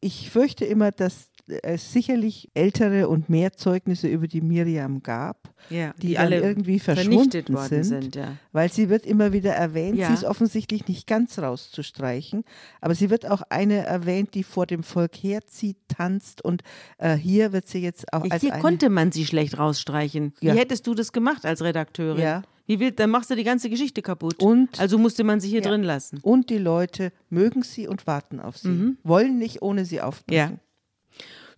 Ich 0.00 0.30
fürchte 0.30 0.64
immer, 0.64 0.92
dass 0.92 1.30
es 1.62 1.92
sicherlich 1.92 2.50
ältere 2.54 3.08
und 3.08 3.28
mehr 3.28 3.52
Zeugnisse 3.52 4.06
über 4.08 4.28
die 4.28 4.40
Miriam 4.40 5.02
gab, 5.02 5.54
Ja, 5.70 5.92
die, 6.02 6.08
die 6.08 6.18
alle 6.18 6.40
irgendwie 6.40 6.78
vernichtet 6.78 7.48
verschwunden 7.48 7.54
worden 7.54 7.84
sind, 7.84 8.02
sind, 8.02 8.16
ja. 8.16 8.32
weil 8.52 8.70
sie 8.70 8.88
wird 8.88 9.06
immer 9.06 9.32
wieder 9.32 9.52
erwähnt. 9.52 9.96
Ja. 9.98 10.08
Sie 10.08 10.14
ist 10.14 10.24
offensichtlich 10.24 10.86
nicht 10.88 11.06
ganz 11.06 11.38
rauszustreichen, 11.38 12.44
aber 12.80 12.94
sie 12.94 13.10
wird 13.10 13.26
auch 13.26 13.42
eine 13.48 13.86
erwähnt, 13.86 14.34
die 14.34 14.42
vor 14.44 14.66
dem 14.66 14.82
Volk 14.82 15.16
herzieht, 15.16 15.76
tanzt 15.88 16.44
und 16.44 16.62
äh, 16.98 17.14
hier 17.14 17.52
wird 17.52 17.66
sie 17.68 17.78
jetzt 17.78 18.12
auch 18.12 18.28
als 18.30 18.42
Hier 18.42 18.52
konnte 18.52 18.90
man 18.90 19.12
sie 19.12 19.24
schlecht 19.26 19.58
rausstreichen. 19.58 20.34
Wie 20.40 20.50
hättest 20.50 20.86
du 20.86 20.94
das 20.94 21.12
gemacht 21.12 21.44
als 21.46 21.62
Redakteurin? 21.62 22.22
Ja. 22.22 22.42
Wie 22.66 22.80
will, 22.80 22.90
dann 22.90 23.08
machst 23.08 23.30
du 23.30 23.34
die 23.34 23.44
ganze 23.44 23.70
Geschichte 23.70 24.02
kaputt. 24.02 24.42
Und- 24.42 24.78
also 24.78 24.98
musste 24.98 25.24
man 25.24 25.40
sie 25.40 25.48
hier 25.48 25.62
Ja. 25.62 25.70
drin 25.70 25.82
lassen. 25.82 26.18
und 26.20 26.50
die 26.50 26.58
Leute 26.58 27.12
mögen 27.30 27.62
sie 27.62 27.88
und 27.88 28.06
warten 28.06 28.40
auf 28.40 28.58
sie, 28.58 28.96
wollen 29.02 29.38
nicht 29.38 29.62
ohne 29.62 29.86
sie 29.86 30.02
aufbrechen. 30.02 30.50
Mhm. 30.50 30.52
Ja. 30.56 30.58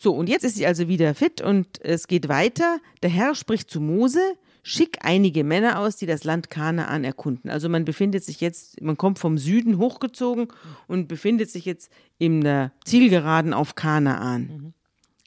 So, 0.03 0.15
und 0.15 0.31
jetzt 0.31 0.45
ist 0.45 0.55
sie 0.55 0.65
also 0.65 0.89
wieder 0.89 1.15
fit 1.15 1.43
und 1.43 1.79
es 1.85 2.09
geht 2.09 2.31
weiter. 2.31 2.79
Der 3.03 3.11
Herr 3.11 3.35
spricht 3.35 3.71
zu 3.71 3.83
Mose, 3.83 4.23
schick 4.63 4.97
einige 5.03 5.45
Männer 5.45 5.79
aus, 5.79 5.97
die 5.97 6.07
das 6.07 6.25
Land 6.25 6.49
Kanaan 6.49 7.05
erkunden. 7.05 7.51
Also 7.51 7.69
man 7.69 7.85
befindet 7.85 8.25
sich 8.25 8.41
jetzt, 8.41 8.81
man 8.81 8.97
kommt 8.97 9.19
vom 9.19 9.37
Süden 9.37 9.77
hochgezogen 9.77 10.49
und 10.89 11.07
befindet 11.07 11.51
sich 11.51 11.67
jetzt 11.67 11.93
in 12.17 12.41
der 12.41 12.73
Zielgeraden 12.83 13.53
auf 13.53 13.75
Kanaan. 13.75 14.73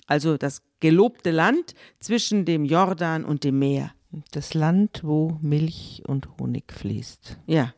Also 0.08 0.38
das 0.38 0.64
gelobte 0.80 1.30
Land 1.30 1.76
zwischen 2.00 2.44
dem 2.44 2.66
Jordan 2.66 3.26
und 3.26 3.44
dem 3.44 3.60
Meer. 3.60 3.94
Das 4.32 4.56
Land, 4.56 5.02
wo 5.04 5.38
Milch 5.44 6.02
und 6.08 6.28
Honig 6.40 6.74
fließt. 6.74 7.38
Ja. 7.46 7.76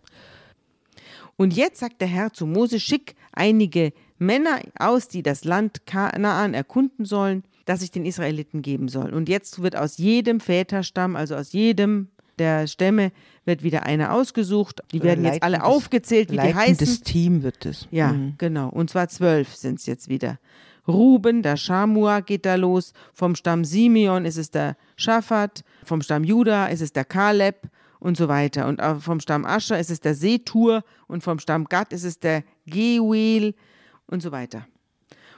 Und 1.36 1.54
jetzt 1.54 1.82
sagt 1.82 2.00
der 2.00 2.08
Herr 2.08 2.32
zu 2.32 2.46
Mose, 2.46 2.80
schick 2.80 3.16
einige 3.34 3.92
Männer 4.18 4.60
aus, 4.80 5.08
die 5.08 5.24
das 5.24 5.44
Land 5.44 5.86
Kanaan 5.86 6.54
erkunden 6.54 7.06
sollen, 7.06 7.44
das 7.66 7.82
ich 7.82 7.92
den 7.92 8.06
Israeliten 8.06 8.62
geben 8.62 8.88
soll. 8.88 9.14
Und 9.14 9.30
jetzt 9.30 9.62
wird 9.62 9.76
aus 9.76 9.98
jedem 9.98 10.40
Väterstamm, 10.40 11.16
also 11.16 11.36
aus 11.36 11.52
jedem 11.52 12.10
der 12.38 12.68
Stämme, 12.68 13.12
wird 13.46 13.64
wieder 13.64 13.84
einer 13.84 14.14
ausgesucht. 14.14 14.82
Die 14.92 15.02
werden 15.04 15.26
jetzt 15.26 15.44
alle 15.44 15.64
aufgezählt, 15.64 16.32
wie 16.32 16.36
die 16.36 16.42
heißen. 16.42 16.56
Leitendes 16.56 17.02
Team 17.02 17.44
wird 17.44 17.66
es. 17.66 17.88
Ja, 17.92 18.16
genau. 18.38 18.70
Und 18.70 18.90
zwar 18.90 19.08
zwölf 19.08 19.56
sind 19.56 19.80
es 19.80 19.86
jetzt 19.86 20.10
wieder. 20.10 20.40
Ruben, 20.88 21.42
der 21.42 21.58
Schamua 21.58 22.20
geht 22.20 22.46
da 22.46 22.56
los. 22.56 22.94
Vom 23.14 23.36
Stamm 23.36 23.66
Simeon 23.66 24.26
ist 24.26 24.38
es 24.38 24.52
der 24.52 24.78
Schafat. 24.96 25.64
Vom 25.84 26.02
Stamm 26.02 26.24
Juda 26.24 26.68
ist 26.68 26.82
es 26.82 26.94
der 26.94 27.06
Kaleb 27.06 27.70
und 28.00 28.18
so 28.18 28.28
weiter. 28.28 28.68
Und 28.68 28.82
auch 28.82 29.00
vom 29.00 29.20
Stamm 29.20 29.46
Ascher 29.46 29.80
ist 29.80 29.90
es 29.90 30.00
der 30.00 30.14
Setur. 30.14 30.84
Und 31.08 31.24
vom 31.24 31.40
Stamm 31.40 31.66
Gad 31.66 31.92
ist 31.92 32.04
es 32.04 32.20
der 32.20 32.44
Gewel 32.68 33.56
und 34.08 34.22
so 34.22 34.32
weiter. 34.32 34.68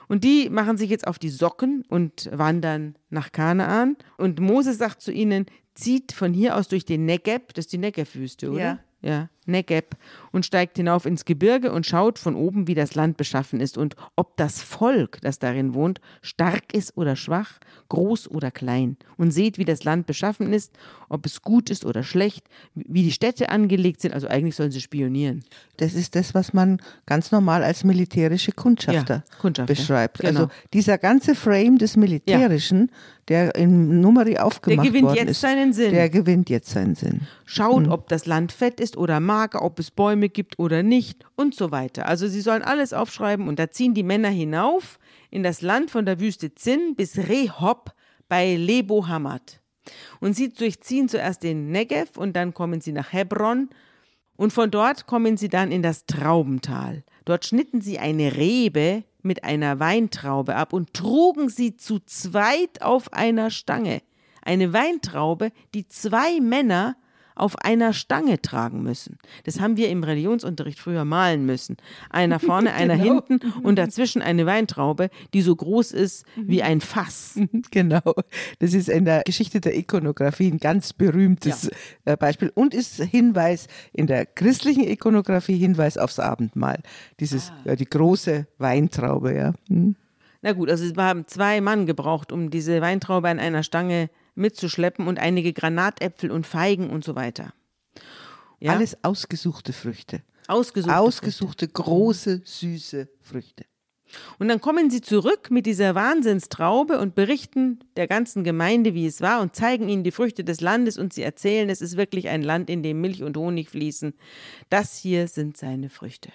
Und 0.08 0.24
die 0.24 0.48
machen 0.48 0.76
sich 0.76 0.88
jetzt 0.90 1.06
auf 1.06 1.18
die 1.18 1.28
Socken 1.28 1.84
und 1.88 2.30
wandern 2.32 2.96
nach 3.10 3.30
Kanaan. 3.30 3.96
Und 4.16 4.40
Mose 4.40 4.72
sagt 4.72 5.02
zu 5.02 5.12
ihnen, 5.12 5.46
zieht 5.74 6.12
von 6.12 6.32
hier 6.32 6.56
aus 6.56 6.68
durch 6.68 6.84
den 6.84 7.04
Negeb, 7.04 7.54
das 7.54 7.66
ist 7.66 7.72
die 7.72 7.78
Negev-Wüste, 7.78 8.50
oder? 8.50 8.60
Ja. 8.60 8.78
Ja, 9.00 9.28
Negeb. 9.48 9.96
Und 10.30 10.44
steigt 10.44 10.76
hinauf 10.76 11.06
ins 11.06 11.24
Gebirge 11.24 11.72
und 11.72 11.86
schaut 11.86 12.18
von 12.18 12.36
oben, 12.36 12.68
wie 12.68 12.74
das 12.74 12.94
Land 12.94 13.16
beschaffen 13.16 13.60
ist 13.60 13.78
und 13.78 13.96
ob 14.14 14.36
das 14.36 14.60
Volk, 14.62 15.18
das 15.22 15.38
darin 15.38 15.72
wohnt, 15.74 16.00
stark 16.22 16.72
ist 16.74 16.96
oder 16.96 17.16
schwach, 17.16 17.52
groß 17.88 18.30
oder 18.30 18.50
klein. 18.50 18.96
Und 19.16 19.30
seht, 19.30 19.56
wie 19.58 19.64
das 19.64 19.84
Land 19.84 20.06
beschaffen 20.06 20.52
ist, 20.52 20.72
ob 21.08 21.24
es 21.26 21.40
gut 21.42 21.70
ist 21.70 21.84
oder 21.86 22.02
schlecht, 22.02 22.44
wie 22.74 23.02
die 23.02 23.10
Städte 23.10 23.48
angelegt 23.48 24.02
sind. 24.02 24.12
Also 24.12 24.28
eigentlich 24.28 24.54
sollen 24.54 24.70
sie 24.70 24.82
spionieren. 24.82 25.42
Das 25.78 25.94
ist 25.94 26.14
das, 26.14 26.34
was 26.34 26.52
man 26.52 26.80
ganz 27.06 27.32
normal 27.32 27.64
als 27.64 27.84
militärische 27.84 28.52
Kundschafter, 28.52 29.24
Ja, 29.28 29.38
Kundschafter, 29.40 29.74
beschreibt. 29.74 30.18
genau. 30.18 30.40
Also 30.40 30.50
dieser 30.74 30.98
ganze 30.98 31.34
Frame 31.34 31.78
des 31.78 31.96
Militärischen, 31.96 32.90
der 33.28 33.54
in 33.54 34.00
Numeri 34.00 34.38
aufgemacht 34.38 34.86
gewinnt 34.86 35.04
worden 35.04 35.16
jetzt 35.18 35.30
ist, 35.30 35.40
seinen 35.40 35.72
Sinn. 35.72 35.92
Der 35.92 36.08
gewinnt 36.10 36.48
jetzt 36.50 36.70
seinen 36.70 36.94
Sinn. 36.94 37.22
Schaut, 37.44 37.88
ob 37.88 38.08
das 38.08 38.26
Land 38.26 38.52
fett 38.52 38.80
ist 38.80 38.96
oder 38.96 39.20
mager, 39.20 39.37
ob 39.60 39.78
es 39.78 39.90
Bäume 39.90 40.28
gibt 40.28 40.58
oder 40.58 40.82
nicht 40.82 41.24
und 41.36 41.54
so 41.54 41.70
weiter. 41.70 42.06
Also 42.06 42.28
sie 42.28 42.40
sollen 42.40 42.62
alles 42.62 42.92
aufschreiben 42.92 43.48
und 43.48 43.58
da 43.58 43.70
ziehen 43.70 43.94
die 43.94 44.02
Männer 44.02 44.28
hinauf 44.28 44.98
in 45.30 45.42
das 45.42 45.62
Land 45.62 45.90
von 45.90 46.04
der 46.06 46.20
Wüste 46.20 46.54
Zinn 46.54 46.94
bis 46.96 47.16
Rehob 47.16 47.92
bei 48.28 48.56
Lebo 48.56 49.06
Hamad. 49.06 49.60
Und 50.20 50.34
sie 50.34 50.52
durchziehen 50.52 51.08
zuerst 51.08 51.42
den 51.42 51.70
Negev 51.70 52.18
und 52.18 52.34
dann 52.34 52.52
kommen 52.52 52.80
sie 52.80 52.92
nach 52.92 53.12
Hebron 53.12 53.70
und 54.36 54.52
von 54.52 54.70
dort 54.70 55.06
kommen 55.06 55.36
sie 55.36 55.48
dann 55.48 55.72
in 55.72 55.82
das 55.82 56.06
Traubental. 56.06 57.04
Dort 57.24 57.44
schnitten 57.44 57.80
sie 57.80 57.98
eine 57.98 58.36
Rebe 58.36 59.04
mit 59.22 59.44
einer 59.44 59.80
Weintraube 59.80 60.54
ab 60.54 60.72
und 60.72 60.94
trugen 60.94 61.48
sie 61.48 61.76
zu 61.76 61.98
zweit 62.00 62.82
auf 62.82 63.12
einer 63.12 63.50
Stange. 63.50 64.00
Eine 64.42 64.72
Weintraube, 64.72 65.52
die 65.74 65.88
zwei 65.88 66.40
Männer 66.40 66.96
auf 67.40 67.56
einer 67.58 67.92
Stange 67.92 68.40
tragen 68.42 68.82
müssen. 68.82 69.18
Das 69.44 69.60
haben 69.60 69.76
wir 69.76 69.88
im 69.88 70.04
Religionsunterricht 70.04 70.78
früher 70.78 71.04
malen 71.04 71.46
müssen. 71.46 71.76
Einer 72.10 72.38
vorne, 72.38 72.72
einer 72.74 72.96
Genau. 72.96 73.22
hinten 73.26 73.52
und 73.62 73.76
dazwischen 73.76 74.22
eine 74.22 74.46
Weintraube, 74.46 75.10
die 75.34 75.42
so 75.42 75.54
groß 75.54 75.92
ist 75.92 76.24
wie 76.36 76.62
ein 76.62 76.80
Fass. 76.80 77.38
Genau. 77.70 78.14
Das 78.60 78.72
ist 78.72 78.88
in 78.88 79.04
der 79.04 79.22
Geschichte 79.24 79.60
der 79.60 79.76
Ikonografie 79.76 80.50
ein 80.50 80.58
ganz 80.58 80.92
berühmtes 80.92 81.70
äh, 82.04 82.16
Beispiel 82.16 82.50
und 82.54 82.72
ist 82.74 83.02
Hinweis 83.02 83.66
in 83.92 84.06
der 84.06 84.26
christlichen 84.26 84.84
Ikonografie 84.84 85.56
Hinweis 85.56 85.98
aufs 85.98 86.18
Abendmahl. 86.18 86.80
Dieses, 87.20 87.52
ja, 87.64 87.76
die 87.76 87.84
große 87.84 88.46
Weintraube, 88.58 89.34
ja. 89.34 89.52
Hm. 89.68 89.96
Na 90.40 90.52
gut, 90.52 90.70
also 90.70 90.84
es 90.84 90.96
haben 90.96 91.26
zwei 91.26 91.60
Mann 91.60 91.86
gebraucht, 91.86 92.32
um 92.32 92.50
diese 92.50 92.80
Weintraube 92.80 93.28
an 93.28 93.40
einer 93.40 93.62
Stange 93.62 94.08
mitzuschleppen 94.38 95.06
und 95.06 95.18
einige 95.18 95.52
Granatäpfel 95.52 96.30
und 96.30 96.46
Feigen 96.46 96.90
und 96.90 97.04
so 97.04 97.14
weiter. 97.14 97.52
Ja? 98.60 98.72
Alles 98.72 99.02
ausgesuchte 99.04 99.72
Früchte. 99.72 100.22
ausgesucht. 100.48 100.94
Ausgesuchte, 100.94 101.68
große, 101.68 102.42
süße 102.44 103.08
Früchte. 103.20 103.64
Und 104.38 104.48
dann 104.48 104.60
kommen 104.60 104.90
sie 104.90 105.02
zurück 105.02 105.50
mit 105.50 105.66
dieser 105.66 105.94
Wahnsinnstraube 105.94 106.98
und 106.98 107.14
berichten 107.14 107.80
der 107.96 108.06
ganzen 108.06 108.42
Gemeinde, 108.42 108.94
wie 108.94 109.06
es 109.06 109.20
war 109.20 109.40
und 109.42 109.54
zeigen 109.54 109.88
ihnen 109.88 110.04
die 110.04 110.12
Früchte 110.12 110.44
des 110.44 110.60
Landes 110.60 110.96
und 110.96 111.12
sie 111.12 111.22
erzählen, 111.22 111.68
es 111.68 111.82
ist 111.82 111.96
wirklich 111.96 112.28
ein 112.28 112.42
Land, 112.42 112.70
in 112.70 112.82
dem 112.82 113.00
Milch 113.00 113.22
und 113.22 113.36
Honig 113.36 113.68
fließen. 113.68 114.14
Das 114.70 114.96
hier 114.96 115.28
sind 115.28 115.56
seine 115.56 115.90
Früchte. 115.90 116.30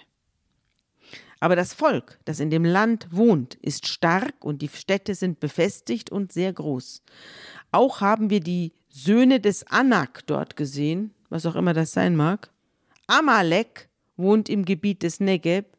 Aber 1.40 1.56
das 1.56 1.74
Volk, 1.74 2.18
das 2.24 2.40
in 2.40 2.48
dem 2.48 2.64
Land 2.64 3.08
wohnt, 3.10 3.56
ist 3.56 3.86
stark 3.86 4.44
und 4.44 4.62
die 4.62 4.68
Städte 4.68 5.14
sind 5.14 5.40
befestigt 5.40 6.10
und 6.10 6.32
sehr 6.32 6.52
groß. 6.52 7.02
Auch 7.74 8.00
haben 8.00 8.30
wir 8.30 8.38
die 8.38 8.72
Söhne 8.88 9.40
des 9.40 9.66
Anak 9.66 10.24
dort 10.26 10.54
gesehen, 10.54 11.12
was 11.28 11.44
auch 11.44 11.56
immer 11.56 11.72
das 11.72 11.90
sein 11.90 12.14
mag. 12.14 12.52
Amalek 13.08 13.88
wohnt 14.16 14.48
im 14.48 14.64
Gebiet 14.64 15.02
des 15.02 15.18
Negeb. 15.18 15.76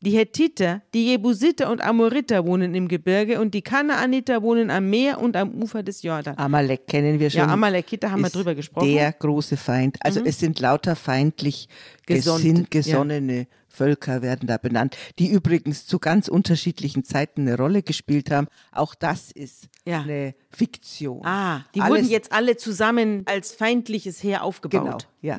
Die 0.00 0.10
Hethiter, 0.12 0.82
die 0.94 1.06
Jebusiter 1.06 1.70
und 1.70 1.80
Amoriter 1.80 2.46
wohnen 2.46 2.74
im 2.74 2.86
Gebirge 2.86 3.40
und 3.40 3.52
die 3.52 3.62
Kanaaniter 3.62 4.42
wohnen 4.42 4.70
am 4.70 4.88
Meer 4.88 5.20
und 5.20 5.36
am 5.36 5.50
Ufer 5.60 5.82
des 5.82 6.02
Jordan. 6.02 6.38
Amalek 6.38 6.86
kennen 6.86 7.18
wir 7.18 7.30
schon. 7.30 7.40
Ja, 7.40 7.48
Amalekiter 7.48 8.10
haben 8.12 8.22
wir 8.22 8.30
drüber 8.30 8.54
gesprochen. 8.54 8.88
Mhm. 8.90 8.94
Der 8.94 9.12
große 9.12 9.56
Feind. 9.56 9.96
Also 10.00 10.22
es 10.24 10.38
sind 10.38 10.60
lauter 10.60 10.94
feindlich 10.94 11.68
Gesonnen, 12.06 12.42
gesin 12.42 12.56
ja. 12.60 12.66
gesonnene 12.70 13.46
Völker 13.66 14.22
werden 14.22 14.46
da 14.46 14.56
benannt, 14.56 14.96
die 15.18 15.28
übrigens 15.30 15.86
zu 15.86 15.98
ganz 15.98 16.28
unterschiedlichen 16.28 17.04
Zeiten 17.04 17.42
eine 17.42 17.56
Rolle 17.56 17.82
gespielt 17.82 18.30
haben. 18.30 18.46
Auch 18.72 18.94
das 18.94 19.30
ist 19.32 19.68
Ja. 19.84 20.02
eine 20.02 20.34
Fiktion. 20.50 21.24
Ah, 21.24 21.64
die 21.74 21.80
Alles- 21.80 21.98
wurden 22.02 22.08
jetzt 22.10 22.32
alle 22.32 22.56
zusammen 22.56 23.22
als 23.26 23.52
feindliches 23.52 24.22
Heer 24.22 24.42
aufgebaut. 24.44 25.06
Genau, 25.22 25.38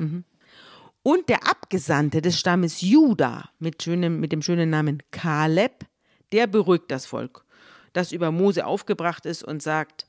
Und 1.02 1.28
der 1.28 1.48
Abgesandte 1.48 2.20
des 2.20 2.38
Stammes 2.38 2.82
Juda 2.82 3.50
mit, 3.58 3.82
schönem, 3.82 4.20
mit 4.20 4.32
dem 4.32 4.42
schönen 4.42 4.70
Namen 4.70 5.02
Kaleb, 5.10 5.86
der 6.32 6.46
beruhigt 6.46 6.90
das 6.90 7.06
Volk, 7.06 7.44
das 7.92 8.12
über 8.12 8.30
Mose 8.30 8.66
aufgebracht 8.66 9.24
ist 9.24 9.42
und 9.42 9.62
sagt, 9.62 10.06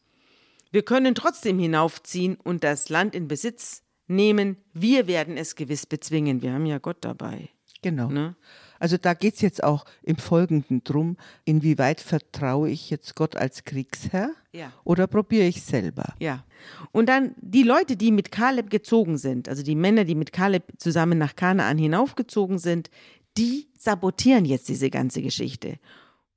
wir 0.72 0.84
können 0.84 1.16
trotzdem 1.16 1.60
hinaufziehen 1.60 2.36
und 2.36 2.64
das 2.64 2.90
Land 2.90 3.16
in 3.16 3.28
Besitz 3.28 3.84
nehmen, 4.08 4.58
wir 4.74 5.08
werden 5.08 5.38
es 5.38 5.56
gewiss 5.56 5.86
bezwingen, 5.86 6.42
wir 6.42 6.54
haben 6.54 6.66
ja 6.66 6.78
Gott 6.78 6.98
dabei. 7.02 7.50
Genau. 7.82 8.10
Ne? 8.10 8.36
Also 8.82 8.98
da 8.98 9.14
geht 9.14 9.36
es 9.36 9.42
jetzt 9.42 9.64
auch 9.64 9.86
im 10.02 10.16
Folgenden 10.18 10.84
drum, 10.84 11.16
inwieweit 11.46 12.02
vertraue 12.02 12.68
ich 12.68 12.90
jetzt 12.90 13.16
Gott 13.16 13.36
als 13.36 13.64
Kriegsherr 13.64 14.32
Ja. 14.54 14.74
oder 14.84 15.06
probiere 15.06 15.46
ich 15.46 15.62
selber? 15.62 16.16
Ja. 16.20 16.44
Und 16.92 17.08
dann 17.08 17.36
die 17.40 17.62
Leute, 17.62 17.96
die 17.96 18.12
mit 18.12 18.32
Kaleb 18.32 18.72
gezogen 18.72 19.20
sind, 19.20 19.48
also 19.48 19.62
die 19.62 19.76
Männer, 19.76 20.04
die 20.04 20.16
mit 20.16 20.34
Kaleb 20.34 20.64
zusammen 20.80 21.20
nach 21.20 21.36
Kanaan 21.36 21.78
hinaufgezogen 21.78 22.58
sind, 22.58 22.90
die 23.38 23.68
sabotieren 23.78 24.46
jetzt 24.46 24.68
diese 24.68 24.90
ganze 24.90 25.22
Geschichte. 25.22 25.78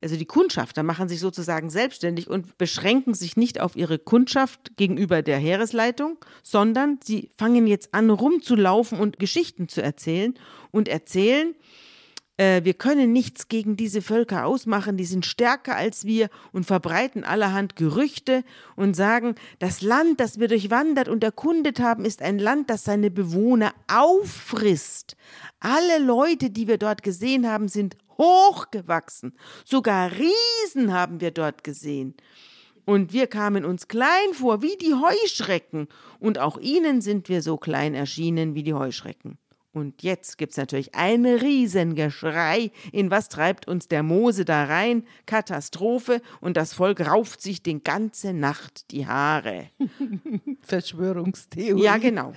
Also 0.03 0.17
die 0.19 0.27
Kundschafter 0.27 0.83
machen 0.83 1.09
sich 1.09 1.21
sozusagen 1.21 1.71
selbstständig 1.71 2.29
und 2.29 2.59
beschränken 2.59 3.15
sich 3.15 3.39
nicht 3.39 3.59
auf 3.59 3.75
ihre 3.75 3.99
Kundschaft 3.99 4.77
gegenüber 4.77 5.23
der 5.23 5.39
Heeresleitung, 5.39 6.19
sondern 6.43 6.99
sie 7.03 7.31
fangen 7.39 7.67
jetzt 7.67 7.95
an, 7.95 8.11
rumzulaufen 8.11 9.01
und 9.01 9.19
Geschichten 9.19 9.67
zu 9.67 9.83
erzählen 9.83 10.35
und 10.73 10.89
erzählen, 10.89 11.55
äh, 12.37 12.65
wir 12.65 12.75
können 12.75 13.13
nichts 13.13 13.49
gegen 13.49 13.77
diese 13.77 14.03
Völker 14.03 14.45
ausmachen, 14.47 14.97
die 14.97 15.05
sind 15.05 15.25
stärker 15.25 15.77
als 15.77 16.05
wir 16.05 16.31
und 16.53 16.67
verbreiten 16.67 17.25
allerhand 17.25 17.77
Gerüchte 17.77 18.45
und 18.77 18.95
sagen, 18.95 19.37
das 19.61 19.83
Land, 19.83 20.21
das 20.21 20.41
wir 20.41 20.49
durchwandert 20.49 21.09
und 21.09 21.23
erkundet 21.23 21.81
haben, 21.81 22.05
ist 22.05 22.23
ein 22.23 22.39
Land, 22.39 22.71
das 22.71 22.85
seine 22.85 23.11
Bewohner 23.11 23.73
auffrisst. 23.87 25.17
Alle 25.61 25.99
Leute, 25.99 26.51
die 26.51 26.67
wir 26.67 26.79
dort 26.79 27.03
gesehen 27.03 27.49
haben, 27.49 27.69
sind 27.69 27.97
hochgewachsen. 28.19 29.37
Sogar 29.65 30.11
Riesen 30.13 30.93
haben 30.93 31.21
wir 31.21 31.31
dort 31.31 31.65
gesehen. 31.65 32.15
Und 32.85 33.13
wir 33.13 33.29
kamen 33.29 33.65
uns 33.65 33.89
klein 33.89 34.35
vor 34.35 34.61
wie 34.61 34.77
die 34.77 34.95
Heuschrecken. 34.95 35.89
Und 36.19 36.39
auch 36.39 36.59
ihnen 36.59 37.01
sind 37.01 37.29
wir 37.29 37.43
so 37.43 37.57
klein 37.57 37.95
erschienen 37.95 38.55
wie 38.55 38.63
die 38.63 38.75
Heuschrecken. 38.75 39.39
Und 39.75 40.05
jetzt 40.05 40.39
gibt's 40.39 40.57
natürlich 40.57 40.95
ein 40.95 41.27
Riesengeschrei. 41.27 42.71
In 42.93 43.11
was 43.11 43.29
treibt 43.29 43.67
uns 43.67 43.89
der 43.89 44.05
Mose 44.05 44.45
da 44.45 44.65
rein? 44.65 45.05
Katastrophe. 45.27 46.23
Und 46.41 46.57
das 46.57 46.75
Volk 46.75 47.01
rauft 47.01 47.43
sich 47.43 47.61
die 47.61 47.83
ganze 47.83 48.33
Nacht 48.33 48.93
die 48.93 49.09
Haare. 49.09 49.71
Verschwörungstheorie. 50.61 51.83
Ja, 51.83 51.97
genau. 51.97 52.33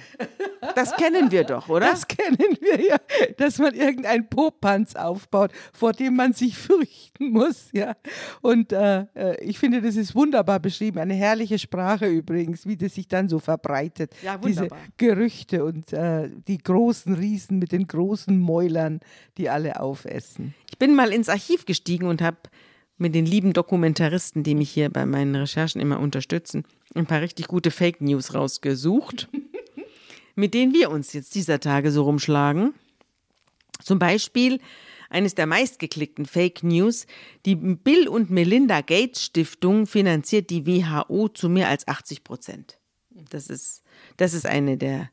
Das 0.75 0.95
kennen 0.95 1.31
wir 1.31 1.43
doch, 1.43 1.69
oder? 1.69 1.87
Das 1.87 2.07
kennen 2.07 2.57
wir 2.59 2.81
ja, 2.81 2.97
dass 3.37 3.57
man 3.57 3.73
irgendein 3.73 4.29
Popanz 4.29 4.95
aufbaut, 4.95 5.51
vor 5.73 5.93
dem 5.93 6.15
man 6.15 6.33
sich 6.33 6.57
fürchten 6.57 7.31
muss, 7.31 7.69
ja. 7.71 7.95
Und 8.41 8.71
äh, 8.71 9.05
äh, 9.15 9.43
ich 9.43 9.59
finde, 9.59 9.81
das 9.81 9.95
ist 9.95 10.15
wunderbar 10.15 10.59
beschrieben, 10.59 10.99
eine 10.99 11.13
herrliche 11.13 11.59
Sprache 11.59 12.07
übrigens, 12.07 12.65
wie 12.65 12.77
das 12.77 12.95
sich 12.95 13.07
dann 13.07 13.29
so 13.29 13.39
verbreitet. 13.39 14.13
Ja, 14.23 14.37
Diese 14.37 14.61
wunderbar. 14.61 14.79
Gerüchte 14.97 15.63
und 15.63 15.93
äh, 15.93 16.29
die 16.47 16.57
großen 16.57 17.13
Riesen 17.13 17.59
mit 17.59 17.71
den 17.71 17.87
großen 17.87 18.37
Mäulern, 18.37 18.99
die 19.37 19.49
alle 19.49 19.79
aufessen. 19.79 20.53
Ich 20.69 20.77
bin 20.77 20.95
mal 20.95 21.13
ins 21.13 21.29
Archiv 21.29 21.65
gestiegen 21.65 22.07
und 22.07 22.21
habe 22.21 22.37
mit 22.97 23.13
den 23.13 23.25
lieben 23.25 23.53
Dokumentaristen, 23.53 24.43
die 24.43 24.55
mich 24.55 24.71
hier 24.71 24.89
bei 24.89 25.05
meinen 25.05 25.35
Recherchen 25.35 25.79
immer 25.79 25.99
unterstützen, 25.99 26.63
ein 26.95 27.05
paar 27.05 27.21
richtig 27.21 27.47
gute 27.47 27.71
Fake 27.71 28.01
News 28.01 28.33
rausgesucht, 28.33 29.29
mit 30.37 30.53
denen 30.53 30.73
wir 30.73 30.91
uns 30.91 31.13
jetzt 31.13 31.35
dieser 31.35 31.59
Tage 31.59 31.91
so 31.91 32.03
rumschlagen. 32.03 32.73
Zum 33.83 33.99
Beispiel 33.99 34.59
eines 35.09 35.35
der 35.35 35.47
meistgeklickten 35.47 36.25
Fake 36.25 36.63
News. 36.63 37.07
Die 37.45 37.55
Bill 37.55 38.07
und 38.07 38.29
Melinda 38.29 38.81
Gates 38.81 39.23
Stiftung 39.23 39.87
finanziert 39.87 40.49
die 40.49 40.65
WHO 40.65 41.29
zu 41.29 41.49
mehr 41.49 41.69
als 41.69 41.87
80 41.87 42.23
Prozent. 42.23 42.77
Das 43.09 43.47
ist, 43.47 43.83
das 44.17 44.33
ist 44.33 44.45
eine 44.45 44.77
der, 44.77 45.09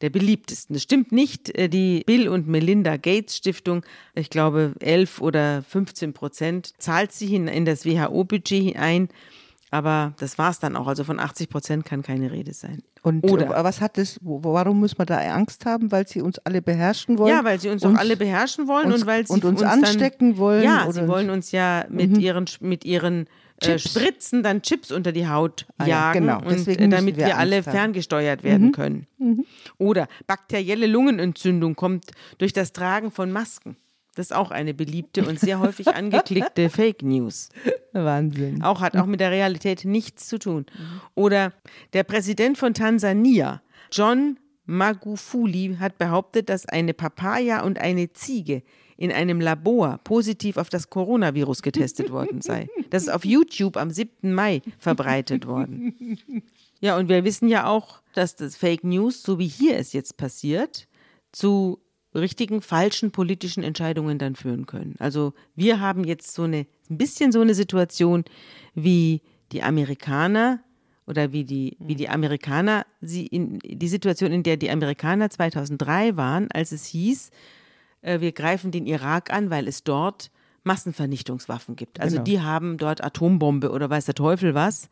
der 0.00 0.10
beliebtesten. 0.10 0.74
Das 0.74 0.82
stimmt 0.82 1.12
nicht. 1.12 1.50
Äh, 1.56 1.68
Die 1.68 2.02
Bill 2.04 2.28
und 2.28 2.48
Melinda 2.48 2.96
Gates 2.96 3.36
Stiftung, 3.36 3.84
ich 4.14 4.30
glaube 4.30 4.74
11 4.80 5.20
oder 5.20 5.62
15 5.62 6.12
Prozent, 6.12 6.72
zahlt 6.78 7.12
sie 7.12 7.34
in, 7.34 7.48
in 7.48 7.64
das 7.64 7.84
WHO-Budget 7.84 8.76
ein. 8.76 9.08
Aber 9.70 10.14
das 10.18 10.38
war 10.38 10.50
es 10.50 10.58
dann 10.58 10.76
auch. 10.76 10.86
Also 10.86 11.04
von 11.04 11.20
80 11.20 11.48
Prozent 11.48 11.84
kann 11.84 12.02
keine 12.02 12.32
Rede 12.32 12.54
sein. 12.54 12.82
Und 13.04 13.22
Oder- 13.30 13.54
äh, 13.56 13.62
was 13.64 13.82
hat 13.82 13.98
das, 13.98 14.18
warum 14.22 14.80
muss 14.80 14.96
man 14.96 15.06
da 15.06 15.18
Angst 15.18 15.66
haben? 15.66 15.92
Weil 15.92 16.08
sie 16.08 16.22
uns 16.22 16.38
alle 16.38 16.62
beherrschen 16.62 17.18
wollen? 17.18 17.34
Ja, 17.34 17.44
weil 17.44 17.60
sie 17.60 17.68
uns 17.68 17.82
doch 17.82 17.94
alle 17.94 18.16
beherrschen 18.16 18.66
wollen 18.66 18.86
uns- 18.90 19.02
und 19.02 19.06
weil 19.06 19.26
sie 19.26 19.32
und 19.34 19.44
uns 19.44 19.60
dann- 19.60 19.84
anstecken 19.84 20.38
wollen, 20.38 20.64
Ja, 20.64 20.84
oder- 20.84 20.92
sie 20.94 21.06
wollen 21.06 21.28
uns 21.28 21.52
ja 21.52 21.84
mit 21.90 22.16
ihren 22.16 22.46
mit 22.60 22.86
ihren 22.86 23.26
äh. 23.60 23.78
Spritzen 23.78 24.42
dann 24.42 24.62
Chips 24.62 24.90
unter 24.90 25.12
die 25.12 25.28
Haut 25.28 25.66
Ah 25.76 25.84
ja, 25.86 26.12
jagen 26.14 26.20
genau. 26.26 26.38
und 26.38 26.66
äh, 26.66 26.88
damit 26.88 27.16
wir 27.18 27.26
wir, 27.26 27.36
alle 27.38 27.56
haben. 27.58 27.66
Mhm. 27.66 27.70
ferngesteuert 27.70 28.42
werden 28.42 28.72
können. 28.72 29.06
Oder 29.78 30.08
bakterielle 30.26 30.86
Lungenentzündung 30.86 31.76
kommt 31.76 32.06
durch 32.38 32.52
das 32.54 32.72
Tragen 32.72 33.10
von 33.10 33.30
Masken. 33.30 33.76
Das 34.14 34.26
ist 34.26 34.32
auch 34.32 34.50
eine 34.50 34.74
beliebte 34.74 35.26
und 35.26 35.40
sehr 35.40 35.58
häufig 35.58 35.88
angeklickte 35.88 36.70
Fake 36.70 37.02
News. 37.02 37.48
Wahnsinn. 37.92 38.62
Auch 38.62 38.80
hat 38.80 38.96
auch 38.96 39.06
mit 39.06 39.20
der 39.20 39.30
Realität 39.30 39.84
nichts 39.84 40.28
zu 40.28 40.38
tun. 40.38 40.66
Oder 41.14 41.52
der 41.92 42.04
Präsident 42.04 42.58
von 42.58 42.74
Tansania, 42.74 43.62
John 43.90 44.38
Magufuli, 44.66 45.76
hat 45.78 45.98
behauptet, 45.98 46.48
dass 46.48 46.66
eine 46.66 46.94
Papaya 46.94 47.62
und 47.62 47.78
eine 47.78 48.12
Ziege 48.12 48.62
in 48.96 49.10
einem 49.10 49.40
Labor 49.40 49.98
positiv 50.04 50.56
auf 50.56 50.68
das 50.68 50.88
Coronavirus 50.88 51.62
getestet 51.62 52.10
worden 52.10 52.40
sei. 52.40 52.68
Das 52.90 53.02
ist 53.02 53.08
auf 53.08 53.24
YouTube 53.24 53.76
am 53.76 53.90
7. 53.90 54.32
Mai 54.32 54.62
verbreitet 54.78 55.46
worden. 55.46 56.18
Ja, 56.80 56.96
und 56.96 57.08
wir 57.08 57.24
wissen 57.24 57.48
ja 57.48 57.66
auch, 57.66 58.02
dass 58.14 58.36
das 58.36 58.56
Fake 58.56 58.84
News, 58.84 59.22
so 59.22 59.38
wie 59.38 59.48
hier 59.48 59.78
es 59.78 59.92
jetzt 59.92 60.16
passiert, 60.16 60.86
zu 61.32 61.80
richtigen 62.14 62.60
falschen 62.60 63.10
politischen 63.10 63.62
Entscheidungen 63.62 64.18
dann 64.18 64.36
führen 64.36 64.66
können. 64.66 64.94
Also 64.98 65.34
wir 65.54 65.80
haben 65.80 66.04
jetzt 66.04 66.34
so 66.34 66.42
eine 66.42 66.66
ein 66.90 66.98
bisschen 66.98 67.32
so 67.32 67.40
eine 67.40 67.54
Situation 67.54 68.24
wie 68.74 69.22
die 69.52 69.62
Amerikaner 69.62 70.60
oder 71.06 71.32
wie 71.32 71.44
die, 71.44 71.76
wie 71.80 71.94
die 71.94 72.08
Amerikaner, 72.08 72.86
sie 73.00 73.26
in, 73.26 73.58
die 73.62 73.88
Situation, 73.88 74.32
in 74.32 74.42
der 74.42 74.56
die 74.56 74.70
Amerikaner 74.70 75.30
2003 75.30 76.16
waren, 76.16 76.50
als 76.50 76.72
es 76.72 76.86
hieß, 76.86 77.30
äh, 78.02 78.20
wir 78.20 78.32
greifen 78.32 78.70
den 78.70 78.86
Irak 78.86 79.32
an, 79.32 79.50
weil 79.50 79.68
es 79.68 79.84
dort 79.84 80.30
Massenvernichtungswaffen 80.62 81.76
gibt. 81.76 82.00
Also 82.00 82.16
Genau. 82.16 82.24
die 82.24 82.40
haben 82.40 82.78
dort 82.78 83.04
Atombombe 83.04 83.70
oder 83.70 83.90
weiß 83.90 84.06
der 84.06 84.14
Teufel 84.14 84.54
was. 84.54 84.88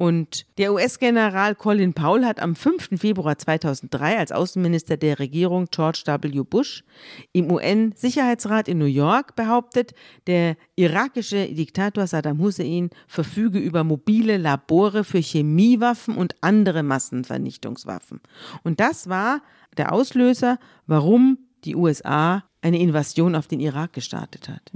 Und 0.00 0.46
der 0.56 0.72
US-General 0.72 1.54
Colin 1.54 1.92
Powell 1.92 2.24
hat 2.24 2.40
am 2.40 2.56
5. 2.56 2.98
Februar 2.98 3.36
2003 3.36 4.18
als 4.18 4.32
Außenminister 4.32 4.96
der 4.96 5.18
Regierung 5.18 5.66
George 5.70 6.04
W. 6.06 6.42
Bush 6.42 6.84
im 7.32 7.52
UN-Sicherheitsrat 7.52 8.66
in 8.68 8.78
New 8.78 8.86
York 8.86 9.36
behauptet, 9.36 9.92
der 10.26 10.56
irakische 10.74 11.52
Diktator 11.52 12.06
Saddam 12.06 12.38
Hussein 12.38 12.88
verfüge 13.08 13.58
über 13.58 13.84
mobile 13.84 14.38
Labore 14.38 15.04
für 15.04 15.20
Chemiewaffen 15.20 16.16
und 16.16 16.34
andere 16.40 16.82
Massenvernichtungswaffen. 16.82 18.22
Und 18.62 18.80
das 18.80 19.10
war 19.10 19.42
der 19.76 19.92
Auslöser, 19.92 20.58
warum 20.86 21.36
die 21.66 21.76
USA 21.76 22.44
eine 22.62 22.78
Invasion 22.80 23.34
auf 23.34 23.48
den 23.48 23.60
Irak 23.60 23.92
gestartet 23.92 24.48
hat. 24.48 24.72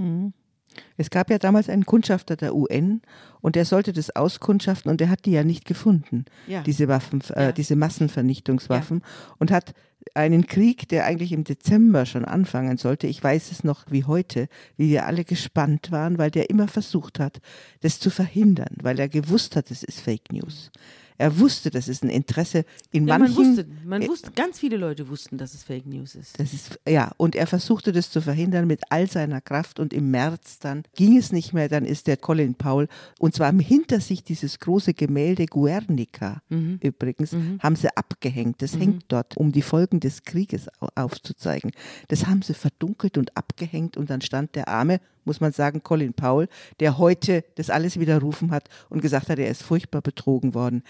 Es 0.97 1.09
gab 1.09 1.29
ja 1.29 1.37
damals 1.37 1.69
einen 1.69 1.85
Kundschafter 1.85 2.35
der 2.35 2.55
UN 2.55 3.01
und 3.41 3.55
der 3.55 3.65
sollte 3.65 3.93
das 3.93 4.15
auskundschaften 4.15 4.89
und 4.91 4.99
der 5.01 5.09
hat 5.09 5.25
die 5.25 5.31
ja 5.31 5.43
nicht 5.43 5.65
gefunden, 5.65 6.25
Ja. 6.47 6.61
diese 6.63 6.87
Waffen, 6.87 7.21
äh, 7.35 7.45
Ja. 7.45 7.51
diese 7.51 7.75
Massenvernichtungswaffen 7.75 9.01
und 9.39 9.51
hat 9.51 9.73
einen 10.13 10.45
Krieg, 10.45 10.87
der 10.89 11.05
eigentlich 11.05 11.31
im 11.31 11.43
Dezember 11.43 12.05
schon 12.05 12.25
anfangen 12.25 12.77
sollte. 12.77 13.07
Ich 13.07 13.23
weiß 13.23 13.51
es 13.51 13.63
noch 13.63 13.85
wie 13.89 14.03
heute, 14.03 14.47
wie 14.77 14.89
wir 14.89 15.05
alle 15.07 15.23
gespannt 15.25 15.91
waren, 15.91 16.17
weil 16.17 16.29
der 16.31 16.49
immer 16.49 16.67
versucht 16.67 17.19
hat, 17.19 17.39
das 17.81 17.99
zu 17.99 18.09
verhindern, 18.09 18.75
weil 18.81 18.99
er 18.99 19.09
gewusst 19.09 19.55
hat, 19.55 19.71
es 19.71 19.83
ist 19.83 19.99
Fake 20.01 20.31
News. 20.31 20.71
Er 21.17 21.39
wusste, 21.39 21.69
das 21.69 21.87
ist 21.87 22.03
ein 22.03 22.09
Interesse 22.09 22.65
in 22.91 23.07
Ja, 23.07 23.17
manchen. 23.17 23.35
man 23.35 23.47
wusste, 23.47 23.65
man 23.85 24.07
wusste, 24.07 24.31
ganz 24.31 24.59
viele 24.59 24.77
Leute 24.77 25.07
wussten, 25.07 25.37
dass 25.37 25.53
es 25.53 25.63
Fake 25.63 25.85
News 25.85 26.15
ist. 26.15 26.39
Das 26.39 26.53
ist, 26.53 26.79
ja, 26.87 27.11
und 27.17 27.35
er 27.35 27.47
versuchte 27.47 27.91
das 27.91 28.11
zu 28.11 28.21
verhindern 28.21 28.67
mit 28.67 28.81
all 28.89 29.09
seiner 29.09 29.39
Kraft 29.41 29.79
und 29.79 29.93
im 29.93 30.11
März 30.11 30.59
dann 30.59 30.83
ging 30.95 31.17
es 31.17 31.31
nicht 31.31 31.53
mehr, 31.53 31.69
dann 31.69 31.85
ist 31.85 32.07
der 32.07 32.17
Colin 32.17 32.55
Powell 32.55 32.87
und 33.19 33.33
zwar 33.33 33.53
hinter 33.53 33.99
sich 34.01 34.23
dieses 34.23 34.59
große 34.59 34.93
Gemälde 34.93 35.45
Guernica 35.45 36.41
übrigens, 36.81 37.35
haben 37.59 37.75
sie 37.75 37.95
abgehängt. 37.95 38.61
Das 38.61 38.77
hängt 38.77 39.05
dort, 39.07 39.37
um 39.37 39.51
die 39.51 39.61
Folgen 39.61 39.99
des 39.99 40.23
Krieges 40.23 40.67
au- 40.81 40.89
aufzuzeigen. 40.95 41.71
Das 42.07 42.27
haben 42.27 42.41
sie 42.41 42.53
verdunkelt 42.53 43.17
und 43.17 43.35
abgehängt 43.37 43.97
und 43.97 44.09
dann 44.09 44.21
stand 44.21 44.55
der 44.55 44.67
arme, 44.67 44.99
muss 45.25 45.41
man 45.41 45.51
sagen, 45.51 45.83
Colin 45.83 46.13
Powell, 46.13 46.47
der 46.79 46.97
heute 46.97 47.43
das 47.55 47.69
alles 47.69 47.99
widerrufen 47.99 48.51
hat 48.51 48.69
und 48.89 49.01
gesagt 49.01 49.29
hat, 49.29 49.39
er 49.39 49.49
ist 49.49 49.63
furchtbar 49.63 50.01
betrogen 50.01 50.53
worden. 50.53 50.83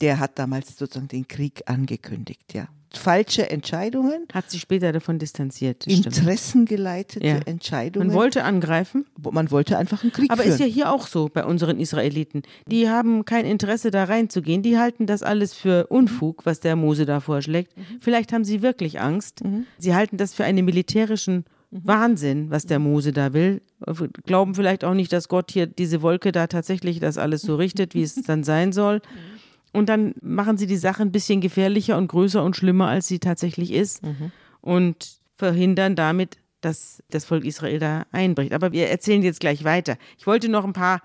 Der 0.00 0.18
hat 0.18 0.38
damals 0.38 0.76
sozusagen 0.76 1.08
den 1.08 1.28
Krieg 1.28 1.62
angekündigt, 1.66 2.52
ja. 2.52 2.66
Falsche 2.92 3.50
Entscheidungen, 3.50 4.26
Hat 4.32 4.50
sich 4.50 4.60
später 4.60 4.92
davon 4.92 5.18
distanziert. 5.18 5.84
interessengeleitete 5.88 7.26
Ja. 7.26 7.38
Entscheidungen. 7.44 8.08
Man 8.08 8.16
wollte 8.16 8.44
angreifen, 8.44 9.06
man 9.32 9.50
wollte 9.50 9.78
einfach 9.78 10.02
einen 10.02 10.12
Krieg 10.12 10.30
aber 10.30 10.42
führen. 10.42 10.54
ist 10.54 10.60
ja 10.60 10.66
hier 10.66 10.92
auch 10.92 11.06
so 11.06 11.28
bei 11.32 11.44
unseren 11.44 11.80
Israeliten. 11.80 12.42
Die 12.68 12.88
haben 12.88 13.24
kein 13.24 13.46
Interesse 13.46 13.90
da 13.90 14.04
reinzugehen. 14.04 14.62
Die 14.62 14.78
halten 14.78 15.06
das 15.06 15.22
alles 15.22 15.54
für 15.54 15.86
Unfug, 15.88 16.46
was 16.46 16.60
der 16.60 16.76
Mose 16.76 17.04
da 17.06 17.20
vorschlägt. 17.20 17.72
Vielleicht 18.00 18.32
haben 18.32 18.44
sie 18.44 18.62
wirklich 18.62 19.00
Angst. 19.00 19.42
Sie 19.78 19.94
halten 19.94 20.16
das 20.16 20.34
für 20.34 20.44
einen 20.44 20.64
militärischen 20.64 21.44
Wahnsinn, 21.82 22.50
was 22.50 22.66
der 22.66 22.78
Mose 22.78 23.12
da 23.12 23.32
will. 23.32 23.60
Glauben 24.24 24.54
vielleicht 24.54 24.84
auch 24.84 24.94
nicht, 24.94 25.12
dass 25.12 25.28
Gott 25.28 25.50
hier 25.50 25.66
diese 25.66 26.02
Wolke 26.02 26.30
da 26.30 26.46
tatsächlich 26.46 27.00
das 27.00 27.18
alles 27.18 27.42
so 27.42 27.56
richtet, 27.56 27.94
wie 27.94 28.02
es 28.02 28.14
dann 28.14 28.44
sein 28.44 28.72
soll. 28.72 29.00
Und 29.72 29.88
dann 29.88 30.14
machen 30.22 30.56
sie 30.56 30.68
die 30.68 30.76
Sache 30.76 31.02
ein 31.02 31.10
bisschen 31.10 31.40
gefährlicher 31.40 31.98
und 31.98 32.06
größer 32.06 32.44
und 32.44 32.54
schlimmer, 32.54 32.86
als 32.86 33.08
sie 33.08 33.18
tatsächlich 33.18 33.72
ist. 33.72 34.02
Und 34.60 35.18
verhindern 35.36 35.96
damit, 35.96 36.38
dass 36.60 37.02
das 37.10 37.24
Volk 37.24 37.44
Israel 37.44 37.80
da 37.80 38.06
einbricht. 38.12 38.52
Aber 38.52 38.70
wir 38.70 38.88
erzählen 38.88 39.22
jetzt 39.22 39.40
gleich 39.40 39.64
weiter. 39.64 39.96
Ich 40.16 40.28
wollte 40.28 40.48
noch 40.48 40.64
ein 40.64 40.74
paar 40.74 41.02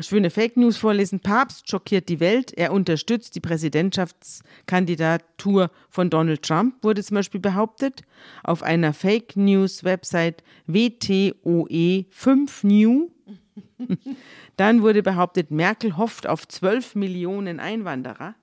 schöne 0.00 0.30
Fake 0.30 0.56
News 0.56 0.76
vorlesen. 0.76 1.20
Papst 1.20 1.68
schockiert 1.68 2.08
die 2.08 2.20
Welt. 2.20 2.56
Er 2.56 2.72
unterstützt 2.72 3.34
die 3.34 3.40
Präsidentschaftskandidatur 3.40 5.72
von 5.90 6.08
Donald 6.10 6.42
Trump, 6.42 6.76
wurde 6.82 7.02
zum 7.02 7.16
Beispiel 7.16 7.40
behauptet. 7.40 8.02
Auf 8.44 8.62
einer 8.62 8.92
Fake 8.92 9.36
News 9.36 9.82
Website 9.84 10.44
WTOE 10.66 12.04
5 12.10 12.64
New 12.64 13.10
dann 14.56 14.82
wurde 14.82 15.02
behauptet, 15.02 15.50
Merkel 15.50 15.96
hofft 15.96 16.26
auf 16.26 16.46
12 16.48 16.94
Millionen 16.94 17.60
Einwanderer. 17.60 18.34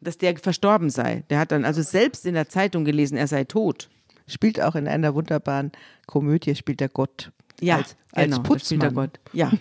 Dass 0.00 0.16
der 0.16 0.38
verstorben 0.38 0.88
sei. 0.88 1.24
Der 1.28 1.38
hat 1.38 1.52
dann 1.52 1.66
also 1.66 1.82
selbst 1.82 2.24
in 2.24 2.32
der 2.32 2.48
Zeitung 2.48 2.86
gelesen, 2.86 3.18
er 3.18 3.26
sei 3.26 3.44
tot. 3.44 3.90
spielt 4.26 4.62
auch 4.62 4.76
in 4.76 4.88
einer 4.88 5.14
wunderbaren 5.14 5.72
Komödie, 6.06 6.54
spielt 6.54 6.80
der 6.80 6.88
Gott 6.88 7.32
Ja, 7.60 7.76
als, 7.76 7.96
als 8.12 8.24
genau, 8.26 8.42
Putzmann. 8.42 8.94
Gott. 8.94 9.20
Ja. 9.32 9.50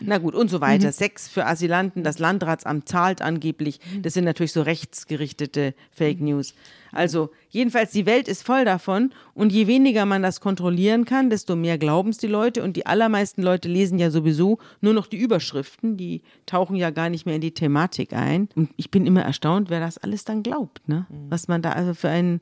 Na 0.00 0.18
gut, 0.18 0.34
und 0.34 0.48
so 0.48 0.60
weiter. 0.60 0.92
Sex 0.92 1.28
für 1.28 1.46
Asylanten, 1.46 2.04
das 2.04 2.18
Landratsamt 2.18 2.88
zahlt 2.88 3.22
angeblich. 3.22 3.80
Das 4.00 4.14
sind 4.14 4.24
natürlich 4.24 4.52
so 4.52 4.62
rechtsgerichtete 4.62 5.74
Fake 5.90 6.20
News. 6.20 6.54
Also, 6.92 7.30
jedenfalls, 7.50 7.90
die 7.90 8.06
Welt 8.06 8.28
ist 8.28 8.42
voll 8.44 8.64
davon. 8.64 9.12
Und 9.34 9.52
je 9.52 9.66
weniger 9.66 10.06
man 10.06 10.22
das 10.22 10.40
kontrollieren 10.40 11.04
kann, 11.04 11.30
desto 11.30 11.56
mehr 11.56 11.78
glauben 11.78 12.10
es 12.10 12.18
die 12.18 12.26
Leute. 12.26 12.62
Und 12.62 12.76
die 12.76 12.86
allermeisten 12.86 13.42
Leute 13.42 13.68
lesen 13.68 13.98
ja 13.98 14.10
sowieso 14.10 14.58
nur 14.80 14.94
noch 14.94 15.06
die 15.06 15.18
Überschriften. 15.18 15.96
Die 15.96 16.22
tauchen 16.46 16.76
ja 16.76 16.90
gar 16.90 17.10
nicht 17.10 17.26
mehr 17.26 17.34
in 17.34 17.40
die 17.40 17.54
Thematik 17.54 18.12
ein. 18.12 18.48
Und 18.54 18.70
ich 18.76 18.90
bin 18.90 19.06
immer 19.06 19.22
erstaunt, 19.22 19.70
wer 19.70 19.80
das 19.80 19.98
alles 19.98 20.24
dann 20.24 20.42
glaubt. 20.42 20.86
Ne? 20.88 21.06
Was 21.28 21.48
man 21.48 21.62
da 21.62 21.72
also 21.72 21.94
für 21.94 22.08
einen, 22.08 22.40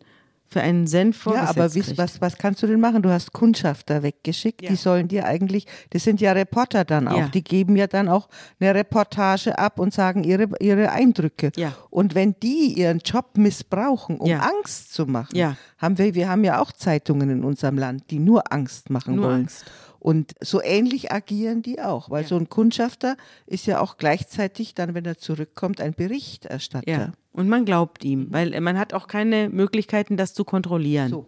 für 0.48 0.60
einen 0.60 0.86
Senf 0.86 1.16
Ja, 1.16 1.22
vorgesetzt 1.22 1.50
aber 1.58 1.74
wiss, 1.74 1.86
kriegt. 1.86 1.98
was, 1.98 2.20
was 2.20 2.38
kannst 2.38 2.62
du 2.62 2.66
denn 2.66 2.80
machen? 2.80 3.02
Du 3.02 3.10
hast 3.10 3.32
Kundschafter 3.32 4.02
weggeschickt, 4.02 4.62
Ja. 4.62 4.70
die 4.70 4.76
sollen 4.76 5.08
dir 5.08 5.26
eigentlich, 5.26 5.66
das 5.90 6.04
sind 6.04 6.20
ja 6.20 6.32
Reporter 6.32 6.84
dann 6.84 7.08
auch, 7.08 7.18
Ja. 7.18 7.28
die 7.28 7.42
geben 7.42 7.76
ja 7.76 7.86
dann 7.86 8.08
auch 8.08 8.28
eine 8.60 8.74
Reportage 8.74 9.58
ab 9.58 9.78
und 9.80 9.92
sagen 9.92 10.22
ihre, 10.24 10.48
ihre 10.60 10.90
Eindrücke. 10.92 11.50
Ja. 11.56 11.72
Und 11.90 12.14
wenn 12.14 12.36
die 12.42 12.74
ihren 12.78 12.98
Job 13.00 13.36
missbrauchen, 13.36 14.18
um 14.18 14.28
Ja. 14.28 14.38
Angst 14.40 14.92
zu 14.94 15.06
machen, 15.06 15.34
Ja. 15.36 15.56
haben 15.78 15.98
wir, 15.98 16.14
wir 16.14 16.28
haben 16.28 16.44
ja 16.44 16.60
auch 16.60 16.72
Zeitungen 16.72 17.28
in 17.30 17.44
unserem 17.44 17.76
Land, 17.78 18.04
die 18.10 18.18
nur 18.18 18.52
Angst 18.52 18.90
machen 18.90 19.16
Nur 19.16 19.24
wollen. 19.26 19.40
Angst. 19.42 19.64
Und 20.06 20.36
so 20.40 20.62
ähnlich 20.62 21.10
agieren 21.10 21.62
die 21.62 21.80
auch, 21.80 22.10
weil 22.10 22.24
so 22.24 22.36
ein 22.36 22.48
Kundschafter 22.48 23.16
ist 23.44 23.66
ja 23.66 23.80
auch 23.80 23.96
gleichzeitig 23.96 24.72
dann, 24.72 24.94
wenn 24.94 25.04
er 25.04 25.18
zurückkommt, 25.18 25.80
ein 25.80 25.94
Berichterstatter. 25.94 26.88
Ja. 26.88 27.12
Und 27.32 27.48
man 27.48 27.64
glaubt 27.64 28.04
ihm, 28.04 28.28
weil 28.30 28.60
man 28.60 28.78
hat 28.78 28.94
auch 28.94 29.08
keine 29.08 29.48
Möglichkeiten, 29.48 30.16
das 30.16 30.32
zu 30.32 30.44
kontrollieren. 30.44 31.10
So. 31.10 31.26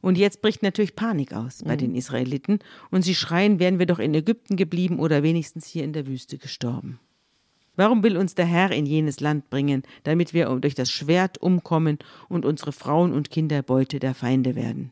Und 0.00 0.18
jetzt 0.18 0.42
bricht 0.42 0.64
natürlich 0.64 0.96
Panik 0.96 1.32
aus 1.32 1.62
bei 1.64 1.76
den 1.76 1.94
Israeliten 1.94 2.58
und 2.90 3.02
sie 3.02 3.14
schreien, 3.14 3.60
wären 3.60 3.78
wir 3.78 3.86
doch 3.86 4.00
in 4.00 4.14
Ägypten 4.14 4.56
geblieben 4.56 4.98
oder 4.98 5.22
wenigstens 5.22 5.68
hier 5.68 5.84
in 5.84 5.92
der 5.92 6.08
Wüste 6.08 6.38
gestorben. 6.38 6.98
Warum 7.76 8.02
will 8.02 8.16
uns 8.16 8.34
der 8.34 8.46
Herr 8.46 8.72
in 8.72 8.84
jenes 8.84 9.20
Land 9.20 9.48
bringen, 9.48 9.84
damit 10.02 10.34
wir 10.34 10.46
durch 10.56 10.74
das 10.74 10.90
Schwert 10.90 11.38
umkommen 11.38 12.00
und 12.28 12.46
unsere 12.46 12.72
Frauen 12.72 13.12
und 13.12 13.30
Kinder 13.30 13.62
Beute 13.62 14.00
der 14.00 14.16
Feinde 14.16 14.56
werden? 14.56 14.90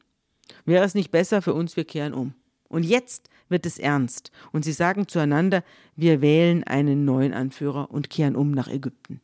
Wäre 0.65 0.85
es 0.85 0.95
nicht 0.95 1.11
besser 1.11 1.43
für 1.43 1.55
uns, 1.55 1.77
wir 1.77 1.85
kehren 1.85 2.15
um? 2.15 2.35
Und 2.71 2.85
jetzt 2.85 3.29
wird 3.51 3.67
es 3.67 3.79
ernst. 3.79 4.31
Und 4.53 4.65
sie 4.65 4.73
sagen 4.73 5.09
zueinander, 5.09 5.63
wir 6.01 6.21
wählen 6.21 6.65
einen 6.65 7.05
neuen 7.05 7.33
Anführer 7.33 7.91
und 7.91 8.11
kehren 8.11 8.37
um 8.37 8.51
nach 8.53 8.69
Ägypten. 8.69 9.21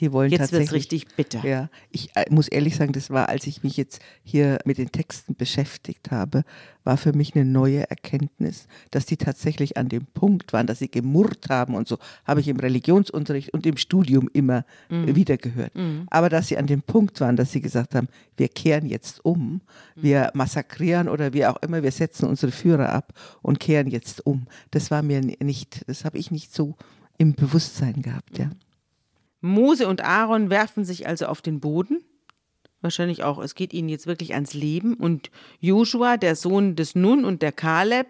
Die 0.00 0.10
wollen 0.12 0.30
Jetzt 0.32 0.40
wird's 0.40 0.50
tatsächlich. 0.50 0.72
richtig 0.92 1.06
bitter. 1.16 1.44
Ja, 1.46 1.68
ich 1.92 2.10
äh, 2.16 2.24
muss 2.28 2.48
ehrlich 2.48 2.74
sagen, 2.74 2.92
das 2.92 3.08
war, 3.10 3.28
als 3.28 3.46
ich 3.46 3.62
mich 3.62 3.76
jetzt 3.76 4.00
hier 4.24 4.58
mit 4.64 4.78
den 4.78 4.90
Texten 4.90 5.36
beschäftigt 5.36 6.10
habe, 6.10 6.42
war 6.82 6.96
für 6.96 7.12
mich 7.12 7.34
eine 7.36 7.44
neue 7.44 7.88
Erkenntnis, 7.88 8.66
dass 8.90 9.06
die 9.06 9.16
tatsächlich 9.16 9.76
an 9.76 9.88
dem 9.88 10.06
Punkt 10.06 10.52
waren, 10.52 10.66
dass 10.66 10.80
sie 10.80 10.90
gemurrt 10.90 11.46
haben 11.50 11.74
und 11.76 11.86
so, 11.86 11.98
habe 12.24 12.40
ich 12.40 12.48
im 12.48 12.58
Religionsunterricht 12.58 13.52
und 13.52 13.64
im 13.66 13.76
Studium 13.76 14.28
immer 14.32 14.64
Mhm. 14.88 15.08
äh, 15.08 15.14
wieder 15.14 15.36
gehört. 15.36 15.72
Aber 16.10 16.28
dass 16.28 16.48
sie 16.48 16.58
an 16.58 16.66
dem 16.66 16.82
Punkt 16.82 17.20
waren, 17.20 17.36
dass 17.36 17.52
sie 17.52 17.60
gesagt 17.60 17.94
haben, 17.94 18.08
wir 18.36 18.48
kehren 18.48 18.86
jetzt 18.86 19.24
um, 19.24 19.60
wir 19.94 20.30
massakrieren 20.34 21.08
oder 21.08 21.32
wie 21.32 21.46
auch 21.46 21.56
immer, 21.62 21.82
wir 21.84 21.92
setzen 21.92 22.26
unsere 22.28 22.50
Führer 22.50 22.88
ab 22.92 23.12
und 23.42 23.60
kehren 23.60 23.86
jetzt 23.88 24.26
um. 24.26 24.46
Das 24.72 24.90
war 24.90 25.02
mir 25.02 25.20
nicht, 25.20 25.87
das 25.88 26.04
habe 26.04 26.18
ich 26.18 26.30
nicht 26.30 26.54
so 26.54 26.76
im 27.18 27.34
Bewusstsein 27.34 28.02
gehabt, 28.02 28.38
ja. 28.38 28.50
Mose 29.40 29.86
und 29.86 30.04
Aaron 30.04 30.50
werfen 30.50 30.84
sich 30.84 31.06
also 31.06 31.26
auf 31.26 31.42
den 31.42 31.60
Boden 31.60 32.04
wahrscheinlich 32.80 33.24
auch, 33.24 33.38
es 33.38 33.54
geht 33.54 33.72
ihnen 33.72 33.88
jetzt 33.88 34.06
wirklich 34.06 34.34
ans 34.34 34.54
Leben. 34.54 34.94
Und 34.94 35.30
Joshua, 35.60 36.16
der 36.16 36.36
Sohn 36.36 36.76
des 36.76 36.94
Nun 36.94 37.24
und 37.24 37.42
der 37.42 37.52
Kaleb, 37.52 38.06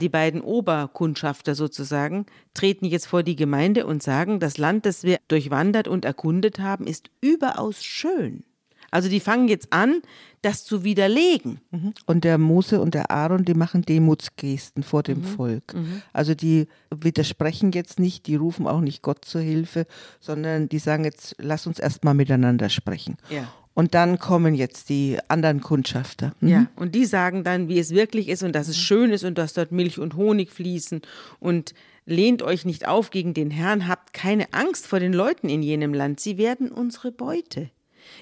die 0.00 0.08
beiden 0.08 0.40
Oberkundschafter 0.40 1.54
sozusagen, 1.54 2.26
treten 2.54 2.86
jetzt 2.86 3.06
vor 3.06 3.22
die 3.22 3.36
Gemeinde 3.36 3.86
und 3.86 4.02
sagen, 4.02 4.40
das 4.40 4.58
Land, 4.58 4.84
das 4.84 5.04
wir 5.04 5.18
durchwandert 5.28 5.88
und 5.88 6.04
erkundet 6.04 6.58
haben, 6.58 6.86
ist 6.86 7.10
überaus 7.20 7.84
schön. 7.84 8.44
Also 8.92 9.08
die 9.08 9.20
fangen 9.20 9.48
jetzt 9.48 9.72
an, 9.72 10.02
das 10.42 10.64
zu 10.64 10.84
widerlegen. 10.84 11.60
Mhm. 11.70 11.94
Und 12.06 12.24
der 12.24 12.36
Mose 12.36 12.80
und 12.80 12.94
der 12.94 13.10
Aaron, 13.10 13.44
die 13.44 13.54
machen 13.54 13.82
Demutsgesten 13.82 14.82
vor 14.82 15.02
dem 15.02 15.20
mhm. 15.20 15.24
Volk. 15.24 15.74
Mhm. 15.74 16.02
Also 16.12 16.34
die 16.34 16.68
widersprechen 16.94 17.72
jetzt 17.72 17.98
nicht, 17.98 18.26
die 18.26 18.36
rufen 18.36 18.68
auch 18.68 18.80
nicht 18.80 19.02
Gott 19.02 19.24
zur 19.24 19.40
Hilfe, 19.40 19.86
sondern 20.20 20.68
die 20.68 20.78
sagen 20.78 21.04
jetzt, 21.04 21.34
lass 21.38 21.66
uns 21.66 21.78
erstmal 21.78 22.14
miteinander 22.14 22.68
sprechen. 22.68 23.16
Ja. 23.30 23.48
Und 23.74 23.94
dann 23.94 24.18
kommen 24.18 24.54
jetzt 24.54 24.90
die 24.90 25.18
anderen 25.28 25.62
Kundschafter. 25.62 26.34
Mhm. 26.40 26.48
Ja, 26.48 26.66
und 26.76 26.94
die 26.94 27.06
sagen 27.06 27.44
dann, 27.44 27.68
wie 27.68 27.78
es 27.78 27.94
wirklich 27.94 28.28
ist 28.28 28.42
und 28.42 28.52
dass 28.52 28.68
es 28.68 28.76
schön 28.76 29.10
ist 29.10 29.24
und 29.24 29.38
dass 29.38 29.54
dort 29.54 29.72
Milch 29.72 29.98
und 29.98 30.16
Honig 30.16 30.50
fließen 30.50 31.00
und 31.40 31.72
lehnt 32.04 32.42
euch 32.42 32.66
nicht 32.66 32.86
auf 32.86 33.10
gegen 33.10 33.32
den 33.32 33.50
Herrn, 33.50 33.88
habt 33.88 34.12
keine 34.12 34.52
Angst 34.52 34.86
vor 34.86 35.00
den 35.00 35.14
Leuten 35.14 35.48
in 35.48 35.62
jenem 35.62 35.94
Land, 35.94 36.20
sie 36.20 36.36
werden 36.36 36.70
unsere 36.70 37.12
Beute. 37.12 37.70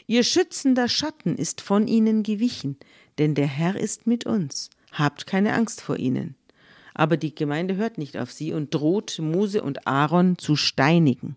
Ihr 0.07 0.25
schützender 0.25 0.89
Schatten 0.89 1.37
ist 1.37 1.61
von 1.61 1.87
ihnen 1.87 2.23
gewichen, 2.23 2.77
denn 3.19 3.35
der 3.35 3.47
Herr 3.47 3.77
ist 3.77 4.07
mit 4.07 4.27
uns. 4.27 4.71
Habt 4.93 5.27
keine 5.27 5.55
Angst 5.55 5.81
vor 5.81 5.97
ihnen. 5.97 6.37
Aber 6.95 7.17
die 7.17 7.35
Gemeinde 7.35 7.77
hört 7.77 7.99
nicht 7.99 8.17
auf 8.17 8.33
sie 8.33 8.53
und 8.53 8.75
droht 8.75 9.19
Mose 9.21 9.63
und 9.63 9.87
Aaron 9.87 10.39
zu 10.39 10.57
steinigen. 10.57 11.37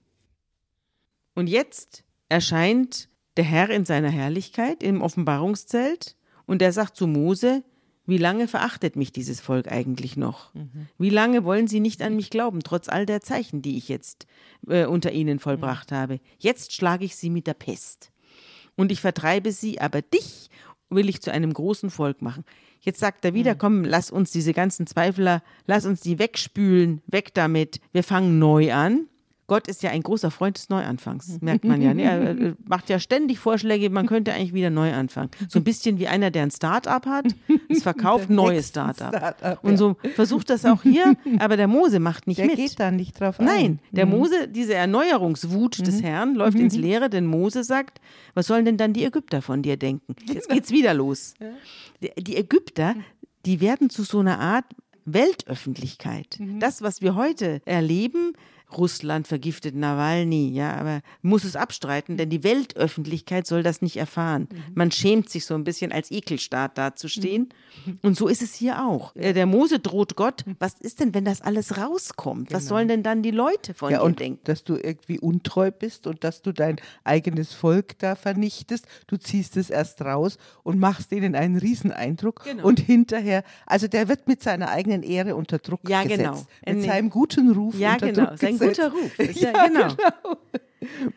Und 1.36 1.48
jetzt 1.48 2.04
erscheint 2.30 3.10
der 3.38 3.44
Herr 3.44 3.70
in 3.70 3.86
seiner 3.86 4.10
Herrlichkeit 4.10 4.84
im 4.84 5.02
Offenbarungszelt 5.02 6.16
und 6.46 6.62
er 6.62 6.72
sagt 6.72 6.96
zu 6.96 7.08
Mose, 7.08 7.64
wie 8.06 8.18
lange 8.18 8.48
verachtet 8.48 8.96
mich 8.96 9.14
dieses 9.14 9.40
Volk 9.40 9.72
eigentlich 9.72 10.18
noch? 10.18 10.54
Mhm. 10.54 10.88
Wie 10.98 11.10
lange 11.10 11.46
wollen 11.46 11.68
sie 11.68 11.80
nicht 11.80 12.02
an 12.02 12.16
mich 12.16 12.30
glauben, 12.30 12.60
trotz 12.60 12.90
all 12.90 13.06
der 13.06 13.22
Zeichen, 13.22 13.62
die 13.62 13.78
ich 13.78 13.88
jetzt 13.88 14.28
äh, 14.68 14.86
unter 14.86 15.14
ihnen 15.14 15.40
vollbracht 15.40 15.92
mhm. 15.92 15.96
habe? 15.96 16.20
Jetzt 16.38 16.74
schlage 16.74 17.06
ich 17.06 17.16
sie 17.16 17.30
mit 17.30 17.48
der 17.48 17.54
Pest 17.54 18.13
und 18.76 18.92
ich 18.92 19.02
vertreibe 19.02 19.52
sie, 19.52 19.80
aber 19.80 20.02
dich 20.02 20.50
will 20.90 21.10
ich 21.10 21.22
zu 21.22 21.32
einem 21.32 21.54
großen 21.54 21.90
Volk 21.90 22.22
machen. 22.22 22.44
Jetzt 22.80 23.00
sagt 23.00 23.24
er 23.26 23.34
wieder, 23.34 23.54
mhm. 23.54 23.58
komm, 23.58 23.84
lass 23.84 24.12
uns 24.12 24.32
diese 24.32 24.54
ganzen 24.54 24.88
Zweifler, 24.88 25.42
lass 25.66 25.86
uns 25.86 26.02
die 26.02 26.20
wegspülen, 26.20 27.02
weg 27.08 27.34
damit, 27.34 27.80
wir 27.92 28.04
fangen 28.04 28.40
neu 28.40 28.74
an. 28.74 29.08
Gott 29.48 29.68
ist 29.68 29.84
ja 29.84 29.90
ein 29.90 30.02
großer 30.02 30.32
Freund 30.32 30.58
des 30.58 30.70
Neuanfangs, 30.70 31.40
merkt 31.42 31.66
man 31.66 31.82
ja. 31.82 31.94
Ne? 31.94 32.04
Er 32.04 32.56
macht 32.66 32.90
ja 32.90 33.00
ständig 33.00 33.40
Vorschläge, 33.40 33.90
man 33.90 34.08
könnte 34.08 34.34
eigentlich 34.34 34.54
wieder 34.54 34.70
neu 34.70 34.94
anfangen. 34.94 35.32
So 35.50 35.60
ein 35.60 35.64
bisschen 35.64 36.00
wie 36.00 36.08
einer, 36.08 36.32
der 36.32 36.44
ein 36.44 36.52
Start-up 36.52 37.06
hat, 37.06 37.26
es 37.70 37.84
verkauft 37.84 38.30
neue 38.30 38.64
Start-up. 38.64 39.16
Start 39.16 39.64
und 39.64 39.78
so 39.78 39.98
versucht 40.16 40.50
das 40.50 40.66
auch 40.66 40.84
hier, 40.84 41.16
aber 41.40 41.58
der 41.58 41.68
Mose 41.68 42.00
macht 42.00 42.26
nicht 42.28 42.38
der 42.38 42.46
mit. 42.46 42.58
Der 42.58 42.66
geht 42.66 42.80
da 42.80 42.92
nicht 42.92 43.20
drauf 43.20 43.40
ein. 43.40 43.46
Nein, 43.46 43.80
der 43.92 44.06
mhm. 44.06 44.14
Mose, 44.14 44.48
diese 44.48 44.76
Erneuerungswut 44.76 45.80
mhm. 45.80 45.84
des 45.84 46.02
Herrn 46.02 46.36
läuft 46.36 46.58
ins 46.58 46.76
Leere, 46.76 47.10
denn 47.10 47.26
Mose 47.26 47.64
sagt, 47.64 48.00
was 48.34 48.48
sollen 48.48 48.66
denn 48.66 48.78
dann 48.78 48.94
die 48.94 49.04
Ägypter 49.04 49.42
von 49.42 49.62
dir 49.62 49.76
denken? 49.76 50.16
Jetzt 50.26 50.50
geht's 50.50 50.72
wieder 50.72 50.94
los. 50.94 51.34
Die 52.00 52.38
Ägypter, 52.38 52.96
die 53.46 53.60
werden 53.60 53.90
zu 53.90 54.04
so 54.04 54.20
einer 54.20 54.40
Art 54.40 54.66
Weltöffentlichkeit. 55.06 56.38
Mhm. 56.40 56.60
Das, 56.60 56.82
was 56.82 57.02
wir 57.02 57.16
heute 57.16 57.62
erleben, 57.66 58.34
Russland 58.78 59.28
vergiftet 59.28 59.76
Nawalny, 59.76 60.52
ja, 60.52 60.76
aber 60.76 61.02
muss 61.22 61.44
es 61.44 61.56
abstreiten, 61.56 62.18
denn 62.18 62.30
die 62.30 62.44
Weltöffentlichkeit 62.44 63.48
soll 63.48 63.64
das 63.64 63.82
nicht 63.82 63.98
erfahren. 63.98 64.48
Mhm. 64.52 64.58
Man 64.76 64.92
schämt 64.92 65.30
sich 65.30 65.46
so 65.46 65.54
ein 65.56 65.64
bisschen 65.64 65.92
als 65.92 66.12
Ekelstaat 66.12 66.78
dazustehen. 66.78 67.50
Mhm. 67.86 68.00
Und 68.02 68.18
so 68.18 68.28
ist 68.28 68.42
es 68.42 68.54
hier 68.54 68.86
auch. 68.86 69.16
Äh, 69.16 69.34
der 69.34 69.46
Mose 69.46 69.80
droht 69.80 70.16
Gott, 70.16 70.46
mhm. 70.46 70.56
was 70.60 70.76
ist 70.80 71.00
denn, 71.00 71.14
wenn 71.14 71.26
das 71.26 71.42
alles 71.42 71.78
rauskommt? 71.78 72.50
Genau. 72.50 72.58
Was 72.58 72.68
sollen 72.68 72.88
denn 72.88 73.04
dann 73.04 73.22
die 73.24 73.32
Leute 73.32 73.74
von 73.74 73.92
ja, 73.92 74.00
dir 74.00 74.04
und 74.04 74.20
denken? 74.20 74.42
Dass 74.44 74.64
du 74.64 74.76
irgendwie 74.76 75.20
untreu 75.20 75.72
bist 75.72 76.08
und 76.08 76.24
dass 76.24 76.42
du 76.42 76.52
dein 76.52 76.78
eigenes 77.04 77.54
Volk 77.54 77.98
da 78.00 78.16
vernichtest. 78.16 78.86
Du 79.08 79.18
ziehst 79.18 79.58
es 79.58 79.70
erst 79.70 80.02
raus 80.02 80.38
und 80.64 80.80
machst 80.80 81.12
denen 81.12 81.36
einen 81.36 81.58
Rieseneindruck. 81.58 82.44
Genau. 82.44 82.66
Und 82.68 82.80
hinterher, 82.80 83.44
also 83.66 83.88
der 83.88 84.08
wird 84.08 84.28
mit 84.28 84.42
seiner 84.44 84.70
eigenen 84.70 85.04
Ehre 85.04 85.36
unter 85.36 85.60
Druck 85.60 85.88
ja, 85.90 86.04
gesetzt. 86.04 86.20
Genau. 86.20 86.46
Mit 86.66 86.78
nee. 86.78 86.88
seinem 86.88 87.10
guten 87.10 87.52
Ruf 87.52 87.78
ja, 87.78 87.94
unter 87.94 88.08
genau. 88.08 88.26
Druck 88.28 88.40
gesetzt. 88.40 88.63
Guter 88.68 88.92
Ruf. 88.92 89.12
Ja, 89.34 89.52
ja, 89.52 89.68
genau. 89.68 89.88
genau. 89.96 90.38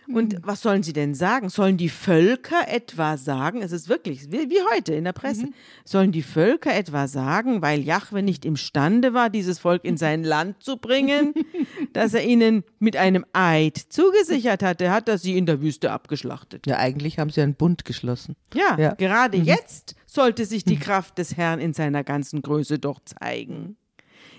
Und 0.09 0.36
was 0.42 0.62
sollen 0.62 0.82
sie 0.82 0.92
denn 0.92 1.14
sagen? 1.14 1.49
Sollen 1.49 1.76
die 1.76 1.88
Völker 1.88 2.68
etwa 2.68 3.16
sagen, 3.16 3.62
es 3.62 3.72
ist 3.72 3.88
wirklich 3.88 4.30
wie, 4.30 4.51
wie 4.51 4.61
heute 4.72 4.94
in 4.94 5.05
der 5.05 5.12
Presse, 5.12 5.47
mhm. 5.47 5.55
sollen 5.84 6.12
die 6.12 6.22
Völker 6.22 6.74
etwa 6.74 7.09
sagen, 7.09 7.62
weil 7.62 7.80
Jahwe 7.80 8.22
nicht 8.22 8.44
imstande 8.44 9.14
war, 9.14 9.30
dieses 9.30 9.59
Volk 9.59 9.84
in 9.84 9.97
sein 9.97 10.24
Land 10.24 10.62
zu 10.62 10.76
bringen, 10.76 11.34
dass 11.92 12.14
er 12.14 12.24
ihnen 12.24 12.64
mit 12.78 12.97
einem 12.97 13.24
Eid 13.32 13.76
zugesichert 13.76 14.62
hatte, 14.62 14.90
hat 14.90 15.09
er 15.09 15.18
sie 15.18 15.36
in 15.36 15.47
der 15.47 15.61
Wüste 15.61 15.90
abgeschlachtet. 15.90 16.66
Ja, 16.66 16.78
eigentlich 16.78 17.18
haben 17.18 17.30
sie 17.30 17.42
einen 17.42 17.55
Bund 17.55 17.84
geschlossen. 17.84 18.36
Ja, 18.55 18.78
ja. 18.78 18.94
gerade 18.94 19.38
mhm. 19.38 19.44
jetzt 19.44 19.94
sollte 20.07 20.47
sich 20.47 20.64
die 20.64 20.78
Kraft 20.78 21.18
des 21.18 21.36
Herrn 21.36 21.61
in 21.61 21.74
seiner 21.74 22.05
ganzen 22.05 22.40
Größe 22.40 22.78
doch 22.78 23.01
zeigen. 23.05 23.76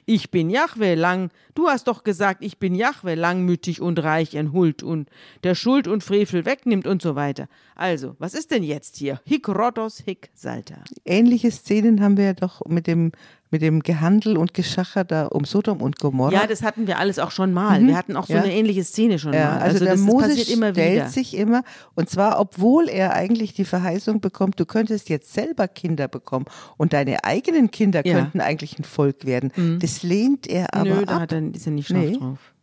Ich 0.09 0.31
bin 0.31 0.49
Jahwe 0.49 0.95
lang, 0.95 1.31
du 1.53 1.67
hast 1.67 1.89
doch 1.89 2.05
gesagt, 2.05 2.41
ich 2.41 2.59
bin 2.59 2.75
Jahwe 2.75 3.15
langmütig 3.15 3.81
und 3.81 4.01
reich 4.01 4.35
in 4.35 4.53
Huld 4.53 4.81
und 4.81 5.09
der 5.43 5.53
Schuld 5.53 5.85
und 5.85 6.01
Frevel 6.01 6.45
wegnimmt 6.45 6.87
und 6.87 7.01
so 7.01 7.15
weiter. 7.15 7.49
Also, 7.75 8.15
was 8.17 8.33
ist 8.33 8.51
denn 8.51 8.63
jetzt 8.63 8.95
hier? 8.95 9.19
Hic 9.25 9.49
Rhodos, 9.49 9.99
hic 10.05 10.29
Salta. 10.33 10.81
Ähnliche 11.03 11.51
Szenen 11.51 12.01
haben 12.01 12.15
wir 12.15 12.23
ja 12.23 12.33
doch 12.33 12.65
mit 12.67 12.87
dem 12.87 13.11
mit 13.49 13.61
dem 13.61 13.81
Gehandel 13.81 14.37
und 14.37 14.53
Geschacher 14.53 15.03
da 15.03 15.27
um 15.27 15.45
Sodom 15.45 15.81
und 15.81 15.99
Gomorra. 15.99 16.31
Ja, 16.31 16.47
das 16.47 16.63
hatten 16.63 16.87
wir 16.87 16.99
alles 16.99 17.19
auch 17.19 17.31
schon 17.31 17.53
mal. 17.53 17.81
Mhm. 17.81 17.87
Wir 17.87 17.97
hatten 17.97 18.15
auch 18.17 18.27
so 18.27 18.33
ja. 18.33 18.41
eine 18.41 18.53
ähnliche 18.53 18.83
Szene 18.83 19.19
schon 19.19 19.33
ja, 19.33 19.45
mal. 19.45 19.53
Also, 19.53 19.65
also 19.65 19.85
der 19.85 19.93
das, 19.93 20.01
Mose 20.01 20.35
das 20.35 20.49
immer 20.49 20.71
stellt 20.71 20.95
wieder. 20.95 21.09
sich 21.09 21.37
immer, 21.37 21.63
und 21.95 22.09
zwar 22.09 22.39
obwohl 22.39 22.89
er 22.89 23.13
eigentlich 23.13 23.53
die 23.53 23.65
Verheißung 23.65 24.19
bekommt, 24.19 24.59
du 24.59 24.65
könntest 24.65 25.09
jetzt 25.09 25.33
selber 25.33 25.67
Kinder 25.67 26.07
bekommen 26.07 26.45
und 26.77 26.93
deine 26.93 27.23
eigenen 27.23 27.71
Kinder 27.71 28.05
ja. 28.05 28.13
könnten 28.13 28.41
eigentlich 28.41 28.77
ein 28.79 28.83
Volk 28.83 29.25
werden. 29.25 29.51
Mhm. 29.55 29.79
Das 29.79 30.03
lehnt 30.03 30.47
er 30.47 30.73
aber 30.73 30.89
Nö, 30.89 30.99
ab. 31.01 31.05
da 31.07 31.19
hat 31.21 31.31
er, 31.31 31.41
ist 31.53 31.65
er 31.65 31.71
nicht 31.71 31.87
scharf 31.87 31.99
nee. 31.99 32.17
drauf. 32.17 32.53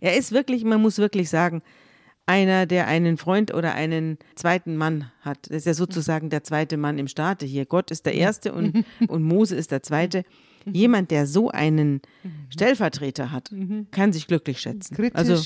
Er 0.00 0.16
ist 0.16 0.32
wirklich, 0.32 0.64
man 0.64 0.82
muss 0.82 0.98
wirklich 0.98 1.30
sagen, 1.30 1.62
einer, 2.30 2.64
der 2.64 2.86
einen 2.86 3.16
Freund 3.16 3.52
oder 3.52 3.74
einen 3.74 4.18
zweiten 4.36 4.76
Mann 4.76 5.10
hat. 5.20 5.48
Das 5.48 5.58
ist 5.58 5.66
ja 5.66 5.74
sozusagen 5.74 6.30
der 6.30 6.44
zweite 6.44 6.76
Mann 6.76 6.96
im 6.98 7.08
Staate 7.08 7.44
hier. 7.44 7.66
Gott 7.66 7.90
ist 7.90 8.06
der 8.06 8.14
erste 8.14 8.52
und, 8.52 8.84
und 9.08 9.22
Mose 9.24 9.56
ist 9.56 9.72
der 9.72 9.82
zweite. 9.82 10.22
Jemand, 10.64 11.10
der 11.10 11.26
so 11.26 11.50
einen 11.50 12.00
Stellvertreter 12.50 13.32
hat, 13.32 13.50
kann 13.90 14.12
sich 14.12 14.28
glücklich 14.28 14.60
schätzen. 14.60 14.94
Kritisch. 14.94 15.18
Also 15.18 15.42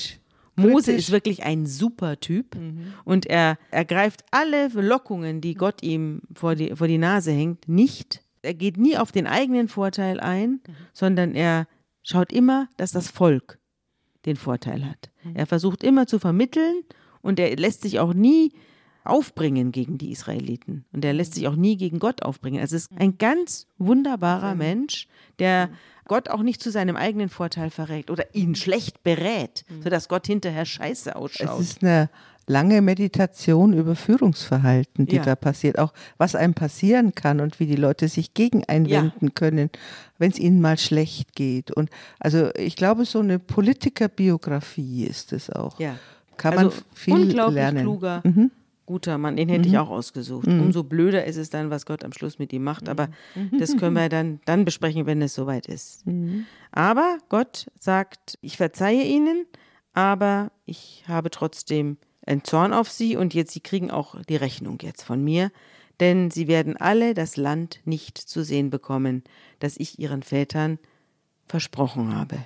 Mose 0.55 0.91
ist 0.91 1.11
wirklich 1.11 1.43
ein 1.43 1.65
super 1.65 2.19
Typ 2.19 2.55
mhm. 2.55 2.93
und 3.03 3.25
er 3.25 3.57
ergreift 3.71 4.23
alle 4.31 4.67
Lockungen, 4.67 5.41
die 5.41 5.55
Gott 5.55 5.81
ihm 5.83 6.21
vor 6.33 6.55
die, 6.55 6.75
vor 6.75 6.87
die 6.87 6.97
Nase 6.97 7.31
hängt, 7.31 7.67
nicht. 7.67 8.21
Er 8.41 8.53
geht 8.53 8.77
nie 8.77 8.97
auf 8.97 9.11
den 9.11 9.27
eigenen 9.27 9.67
Vorteil 9.67 10.19
ein, 10.19 10.49
mhm. 10.51 10.59
sondern 10.93 11.33
er 11.33 11.67
schaut 12.03 12.31
immer, 12.31 12.69
dass 12.77 12.91
das 12.91 13.09
Volk 13.09 13.59
den 14.25 14.35
Vorteil 14.35 14.85
hat. 14.85 15.11
Mhm. 15.23 15.35
Er 15.35 15.45
versucht 15.45 15.83
immer 15.83 16.07
zu 16.07 16.19
vermitteln 16.19 16.83
und 17.21 17.39
er 17.39 17.55
lässt 17.55 17.81
sich 17.81 17.99
auch 17.99 18.13
nie 18.13 18.51
aufbringen 19.03 19.71
gegen 19.71 19.97
die 19.99 20.11
Israeliten 20.11 20.85
und 20.91 21.05
er 21.05 21.13
lässt 21.13 21.35
sich 21.35 21.47
auch 21.47 21.55
nie 21.55 21.77
gegen 21.77 21.99
Gott 21.99 22.23
aufbringen. 22.23 22.59
Also 22.59 22.75
es 22.75 22.87
ist 22.87 22.99
ein 22.99 23.17
ganz 23.17 23.67
wunderbarer 23.77 24.55
Mensch, 24.55 25.07
der 25.37 25.69
Gott 26.07 26.29
auch 26.29 26.41
nicht 26.41 26.61
zu 26.61 26.71
seinem 26.71 26.95
eigenen 26.95 27.29
Vorteil 27.29 27.69
verrät 27.69 28.09
oder 28.09 28.33
ihn 28.33 28.55
schlecht 28.55 29.03
berät, 29.03 29.63
mhm. 29.69 29.83
sodass 29.83 30.07
Gott 30.07 30.25
hinterher 30.25 30.65
scheiße 30.65 31.15
ausschaut. 31.15 31.59
Es 31.59 31.71
ist 31.71 31.83
eine 31.83 32.09
lange 32.47 32.81
Meditation 32.81 33.73
über 33.73 33.95
Führungsverhalten, 33.95 35.07
die 35.07 35.15
ja. 35.17 35.23
da 35.23 35.35
passiert. 35.35 35.79
Auch 35.79 35.93
was 36.17 36.35
einem 36.35 36.53
passieren 36.53 37.15
kann 37.15 37.39
und 37.39 37.59
wie 37.59 37.65
die 37.65 37.75
Leute 37.75 38.07
sich 38.07 38.33
gegen 38.33 38.63
einwenden 38.65 39.25
ja. 39.27 39.31
können, 39.33 39.69
wenn 40.17 40.31
es 40.31 40.39
ihnen 40.39 40.61
mal 40.61 40.77
schlecht 40.77 41.35
geht. 41.35 41.71
Und 41.71 41.89
also 42.19 42.53
ich 42.55 42.75
glaube, 42.75 43.05
so 43.05 43.19
eine 43.19 43.39
Politikerbiografie 43.39 45.05
ist 45.05 45.33
es 45.33 45.49
auch. 45.49 45.79
Ja. 45.79 45.95
Kann 46.37 46.57
also 46.57 46.69
man 46.69 46.85
viel 46.93 47.13
unglaublich 47.13 47.55
lernen. 47.55 47.83
kluger, 47.83 48.21
mhm. 48.23 48.51
guter 48.85 49.17
Mann. 49.17 49.37
Den 49.37 49.49
hätte 49.49 49.67
mhm. 49.67 49.73
ich 49.73 49.77
auch 49.79 49.89
ausgesucht. 49.89 50.47
Mhm. 50.47 50.61
Umso 50.61 50.83
blöder 50.83 51.25
ist 51.25 51.37
es 51.37 51.49
dann, 51.49 51.69
was 51.69 51.85
Gott 51.85 52.03
am 52.03 52.13
Schluss 52.13 52.39
mit 52.39 52.51
ihm 52.53 52.63
macht. 52.63 52.89
Aber 52.89 53.07
mhm. 53.35 53.57
das 53.57 53.77
können 53.77 53.95
wir 53.95 54.09
dann, 54.09 54.39
dann 54.45 54.65
besprechen, 54.65 55.05
wenn 55.05 55.21
es 55.21 55.33
soweit 55.33 55.65
ist. 55.67 56.05
Mhm. 56.05 56.45
Aber 56.71 57.17
Gott 57.29 57.67
sagt, 57.79 58.37
ich 58.41 58.57
verzeihe 58.57 59.03
ihnen, 59.03 59.45
aber 59.93 60.51
ich 60.65 61.05
habe 61.07 61.29
trotzdem 61.31 61.97
ein 62.25 62.43
Zorn 62.43 62.73
auf 62.73 62.91
sie 62.91 63.15
und 63.15 63.33
jetzt 63.33 63.53
sie 63.53 63.59
kriegen 63.59 63.91
auch 63.91 64.21
die 64.25 64.35
Rechnung 64.35 64.79
jetzt 64.81 65.03
von 65.03 65.23
mir, 65.23 65.51
denn 65.99 66.31
sie 66.31 66.47
werden 66.47 66.77
alle 66.77 67.13
das 67.13 67.37
Land 67.37 67.79
nicht 67.85 68.17
zu 68.17 68.43
sehen 68.43 68.69
bekommen, 68.69 69.23
das 69.59 69.77
ich 69.77 69.99
ihren 69.99 70.23
Vätern 70.23 70.79
versprochen 71.47 72.15
habe. 72.15 72.45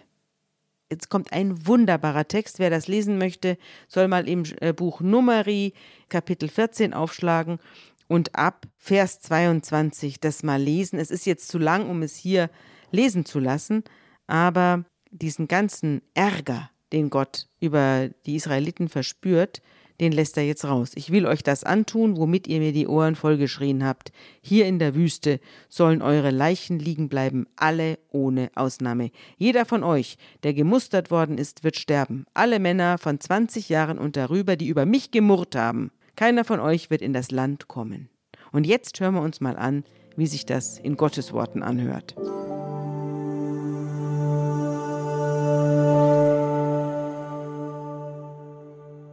Jetzt 0.91 1.09
kommt 1.09 1.31
ein 1.33 1.67
wunderbarer 1.67 2.27
Text. 2.27 2.57
Wer 2.57 2.71
das 2.71 2.87
lesen 2.87 3.17
möchte, 3.17 3.57
soll 3.87 4.07
mal 4.07 4.27
im 4.27 4.43
äh, 4.59 4.73
Buch 4.73 5.01
Numeri 5.01 5.73
Kapitel 6.09 6.49
14 6.49 6.93
aufschlagen 6.93 7.59
und 8.07 8.35
ab 8.35 8.65
Vers 8.75 9.19
22 9.21 10.19
das 10.19 10.41
mal 10.41 10.59
lesen. 10.59 10.97
Es 10.97 11.11
ist 11.11 11.25
jetzt 11.25 11.47
zu 11.47 11.59
lang, 11.59 11.89
um 11.89 12.01
es 12.01 12.15
hier 12.15 12.49
lesen 12.91 13.23
zu 13.23 13.39
lassen, 13.39 13.83
aber 14.25 14.83
diesen 15.11 15.47
ganzen 15.47 16.01
Ärger, 16.15 16.71
den 16.93 17.09
Gott 17.09 17.47
über 17.59 18.09
die 18.25 18.35
Israeliten 18.35 18.89
verspürt, 18.89 19.61
den 19.99 20.11
lässt 20.11 20.37
er 20.37 20.45
jetzt 20.45 20.65
raus. 20.65 20.91
Ich 20.95 21.11
will 21.11 21.25
euch 21.25 21.43
das 21.43 21.63
antun, 21.63 22.17
womit 22.17 22.47
ihr 22.47 22.59
mir 22.59 22.71
die 22.71 22.87
Ohren 22.87 23.15
vollgeschrien 23.15 23.83
habt. 23.83 24.11
Hier 24.41 24.65
in 24.65 24.79
der 24.79 24.95
Wüste 24.95 25.39
sollen 25.67 26.01
eure 26.01 26.31
Leichen 26.31 26.79
liegen 26.79 27.09
bleiben, 27.09 27.47
alle 27.57 27.99
ohne 28.09 28.49
Ausnahme. 28.55 29.11
Jeder 29.37 29.65
von 29.65 29.83
euch, 29.83 30.17
der 30.43 30.53
gemustert 30.53 31.11
worden 31.11 31.37
ist, 31.37 31.63
wird 31.63 31.75
sterben. 31.75 32.25
Alle 32.33 32.59
Männer 32.59 32.97
von 32.97 33.19
20 33.19 33.67
Jahren 33.69 33.97
und 33.97 34.15
darüber, 34.15 34.55
die 34.55 34.67
über 34.67 34.85
mich 34.85 35.11
gemurrt 35.11 35.55
haben. 35.55 35.91
Keiner 36.15 36.45
von 36.45 36.59
euch 36.59 36.89
wird 36.89 37.01
in 37.01 37.13
das 37.13 37.31
Land 37.31 37.67
kommen. 37.67 38.09
Und 38.51 38.65
jetzt 38.65 38.99
hören 38.99 39.15
wir 39.15 39.21
uns 39.21 39.41
mal 39.41 39.57
an, 39.57 39.83
wie 40.15 40.27
sich 40.27 40.45
das 40.45 40.79
in 40.79 40.97
Gottes 40.97 41.33
Worten 41.33 41.61
anhört. 41.61 42.15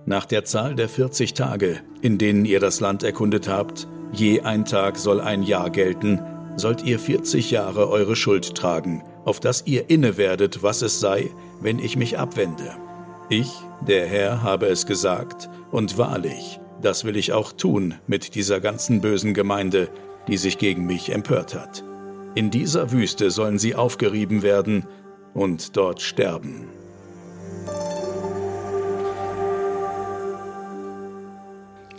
Nach 0.09 0.25
der 0.25 0.45
Zahl 0.45 0.77
der 0.77 0.89
40 0.89 1.35
Tage, 1.35 1.81
in 2.01 2.17
denen 2.17 2.45
ihr 2.45 2.61
das 2.61 2.79
Land 2.79 3.03
erkundet 3.03 3.49
habt, 3.49 3.89
je 4.13 4.41
ein 4.43 4.65
Tag 4.65 4.99
soll 4.99 5.21
ein 5.21 5.43
Jahr 5.43 5.69
gelten, 5.69 6.21
sollt 6.55 6.85
ihr 6.85 7.01
40 7.01 7.51
Jahre 7.51 7.91
eure 7.91 8.15
Schuld 8.15 8.55
tragen, 8.55 9.03
auf 9.25 9.41
dass 9.41 9.67
ihr 9.67 9.91
inne 9.91 10.17
werdet, 10.17 10.63
was 10.63 10.83
es 10.83 11.01
sei, 11.01 11.31
wenn 11.61 11.81
ich 11.81 11.97
mich 11.97 12.19
abwende. 12.19 12.71
Ich, 13.29 13.51
der 13.85 14.07
Herr, 14.07 14.45
habe 14.45 14.67
es 14.67 14.87
gesagt, 14.87 15.51
und 15.73 15.99
wahrlich, 15.99 16.61
das 16.81 17.05
will 17.05 17.17
ich 17.17 17.33
auch 17.33 17.53
tun 17.53 17.95
mit 18.07 18.37
dieser 18.37 18.61
ganzen 18.61 19.01
bösen 19.01 19.35
Gemeinde, 19.35 19.89
die 20.29 20.37
sich 20.37 20.57
gegen 20.59 20.87
mich 20.87 21.11
empört 21.11 21.57
hat. 21.57 21.83
In 22.37 22.53
dieser 22.53 22.93
Wüste 22.93 23.33
sollen 23.33 23.59
sie 23.59 23.75
aufgerieben 23.75 24.43
werden 24.43 24.87
und 25.35 25.77
dort 25.77 26.01
sterben. 26.01 26.69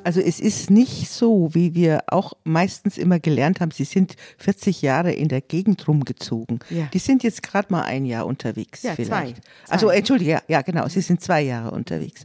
Also 0.07 0.21
es 0.21 0.39
ist 0.39 0.69
nicht 0.69 1.09
so, 1.09 1.49
wie 1.53 1.75
wir 1.75 2.01
auch 2.07 2.31
meistens 2.45 2.97
immer 2.97 3.19
gelernt 3.19 3.59
haben, 3.59 3.71
sie 3.71 3.83
sind 3.83 4.15
40 4.37 4.81
Jahre 4.81 5.11
in 5.11 5.27
der 5.27 5.41
Gegend 5.41 5.85
rumgezogen. 5.85 6.59
Ja. 6.69 6.85
Die 6.93 6.99
sind 6.99 7.23
jetzt 7.23 7.43
gerade 7.43 7.67
mal 7.73 7.81
ein 7.81 8.05
Jahr 8.05 8.25
unterwegs 8.25 8.83
Ja, 8.83 8.95
zwei. 8.95 9.03
vielleicht. 9.03 9.35
Zwei. 9.65 9.73
Also 9.73 9.89
entschuldige, 9.89 10.31
ja, 10.31 10.41
ja 10.47 10.61
genau, 10.61 10.87
sie 10.87 11.01
sind 11.01 11.19
zwei 11.19 11.41
Jahre 11.41 11.71
unterwegs. 11.71 12.23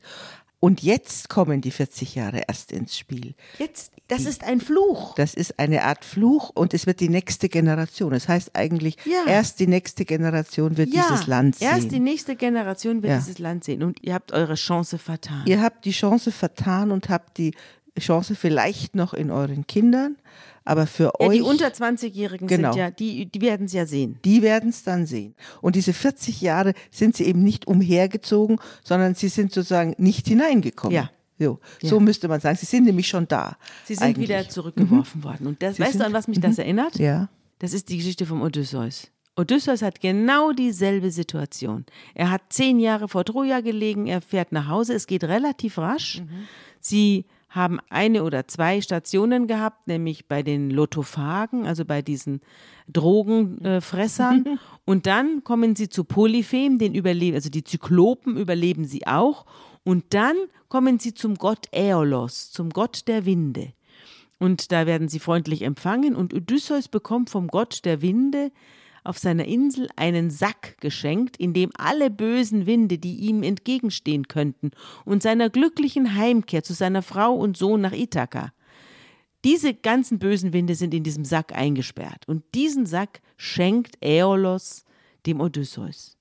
Und 0.64 0.80
jetzt 0.80 1.28
kommen 1.28 1.60
die 1.60 1.72
40 1.72 2.14
Jahre 2.14 2.42
erst 2.46 2.70
ins 2.70 2.96
Spiel. 2.96 3.34
Jetzt, 3.58 3.90
das 4.06 4.26
ist 4.26 4.44
ein 4.44 4.60
Fluch. 4.60 5.16
Das 5.16 5.34
ist 5.34 5.58
eine 5.58 5.82
Art 5.82 6.04
Fluch 6.04 6.50
und 6.54 6.72
es 6.72 6.86
wird 6.86 7.00
die 7.00 7.08
nächste 7.08 7.48
Generation. 7.48 8.12
Das 8.12 8.28
heißt 8.28 8.54
eigentlich, 8.54 8.96
Ja. 9.04 9.24
erst 9.26 9.58
die 9.58 9.66
nächste 9.66 10.04
Generation 10.04 10.76
wird 10.76 10.92
dieses 10.92 11.26
Land 11.26 11.56
sehen. 11.56 11.66
erst 11.68 11.90
die 11.90 11.98
nächste 11.98 12.36
Generation 12.36 13.02
wird 13.02 13.12
Ja. 13.12 13.18
dieses 13.18 13.40
Land 13.40 13.64
sehen 13.64 13.82
und 13.82 14.00
ihr 14.04 14.14
habt 14.14 14.30
eure 14.30 14.54
Chance 14.54 14.98
vertan. 14.98 15.42
Ihr 15.46 15.60
habt 15.60 15.84
die 15.84 15.90
Chance 15.90 16.30
vertan 16.30 16.92
und 16.92 17.08
habt 17.08 17.38
die 17.38 17.54
Chance 17.98 18.34
vielleicht 18.34 18.94
noch 18.96 19.12
in 19.14 19.30
euren 19.30 19.66
Kindern, 19.66 20.16
aber 20.64 20.86
für 20.86 21.12
ja, 21.18 21.20
euch. 21.28 21.36
die 21.38 21.42
unter 21.42 21.68
20-Jährigen 21.68 22.46
Genau. 22.48 22.72
sind 22.72 22.78
ja, 22.80 22.90
die, 22.90 23.26
die 23.26 23.40
werden 23.40 23.66
es 23.66 23.72
ja 23.72 23.84
sehen. 23.86 24.18
die 24.24 24.42
werden 24.42 24.70
es 24.70 24.82
dann 24.84 25.06
sehen. 25.06 25.34
Und 25.60 25.76
diese 25.76 25.92
40 25.92 26.40
Jahre 26.40 26.72
sind 26.90 27.16
sie 27.16 27.24
eben 27.24 27.42
nicht 27.42 27.66
umhergezogen, 27.66 28.58
sondern 28.82 29.14
sie 29.14 29.28
sind 29.28 29.52
sozusagen 29.52 29.94
nicht 29.98 30.26
hineingekommen. 30.28 30.94
Ja. 30.94 31.10
So, 31.38 31.58
Ja. 31.80 31.88
so 31.88 31.98
müsste 32.00 32.28
man 32.28 32.38
sagen. 32.40 32.56
Sie 32.56 32.66
sind 32.66 32.84
nämlich 32.84 33.08
schon 33.08 33.26
da. 33.26 33.56
Sie 33.84 33.94
sind 33.94 34.04
eigentlich. 34.04 34.28
wieder 34.28 34.48
zurückgeworfen 34.48 35.24
worden. 35.24 35.48
Und 35.48 35.62
das, 35.62 35.76
Sie 35.76 35.82
weißt 35.82 35.98
du, 35.98 36.04
an 36.06 36.12
was 36.12 36.28
mich 36.28 36.38
das 36.40 36.56
erinnert? 36.58 36.96
Ja. 36.98 37.28
Das 37.58 37.72
ist 37.72 37.88
die 37.88 37.96
Geschichte 37.96 38.26
vom 38.26 38.42
Odysseus. 38.42 39.08
Odysseus 39.34 39.82
hat 39.82 40.00
genau 40.00 40.52
dieselbe 40.52 41.10
Situation. 41.10 41.84
Er 42.14 42.30
hat 42.30 42.42
zehn 42.50 42.78
Jahre 42.78 43.08
vor 43.08 43.24
Troja 43.24 43.60
gelegen, 43.60 44.06
er 44.06 44.20
fährt 44.20 44.52
nach 44.52 44.68
Hause, 44.68 44.94
es 44.94 45.06
geht 45.06 45.24
relativ 45.24 45.78
rasch. 45.78 46.22
Sie 46.80 47.24
haben 47.52 47.80
eine 47.90 48.24
oder 48.24 48.48
zwei 48.48 48.80
Stationen 48.80 49.46
gehabt, 49.46 49.86
nämlich 49.86 50.26
bei 50.26 50.42
den 50.42 50.70
Lotophagen, 50.70 51.66
also 51.66 51.84
bei 51.84 52.00
diesen 52.00 52.40
Drogenfressern. 52.88 54.58
und 54.86 55.06
dann 55.06 55.44
kommen 55.44 55.76
sie 55.76 55.90
zu 55.90 56.04
Polyphem, 56.04 56.78
den 56.78 56.94
überleben, 56.94 57.34
also 57.34 57.50
die 57.50 57.62
Zyklopen 57.62 58.38
überleben 58.38 58.86
sie 58.86 59.06
auch. 59.06 59.44
Und 59.84 60.14
dann 60.14 60.36
kommen 60.68 60.98
sie 60.98 61.12
zum 61.12 61.34
Gott 61.34 61.66
Äolos, 61.72 62.50
zum 62.50 62.70
Gott 62.70 63.06
der 63.06 63.26
Winde. 63.26 63.74
Und 64.38 64.72
da 64.72 64.86
werden 64.86 65.08
sie 65.08 65.20
freundlich 65.20 65.62
empfangen 65.62 66.16
und 66.16 66.32
Odysseus 66.32 66.88
bekommt 66.88 67.28
vom 67.28 67.48
Gott 67.48 67.84
der 67.84 68.00
Winde 68.00 68.50
auf 69.04 69.18
seiner 69.18 69.44
Insel 69.46 69.88
einen 69.96 70.30
Sack 70.30 70.76
geschenkt, 70.80 71.36
in 71.36 71.52
dem 71.52 71.70
alle 71.76 72.10
bösen 72.10 72.66
Winde, 72.66 72.98
die 72.98 73.16
ihm 73.16 73.42
entgegenstehen 73.42 74.28
könnten, 74.28 74.70
und 75.04 75.22
seiner 75.22 75.50
glücklichen 75.50 76.14
Heimkehr 76.14 76.62
zu 76.62 76.72
seiner 76.72 77.02
Frau 77.02 77.34
und 77.34 77.56
Sohn 77.56 77.80
nach 77.80 77.92
Ithaka. 77.92 78.52
Diese 79.44 79.74
ganzen 79.74 80.18
bösen 80.18 80.52
Winde 80.52 80.74
sind 80.74 80.94
in 80.94 81.02
diesem 81.02 81.24
Sack 81.24 81.52
eingesperrt. 81.52 82.28
Und 82.28 82.44
diesen 82.54 82.86
Sack 82.86 83.20
schenkt 83.36 83.96
Äolos 84.00 84.84
dem 85.26 85.40
Odysseus. 85.40 86.16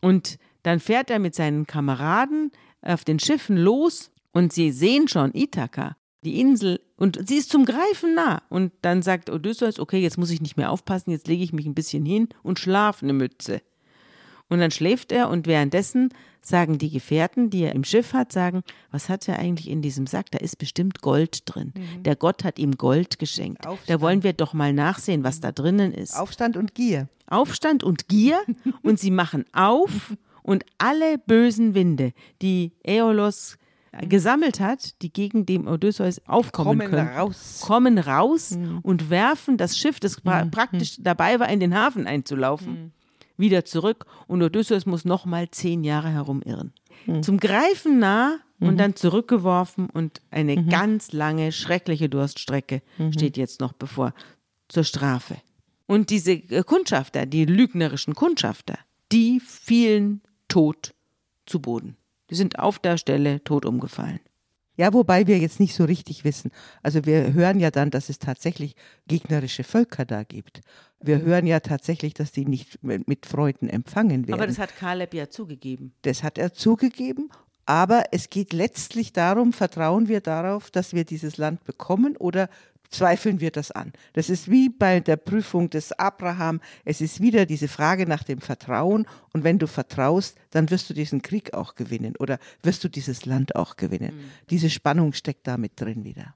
Und 0.00 0.38
dann 0.64 0.80
fährt 0.80 1.10
er 1.10 1.18
mit 1.20 1.34
seinen 1.34 1.66
Kameraden 1.66 2.50
auf 2.82 3.04
den 3.04 3.18
Schiffen 3.18 3.56
los 3.56 4.10
und 4.32 4.52
sie 4.52 4.72
sehen 4.72 5.08
schon 5.08 5.34
Ithaka, 5.34 5.96
die 6.24 6.40
Insel, 6.40 6.80
und 6.98 7.26
sie 7.28 7.36
ist 7.36 7.50
zum 7.50 7.64
Greifen 7.64 8.14
nah. 8.14 8.42
Und 8.50 8.72
dann 8.82 9.02
sagt 9.02 9.30
Odysseus, 9.30 9.78
okay, 9.78 9.98
jetzt 9.98 10.18
muss 10.18 10.30
ich 10.30 10.40
nicht 10.40 10.56
mehr 10.56 10.70
aufpassen, 10.70 11.12
jetzt 11.12 11.28
lege 11.28 11.44
ich 11.44 11.52
mich 11.52 11.64
ein 11.64 11.74
bisschen 11.74 12.04
hin 12.04 12.28
und 12.42 12.58
schlafe 12.58 13.06
eine 13.06 13.12
Mütze. 13.12 13.62
Und 14.48 14.58
dann 14.60 14.70
schläft 14.70 15.12
er 15.12 15.28
und 15.28 15.46
währenddessen 15.46 16.08
sagen 16.40 16.78
die 16.78 16.90
Gefährten, 16.90 17.50
die 17.50 17.62
er 17.62 17.74
im 17.74 17.84
Schiff 17.84 18.14
hat, 18.14 18.32
sagen, 18.32 18.62
was 18.90 19.08
hat 19.08 19.28
er 19.28 19.38
eigentlich 19.38 19.68
in 19.68 19.82
diesem 19.82 20.06
Sack? 20.06 20.30
Da 20.30 20.38
ist 20.38 20.56
bestimmt 20.56 21.02
Gold 21.02 21.42
drin. 21.44 21.72
Der 22.04 22.16
Gott 22.16 22.44
hat 22.44 22.58
ihm 22.58 22.72
Gold 22.76 23.18
geschenkt. 23.18 23.64
Da 23.64 23.70
Aufstand. 23.70 24.00
wollen 24.00 24.22
wir 24.22 24.32
doch 24.32 24.54
mal 24.54 24.72
nachsehen, 24.72 25.22
was 25.22 25.40
da 25.40 25.52
drinnen 25.52 25.92
ist. 25.92 26.16
Aufstand 26.16 26.56
und 26.56 26.74
Gier. 26.74 27.08
Aufstand 27.26 27.84
und 27.84 28.08
Gier 28.08 28.40
und 28.82 28.98
sie 28.98 29.10
machen 29.10 29.44
auf 29.52 30.16
und 30.42 30.64
alle 30.78 31.18
bösen 31.18 31.74
Winde, 31.74 32.12
die 32.40 32.72
Äolos 32.82 33.58
gesammelt 34.08 34.60
hat, 34.60 35.00
die 35.02 35.12
gegen 35.12 35.46
dem 35.46 35.66
Odysseus 35.66 36.20
aufkommen 36.26 36.78
Kommen 36.78 36.90
können, 36.90 37.08
raus. 37.08 37.60
kommen 37.64 37.98
raus 37.98 38.58
und 38.82 39.10
werfen 39.10 39.56
das 39.56 39.78
Schiff, 39.78 40.00
das 40.00 40.20
pra 40.20 40.44
praktisch 40.46 40.96
dabei 41.00 41.40
war, 41.40 41.48
in 41.48 41.60
den 41.60 41.74
Hafen 41.74 42.06
einzulaufen, 42.06 42.92
wieder 43.36 43.64
zurück. 43.64 44.06
Und 44.26 44.42
Odysseus 44.42 44.86
muss 44.86 45.04
nochmal 45.04 45.50
zehn 45.50 45.84
Jahre 45.84 46.10
herumirren. 46.10 46.72
Zum 47.22 47.38
Greifen 47.38 47.98
nah 47.98 48.38
und 48.60 48.76
dann 48.78 48.96
zurückgeworfen 48.96 49.88
und 49.88 50.20
eine 50.30 50.64
ganz 50.64 51.12
lange, 51.12 51.52
schreckliche 51.52 52.08
Durststrecke 52.08 52.82
steht 53.12 53.36
jetzt 53.36 53.60
noch 53.60 53.72
bevor 53.72 54.12
zur 54.68 54.84
Strafe. 54.84 55.36
Und 55.86 56.10
diese 56.10 56.32
äh, 56.32 56.62
Kundschafter, 56.64 57.24
die 57.24 57.46
lügnerischen 57.46 58.14
Kundschafter, 58.14 58.78
die 59.10 59.40
fielen 59.40 60.20
tot 60.46 60.94
zu 61.46 61.60
Boden. 61.60 61.96
Die 62.30 62.34
sind 62.34 62.58
auf 62.58 62.78
der 62.78 62.98
Stelle 62.98 63.42
tot 63.44 63.64
umgefallen. 63.64 64.20
Ja, 64.76 64.92
wobei 64.92 65.26
wir 65.26 65.38
jetzt 65.38 65.58
nicht 65.58 65.74
so 65.74 65.84
richtig 65.84 66.22
wissen. 66.22 66.52
Also 66.84 67.04
wir 67.04 67.32
hören 67.32 67.58
ja 67.58 67.72
dann, 67.72 67.90
dass 67.90 68.08
es 68.08 68.20
tatsächlich 68.20 68.76
gegnerische 69.08 69.64
Völker 69.64 70.04
da 70.04 70.22
gibt. 70.22 70.60
Wir 71.00 71.20
hören 71.20 71.48
ja 71.48 71.58
tatsächlich, 71.58 72.14
dass 72.14 72.30
die 72.30 72.44
nicht 72.44 72.78
mit 72.82 73.26
Freuden 73.26 73.68
empfangen 73.68 74.28
werden. 74.28 74.34
Aber 74.34 74.46
das 74.46 74.58
hat 74.60 74.76
Kaleb 74.76 75.14
ja 75.14 75.28
zugegeben. 75.28 75.94
Das 76.02 76.22
hat 76.22 76.38
er 76.38 76.54
zugegeben. 76.54 77.28
Aber 77.66 78.04
es 78.12 78.30
geht 78.30 78.52
letztlich 78.52 79.12
darum, 79.12 79.52
vertrauen 79.52 80.08
wir 80.08 80.20
darauf, 80.20 80.70
dass 80.70 80.94
wir 80.94 81.04
dieses 81.04 81.38
Land 81.38 81.64
bekommen 81.64 82.16
oder 82.16 82.48
zweifeln 82.90 83.40
wir 83.40 83.50
das 83.50 83.70
an? 83.70 83.92
Das 84.12 84.30
ist 84.30 84.50
wie 84.50 84.68
bei 84.68 85.00
der 85.00 85.16
Prüfung 85.16 85.70
des 85.70 85.92
Abraham. 85.92 86.60
Es 86.84 87.00
ist 87.00 87.20
wieder 87.20 87.46
diese 87.46 87.68
Frage 87.68 88.06
nach 88.06 88.22
dem 88.22 88.40
Vertrauen. 88.40 89.06
Und 89.32 89.44
wenn 89.44 89.58
du 89.58 89.66
vertraust, 89.66 90.36
dann 90.50 90.70
wirst 90.70 90.88
du 90.90 90.94
diesen 90.94 91.22
Krieg 91.22 91.54
auch 91.54 91.74
gewinnen 91.74 92.14
oder 92.18 92.38
wirst 92.62 92.84
du 92.84 92.88
dieses 92.88 93.26
Land 93.26 93.56
auch 93.56 93.76
gewinnen. 93.76 94.30
Diese 94.50 94.70
Spannung 94.70 95.12
steckt 95.12 95.46
da 95.46 95.56
mit 95.56 95.80
drin 95.80 96.04
wieder. 96.04 96.34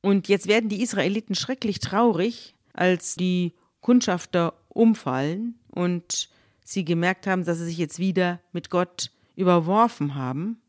Und 0.00 0.28
jetzt 0.28 0.48
werden 0.48 0.68
die 0.68 0.82
Israeliten 0.82 1.34
schrecklich 1.34 1.78
traurig, 1.78 2.54
als 2.72 3.14
die 3.14 3.52
Kundschafter 3.80 4.54
umfallen 4.68 5.58
und 5.70 6.28
sie 6.64 6.84
gemerkt 6.84 7.26
haben, 7.26 7.44
dass 7.44 7.58
sie 7.58 7.66
sich 7.66 7.78
jetzt 7.78 7.98
wieder 7.98 8.40
mit 8.52 8.70
Gott 8.70 9.10
überworfen 9.36 10.14
haben. 10.14 10.61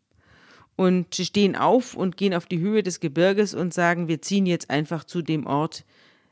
Und 0.76 1.14
sie 1.14 1.26
stehen 1.26 1.56
auf 1.56 1.96
und 1.96 2.18
gehen 2.18 2.34
auf 2.34 2.46
die 2.46 2.60
Höhe 2.60 2.82
des 2.82 3.00
Gebirges 3.00 3.54
und 3.54 3.74
sagen, 3.74 4.08
wir 4.08 4.22
ziehen 4.22 4.46
jetzt 4.46 4.70
einfach 4.70 5.04
zu 5.04 5.22
dem 5.22 5.46
Ort, 5.46 5.86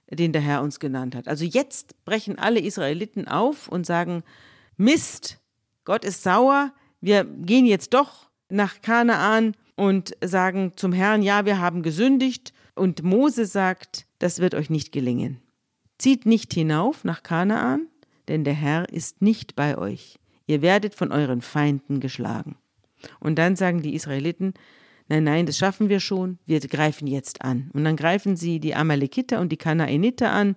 den 0.09 0.33
der 0.33 0.41
Herr 0.41 0.61
uns 0.61 0.79
genannt 0.79 1.15
hat. 1.15 1.27
Also 1.27 1.45
jetzt 1.45 2.03
brechen 2.05 2.39
alle 2.39 2.59
Israeliten 2.59 3.27
auf 3.27 3.67
und 3.67 3.85
sagen, 3.85 4.23
Mist, 4.77 5.39
Gott 5.85 6.05
ist 6.05 6.23
sauer, 6.23 6.73
wir 7.01 7.23
gehen 7.23 7.65
jetzt 7.65 7.93
doch 7.93 8.29
nach 8.49 8.81
Kanaan 8.81 9.55
und 9.75 10.15
sagen 10.23 10.73
zum 10.75 10.93
Herrn, 10.93 11.23
ja, 11.23 11.45
wir 11.45 11.59
haben 11.59 11.81
gesündigt. 11.81 12.53
Und 12.75 13.03
Mose 13.03 13.45
sagt, 13.45 14.05
das 14.19 14.39
wird 14.39 14.55
euch 14.55 14.69
nicht 14.69 14.91
gelingen. 14.91 15.41
Zieht 15.97 16.25
nicht 16.25 16.53
hinauf 16.53 17.03
nach 17.03 17.23
Kanaan, 17.23 17.87
denn 18.27 18.43
der 18.43 18.53
Herr 18.53 18.89
ist 18.89 19.21
nicht 19.21 19.55
bei 19.55 19.77
euch. 19.77 20.19
Ihr 20.47 20.61
werdet 20.61 20.95
von 20.95 21.11
euren 21.11 21.41
Feinden 21.41 21.99
geschlagen. 21.99 22.55
Und 23.19 23.37
dann 23.37 23.55
sagen 23.55 23.81
die 23.81 23.95
Israeliten, 23.95 24.53
nein, 25.07 25.23
nein, 25.23 25.45
das 25.45 25.57
schaffen 25.57 25.89
wir 25.89 25.99
schon, 25.99 26.39
wir 26.45 26.59
greifen 26.59 27.07
jetzt 27.07 27.41
an. 27.41 27.69
Und 27.73 27.83
dann 27.83 27.95
greifen 27.95 28.35
sie 28.35 28.59
die 28.59 28.75
Amalekiter 28.75 29.39
und 29.39 29.51
die 29.51 29.57
Kanaaniter 29.57 30.31
an. 30.31 30.55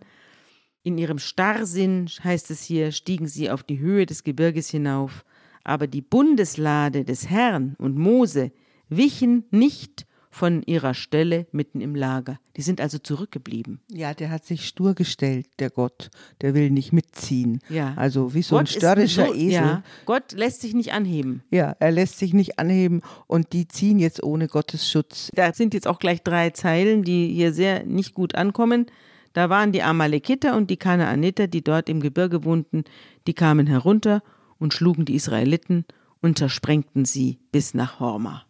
In 0.82 0.98
ihrem 0.98 1.18
Starrsinn, 1.18 2.08
heißt 2.22 2.50
es 2.50 2.62
hier, 2.62 2.92
stiegen 2.92 3.26
sie 3.26 3.50
auf 3.50 3.62
die 3.62 3.78
Höhe 3.78 4.06
des 4.06 4.22
Gebirges 4.22 4.68
hinauf. 4.68 5.24
Aber 5.64 5.86
die 5.86 6.02
Bundeslade 6.02 7.04
des 7.04 7.30
Herrn 7.30 7.74
und 7.78 7.96
Mose 7.96 8.52
wichen 8.88 9.44
nicht 9.50 10.06
von 10.34 10.62
ihrer 10.64 10.94
Stelle 10.94 11.46
mitten 11.52 11.80
im 11.80 11.94
Lager. 11.94 12.40
Die 12.56 12.62
sind 12.62 12.80
also 12.80 12.98
zurückgeblieben. 12.98 13.80
Ja, 13.88 14.14
der 14.14 14.30
hat 14.30 14.44
sich 14.44 14.66
stur 14.66 14.94
gestellt, 14.94 15.46
der 15.60 15.70
Gott. 15.70 16.10
Der 16.40 16.54
will 16.54 16.70
nicht 16.70 16.92
mitziehen. 16.92 17.60
Ja. 17.68 17.94
Also 17.96 18.34
wie 18.34 18.42
so 18.42 18.56
Gott 18.56 18.64
ein 18.64 18.66
störrischer 18.66 19.26
so- 19.28 19.34
Esel. 19.34 19.52
Ja, 19.52 19.82
Gott 20.06 20.32
lässt 20.32 20.60
sich 20.60 20.74
nicht 20.74 20.92
anheben. 20.92 21.44
Ja, 21.52 21.76
er 21.78 21.92
lässt 21.92 22.18
sich 22.18 22.34
nicht 22.34 22.58
anheben 22.58 23.00
und 23.28 23.52
die 23.52 23.68
ziehen 23.68 24.00
jetzt 24.00 24.24
ohne 24.24 24.48
Gottes 24.48 24.90
Schutz. 24.90 25.30
Da 25.34 25.52
sind 25.52 25.72
jetzt 25.72 25.86
auch 25.86 26.00
gleich 26.00 26.22
drei 26.24 26.50
Zeilen, 26.50 27.04
die 27.04 27.28
hier 27.32 27.52
sehr 27.52 27.84
nicht 27.84 28.12
gut 28.12 28.34
ankommen. 28.34 28.86
Da 29.34 29.50
waren 29.50 29.70
die 29.70 29.82
Amalekiter 29.84 30.56
und 30.56 30.68
die 30.68 30.76
Kanaaniter, 30.76 31.46
die 31.46 31.62
dort 31.62 31.88
im 31.88 32.00
Gebirge 32.00 32.44
wohnten, 32.44 32.82
die 33.28 33.34
kamen 33.34 33.68
herunter 33.68 34.22
und 34.58 34.74
schlugen 34.74 35.04
die 35.04 35.14
Israeliten 35.14 35.84
und 36.22 36.38
zersprengten 36.38 37.04
sie 37.04 37.38
bis 37.52 37.72
nach 37.74 38.00
Horma. 38.00 38.44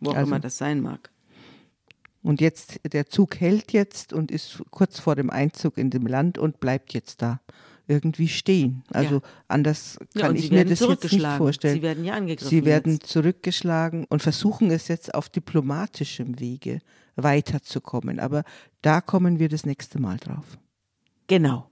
Wo 0.00 0.10
auch 0.10 0.16
Also- 0.16 0.28
immer 0.30 0.40
das 0.40 0.58
sein 0.58 0.80
mag. 0.80 1.10
Und 2.22 2.40
jetzt, 2.42 2.80
der 2.92 3.06
Zug 3.06 3.40
hält 3.40 3.72
jetzt 3.72 4.12
und 4.12 4.30
ist 4.30 4.62
kurz 4.70 4.98
vor 5.00 5.16
dem 5.16 5.30
Einzug 5.30 5.78
in 5.78 5.88
dem 5.88 6.06
Land 6.06 6.36
und 6.36 6.60
bleibt 6.60 6.92
jetzt 6.92 7.22
da 7.22 7.40
irgendwie 7.88 8.28
stehen. 8.28 8.82
Also 8.90 9.16
Ja. 9.16 9.20
anders 9.48 9.98
Ja, 10.14 10.22
kann 10.22 10.30
und 10.32 10.36
ich 10.38 10.50
mir 10.50 10.64
das 10.66 10.80
jetzt 10.80 11.12
nicht 11.12 11.26
vorstellen. 11.26 11.74
Sie 11.76 11.82
werden 11.82 12.04
ja 12.04 12.14
angegriffen. 12.14 12.48
Sie 12.50 12.64
werden 12.66 12.92
jetzt. 12.94 13.06
zurückgeschlagen 13.06 14.04
und 14.08 14.22
versuchen 14.22 14.70
es 14.70 14.86
jetzt 14.88 15.14
auf 15.14 15.28
diplomatischem 15.30 16.38
Wege 16.38 16.80
weiterzukommen. 17.16 18.20
Aber 18.20 18.44
da 18.82 19.00
kommen 19.00 19.38
wir 19.38 19.48
das 19.48 19.64
nächste 19.64 19.98
Mal 20.00 20.18
drauf. 20.18 20.44
Genau. 21.26 21.70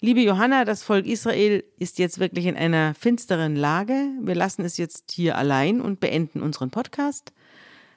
Liebe 0.00 0.20
Johanna, 0.22 0.64
das 0.64 0.82
Volk 0.82 1.06
Israel 1.06 1.62
ist 1.76 1.98
jetzt 1.98 2.18
wirklich 2.18 2.46
in 2.46 2.56
einer 2.56 2.94
finsteren 2.94 3.54
Lage. 3.54 4.08
Wir 4.22 4.34
lassen 4.34 4.64
es 4.64 4.78
jetzt 4.78 5.12
hier 5.12 5.36
allein 5.36 5.82
und 5.82 6.00
beenden 6.00 6.40
unseren 6.40 6.70
Podcast. 6.70 7.32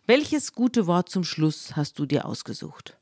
Welches 0.05 0.51
gute 0.51 0.85
Wort 0.85 1.07
zum 1.07 1.23
Schluss 1.23 1.77
hast 1.77 1.97
du 1.97 2.05
dir 2.05 2.25
ausgesucht? 2.25 2.97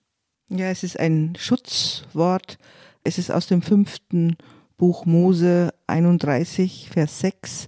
Ja, 0.50 0.68
es 0.68 0.84
ist 0.84 1.00
ein 1.00 1.34
Schutzwort. 1.36 2.60
Es 3.04 3.18
ist 3.18 3.32
aus 3.32 3.48
dem 3.48 3.64
fünften 3.64 4.38
Buch 4.78 5.08
Mose 5.08 5.74
31, 5.88 6.90
Vers 6.92 7.20
6. 7.22 7.68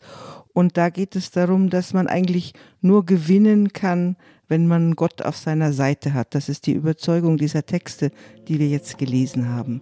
Und 0.54 0.78
da 0.78 0.92
geht 0.92 1.16
es 1.16 1.32
darum, 1.32 1.72
dass 1.72 1.94
man 1.94 2.06
eigentlich 2.06 2.54
nur 2.82 3.08
gewinnen 3.08 3.74
kann, 3.74 4.18
wenn 4.50 4.68
man 4.68 4.96
Gott 4.96 5.24
auf 5.24 5.36
seiner 5.36 5.74
Seite 5.74 6.14
hat. 6.14 6.36
Das 6.36 6.48
ist 6.48 6.68
die 6.68 6.74
Überzeugung 6.74 7.38
dieser 7.38 7.66
Texte, 7.66 8.12
die 8.48 8.60
wir 8.60 8.68
jetzt 8.68 9.00
gelesen 9.00 9.50
haben. 9.50 9.82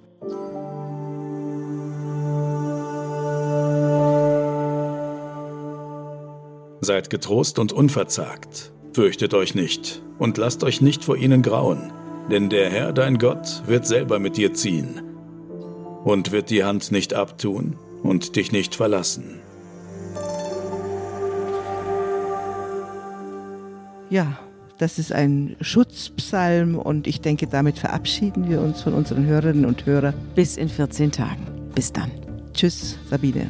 Seid 6.79 7.09
getrost 7.09 7.59
und 7.59 7.73
unverzagt. 7.73 8.71
Fürchtet 8.93 9.33
euch 9.33 9.55
nicht 9.55 10.01
und 10.19 10.37
lasst 10.37 10.63
euch 10.63 10.81
nicht 10.81 11.05
vor 11.05 11.15
ihnen 11.15 11.41
grauen, 11.41 11.93
denn 12.29 12.49
der 12.49 12.69
Herr 12.69 12.91
dein 12.91 13.17
Gott 13.17 13.63
wird 13.65 13.87
selber 13.87 14.19
mit 14.19 14.35
dir 14.35 14.53
ziehen 14.53 15.01
und 16.03 16.31
wird 16.31 16.49
die 16.49 16.63
Hand 16.63 16.91
nicht 16.91 17.13
abtun 17.13 17.77
und 18.03 18.35
dich 18.35 18.51
nicht 18.51 18.75
verlassen. 18.75 19.39
Ja, 24.09 24.37
das 24.77 24.99
ist 24.99 25.13
ein 25.13 25.55
Schutzpsalm 25.61 26.77
und 26.77 27.07
ich 27.07 27.21
denke, 27.21 27.47
damit 27.47 27.79
verabschieden 27.79 28.49
wir 28.49 28.59
uns 28.59 28.81
von 28.81 28.93
unseren 28.93 29.25
Hörerinnen 29.25 29.65
und 29.65 29.85
Hörern. 29.85 30.15
Bis 30.35 30.57
in 30.57 30.67
14 30.67 31.13
Tagen. 31.13 31.45
Bis 31.73 31.93
dann. 31.93 32.11
Tschüss, 32.53 32.97
Sabine. 33.09 33.49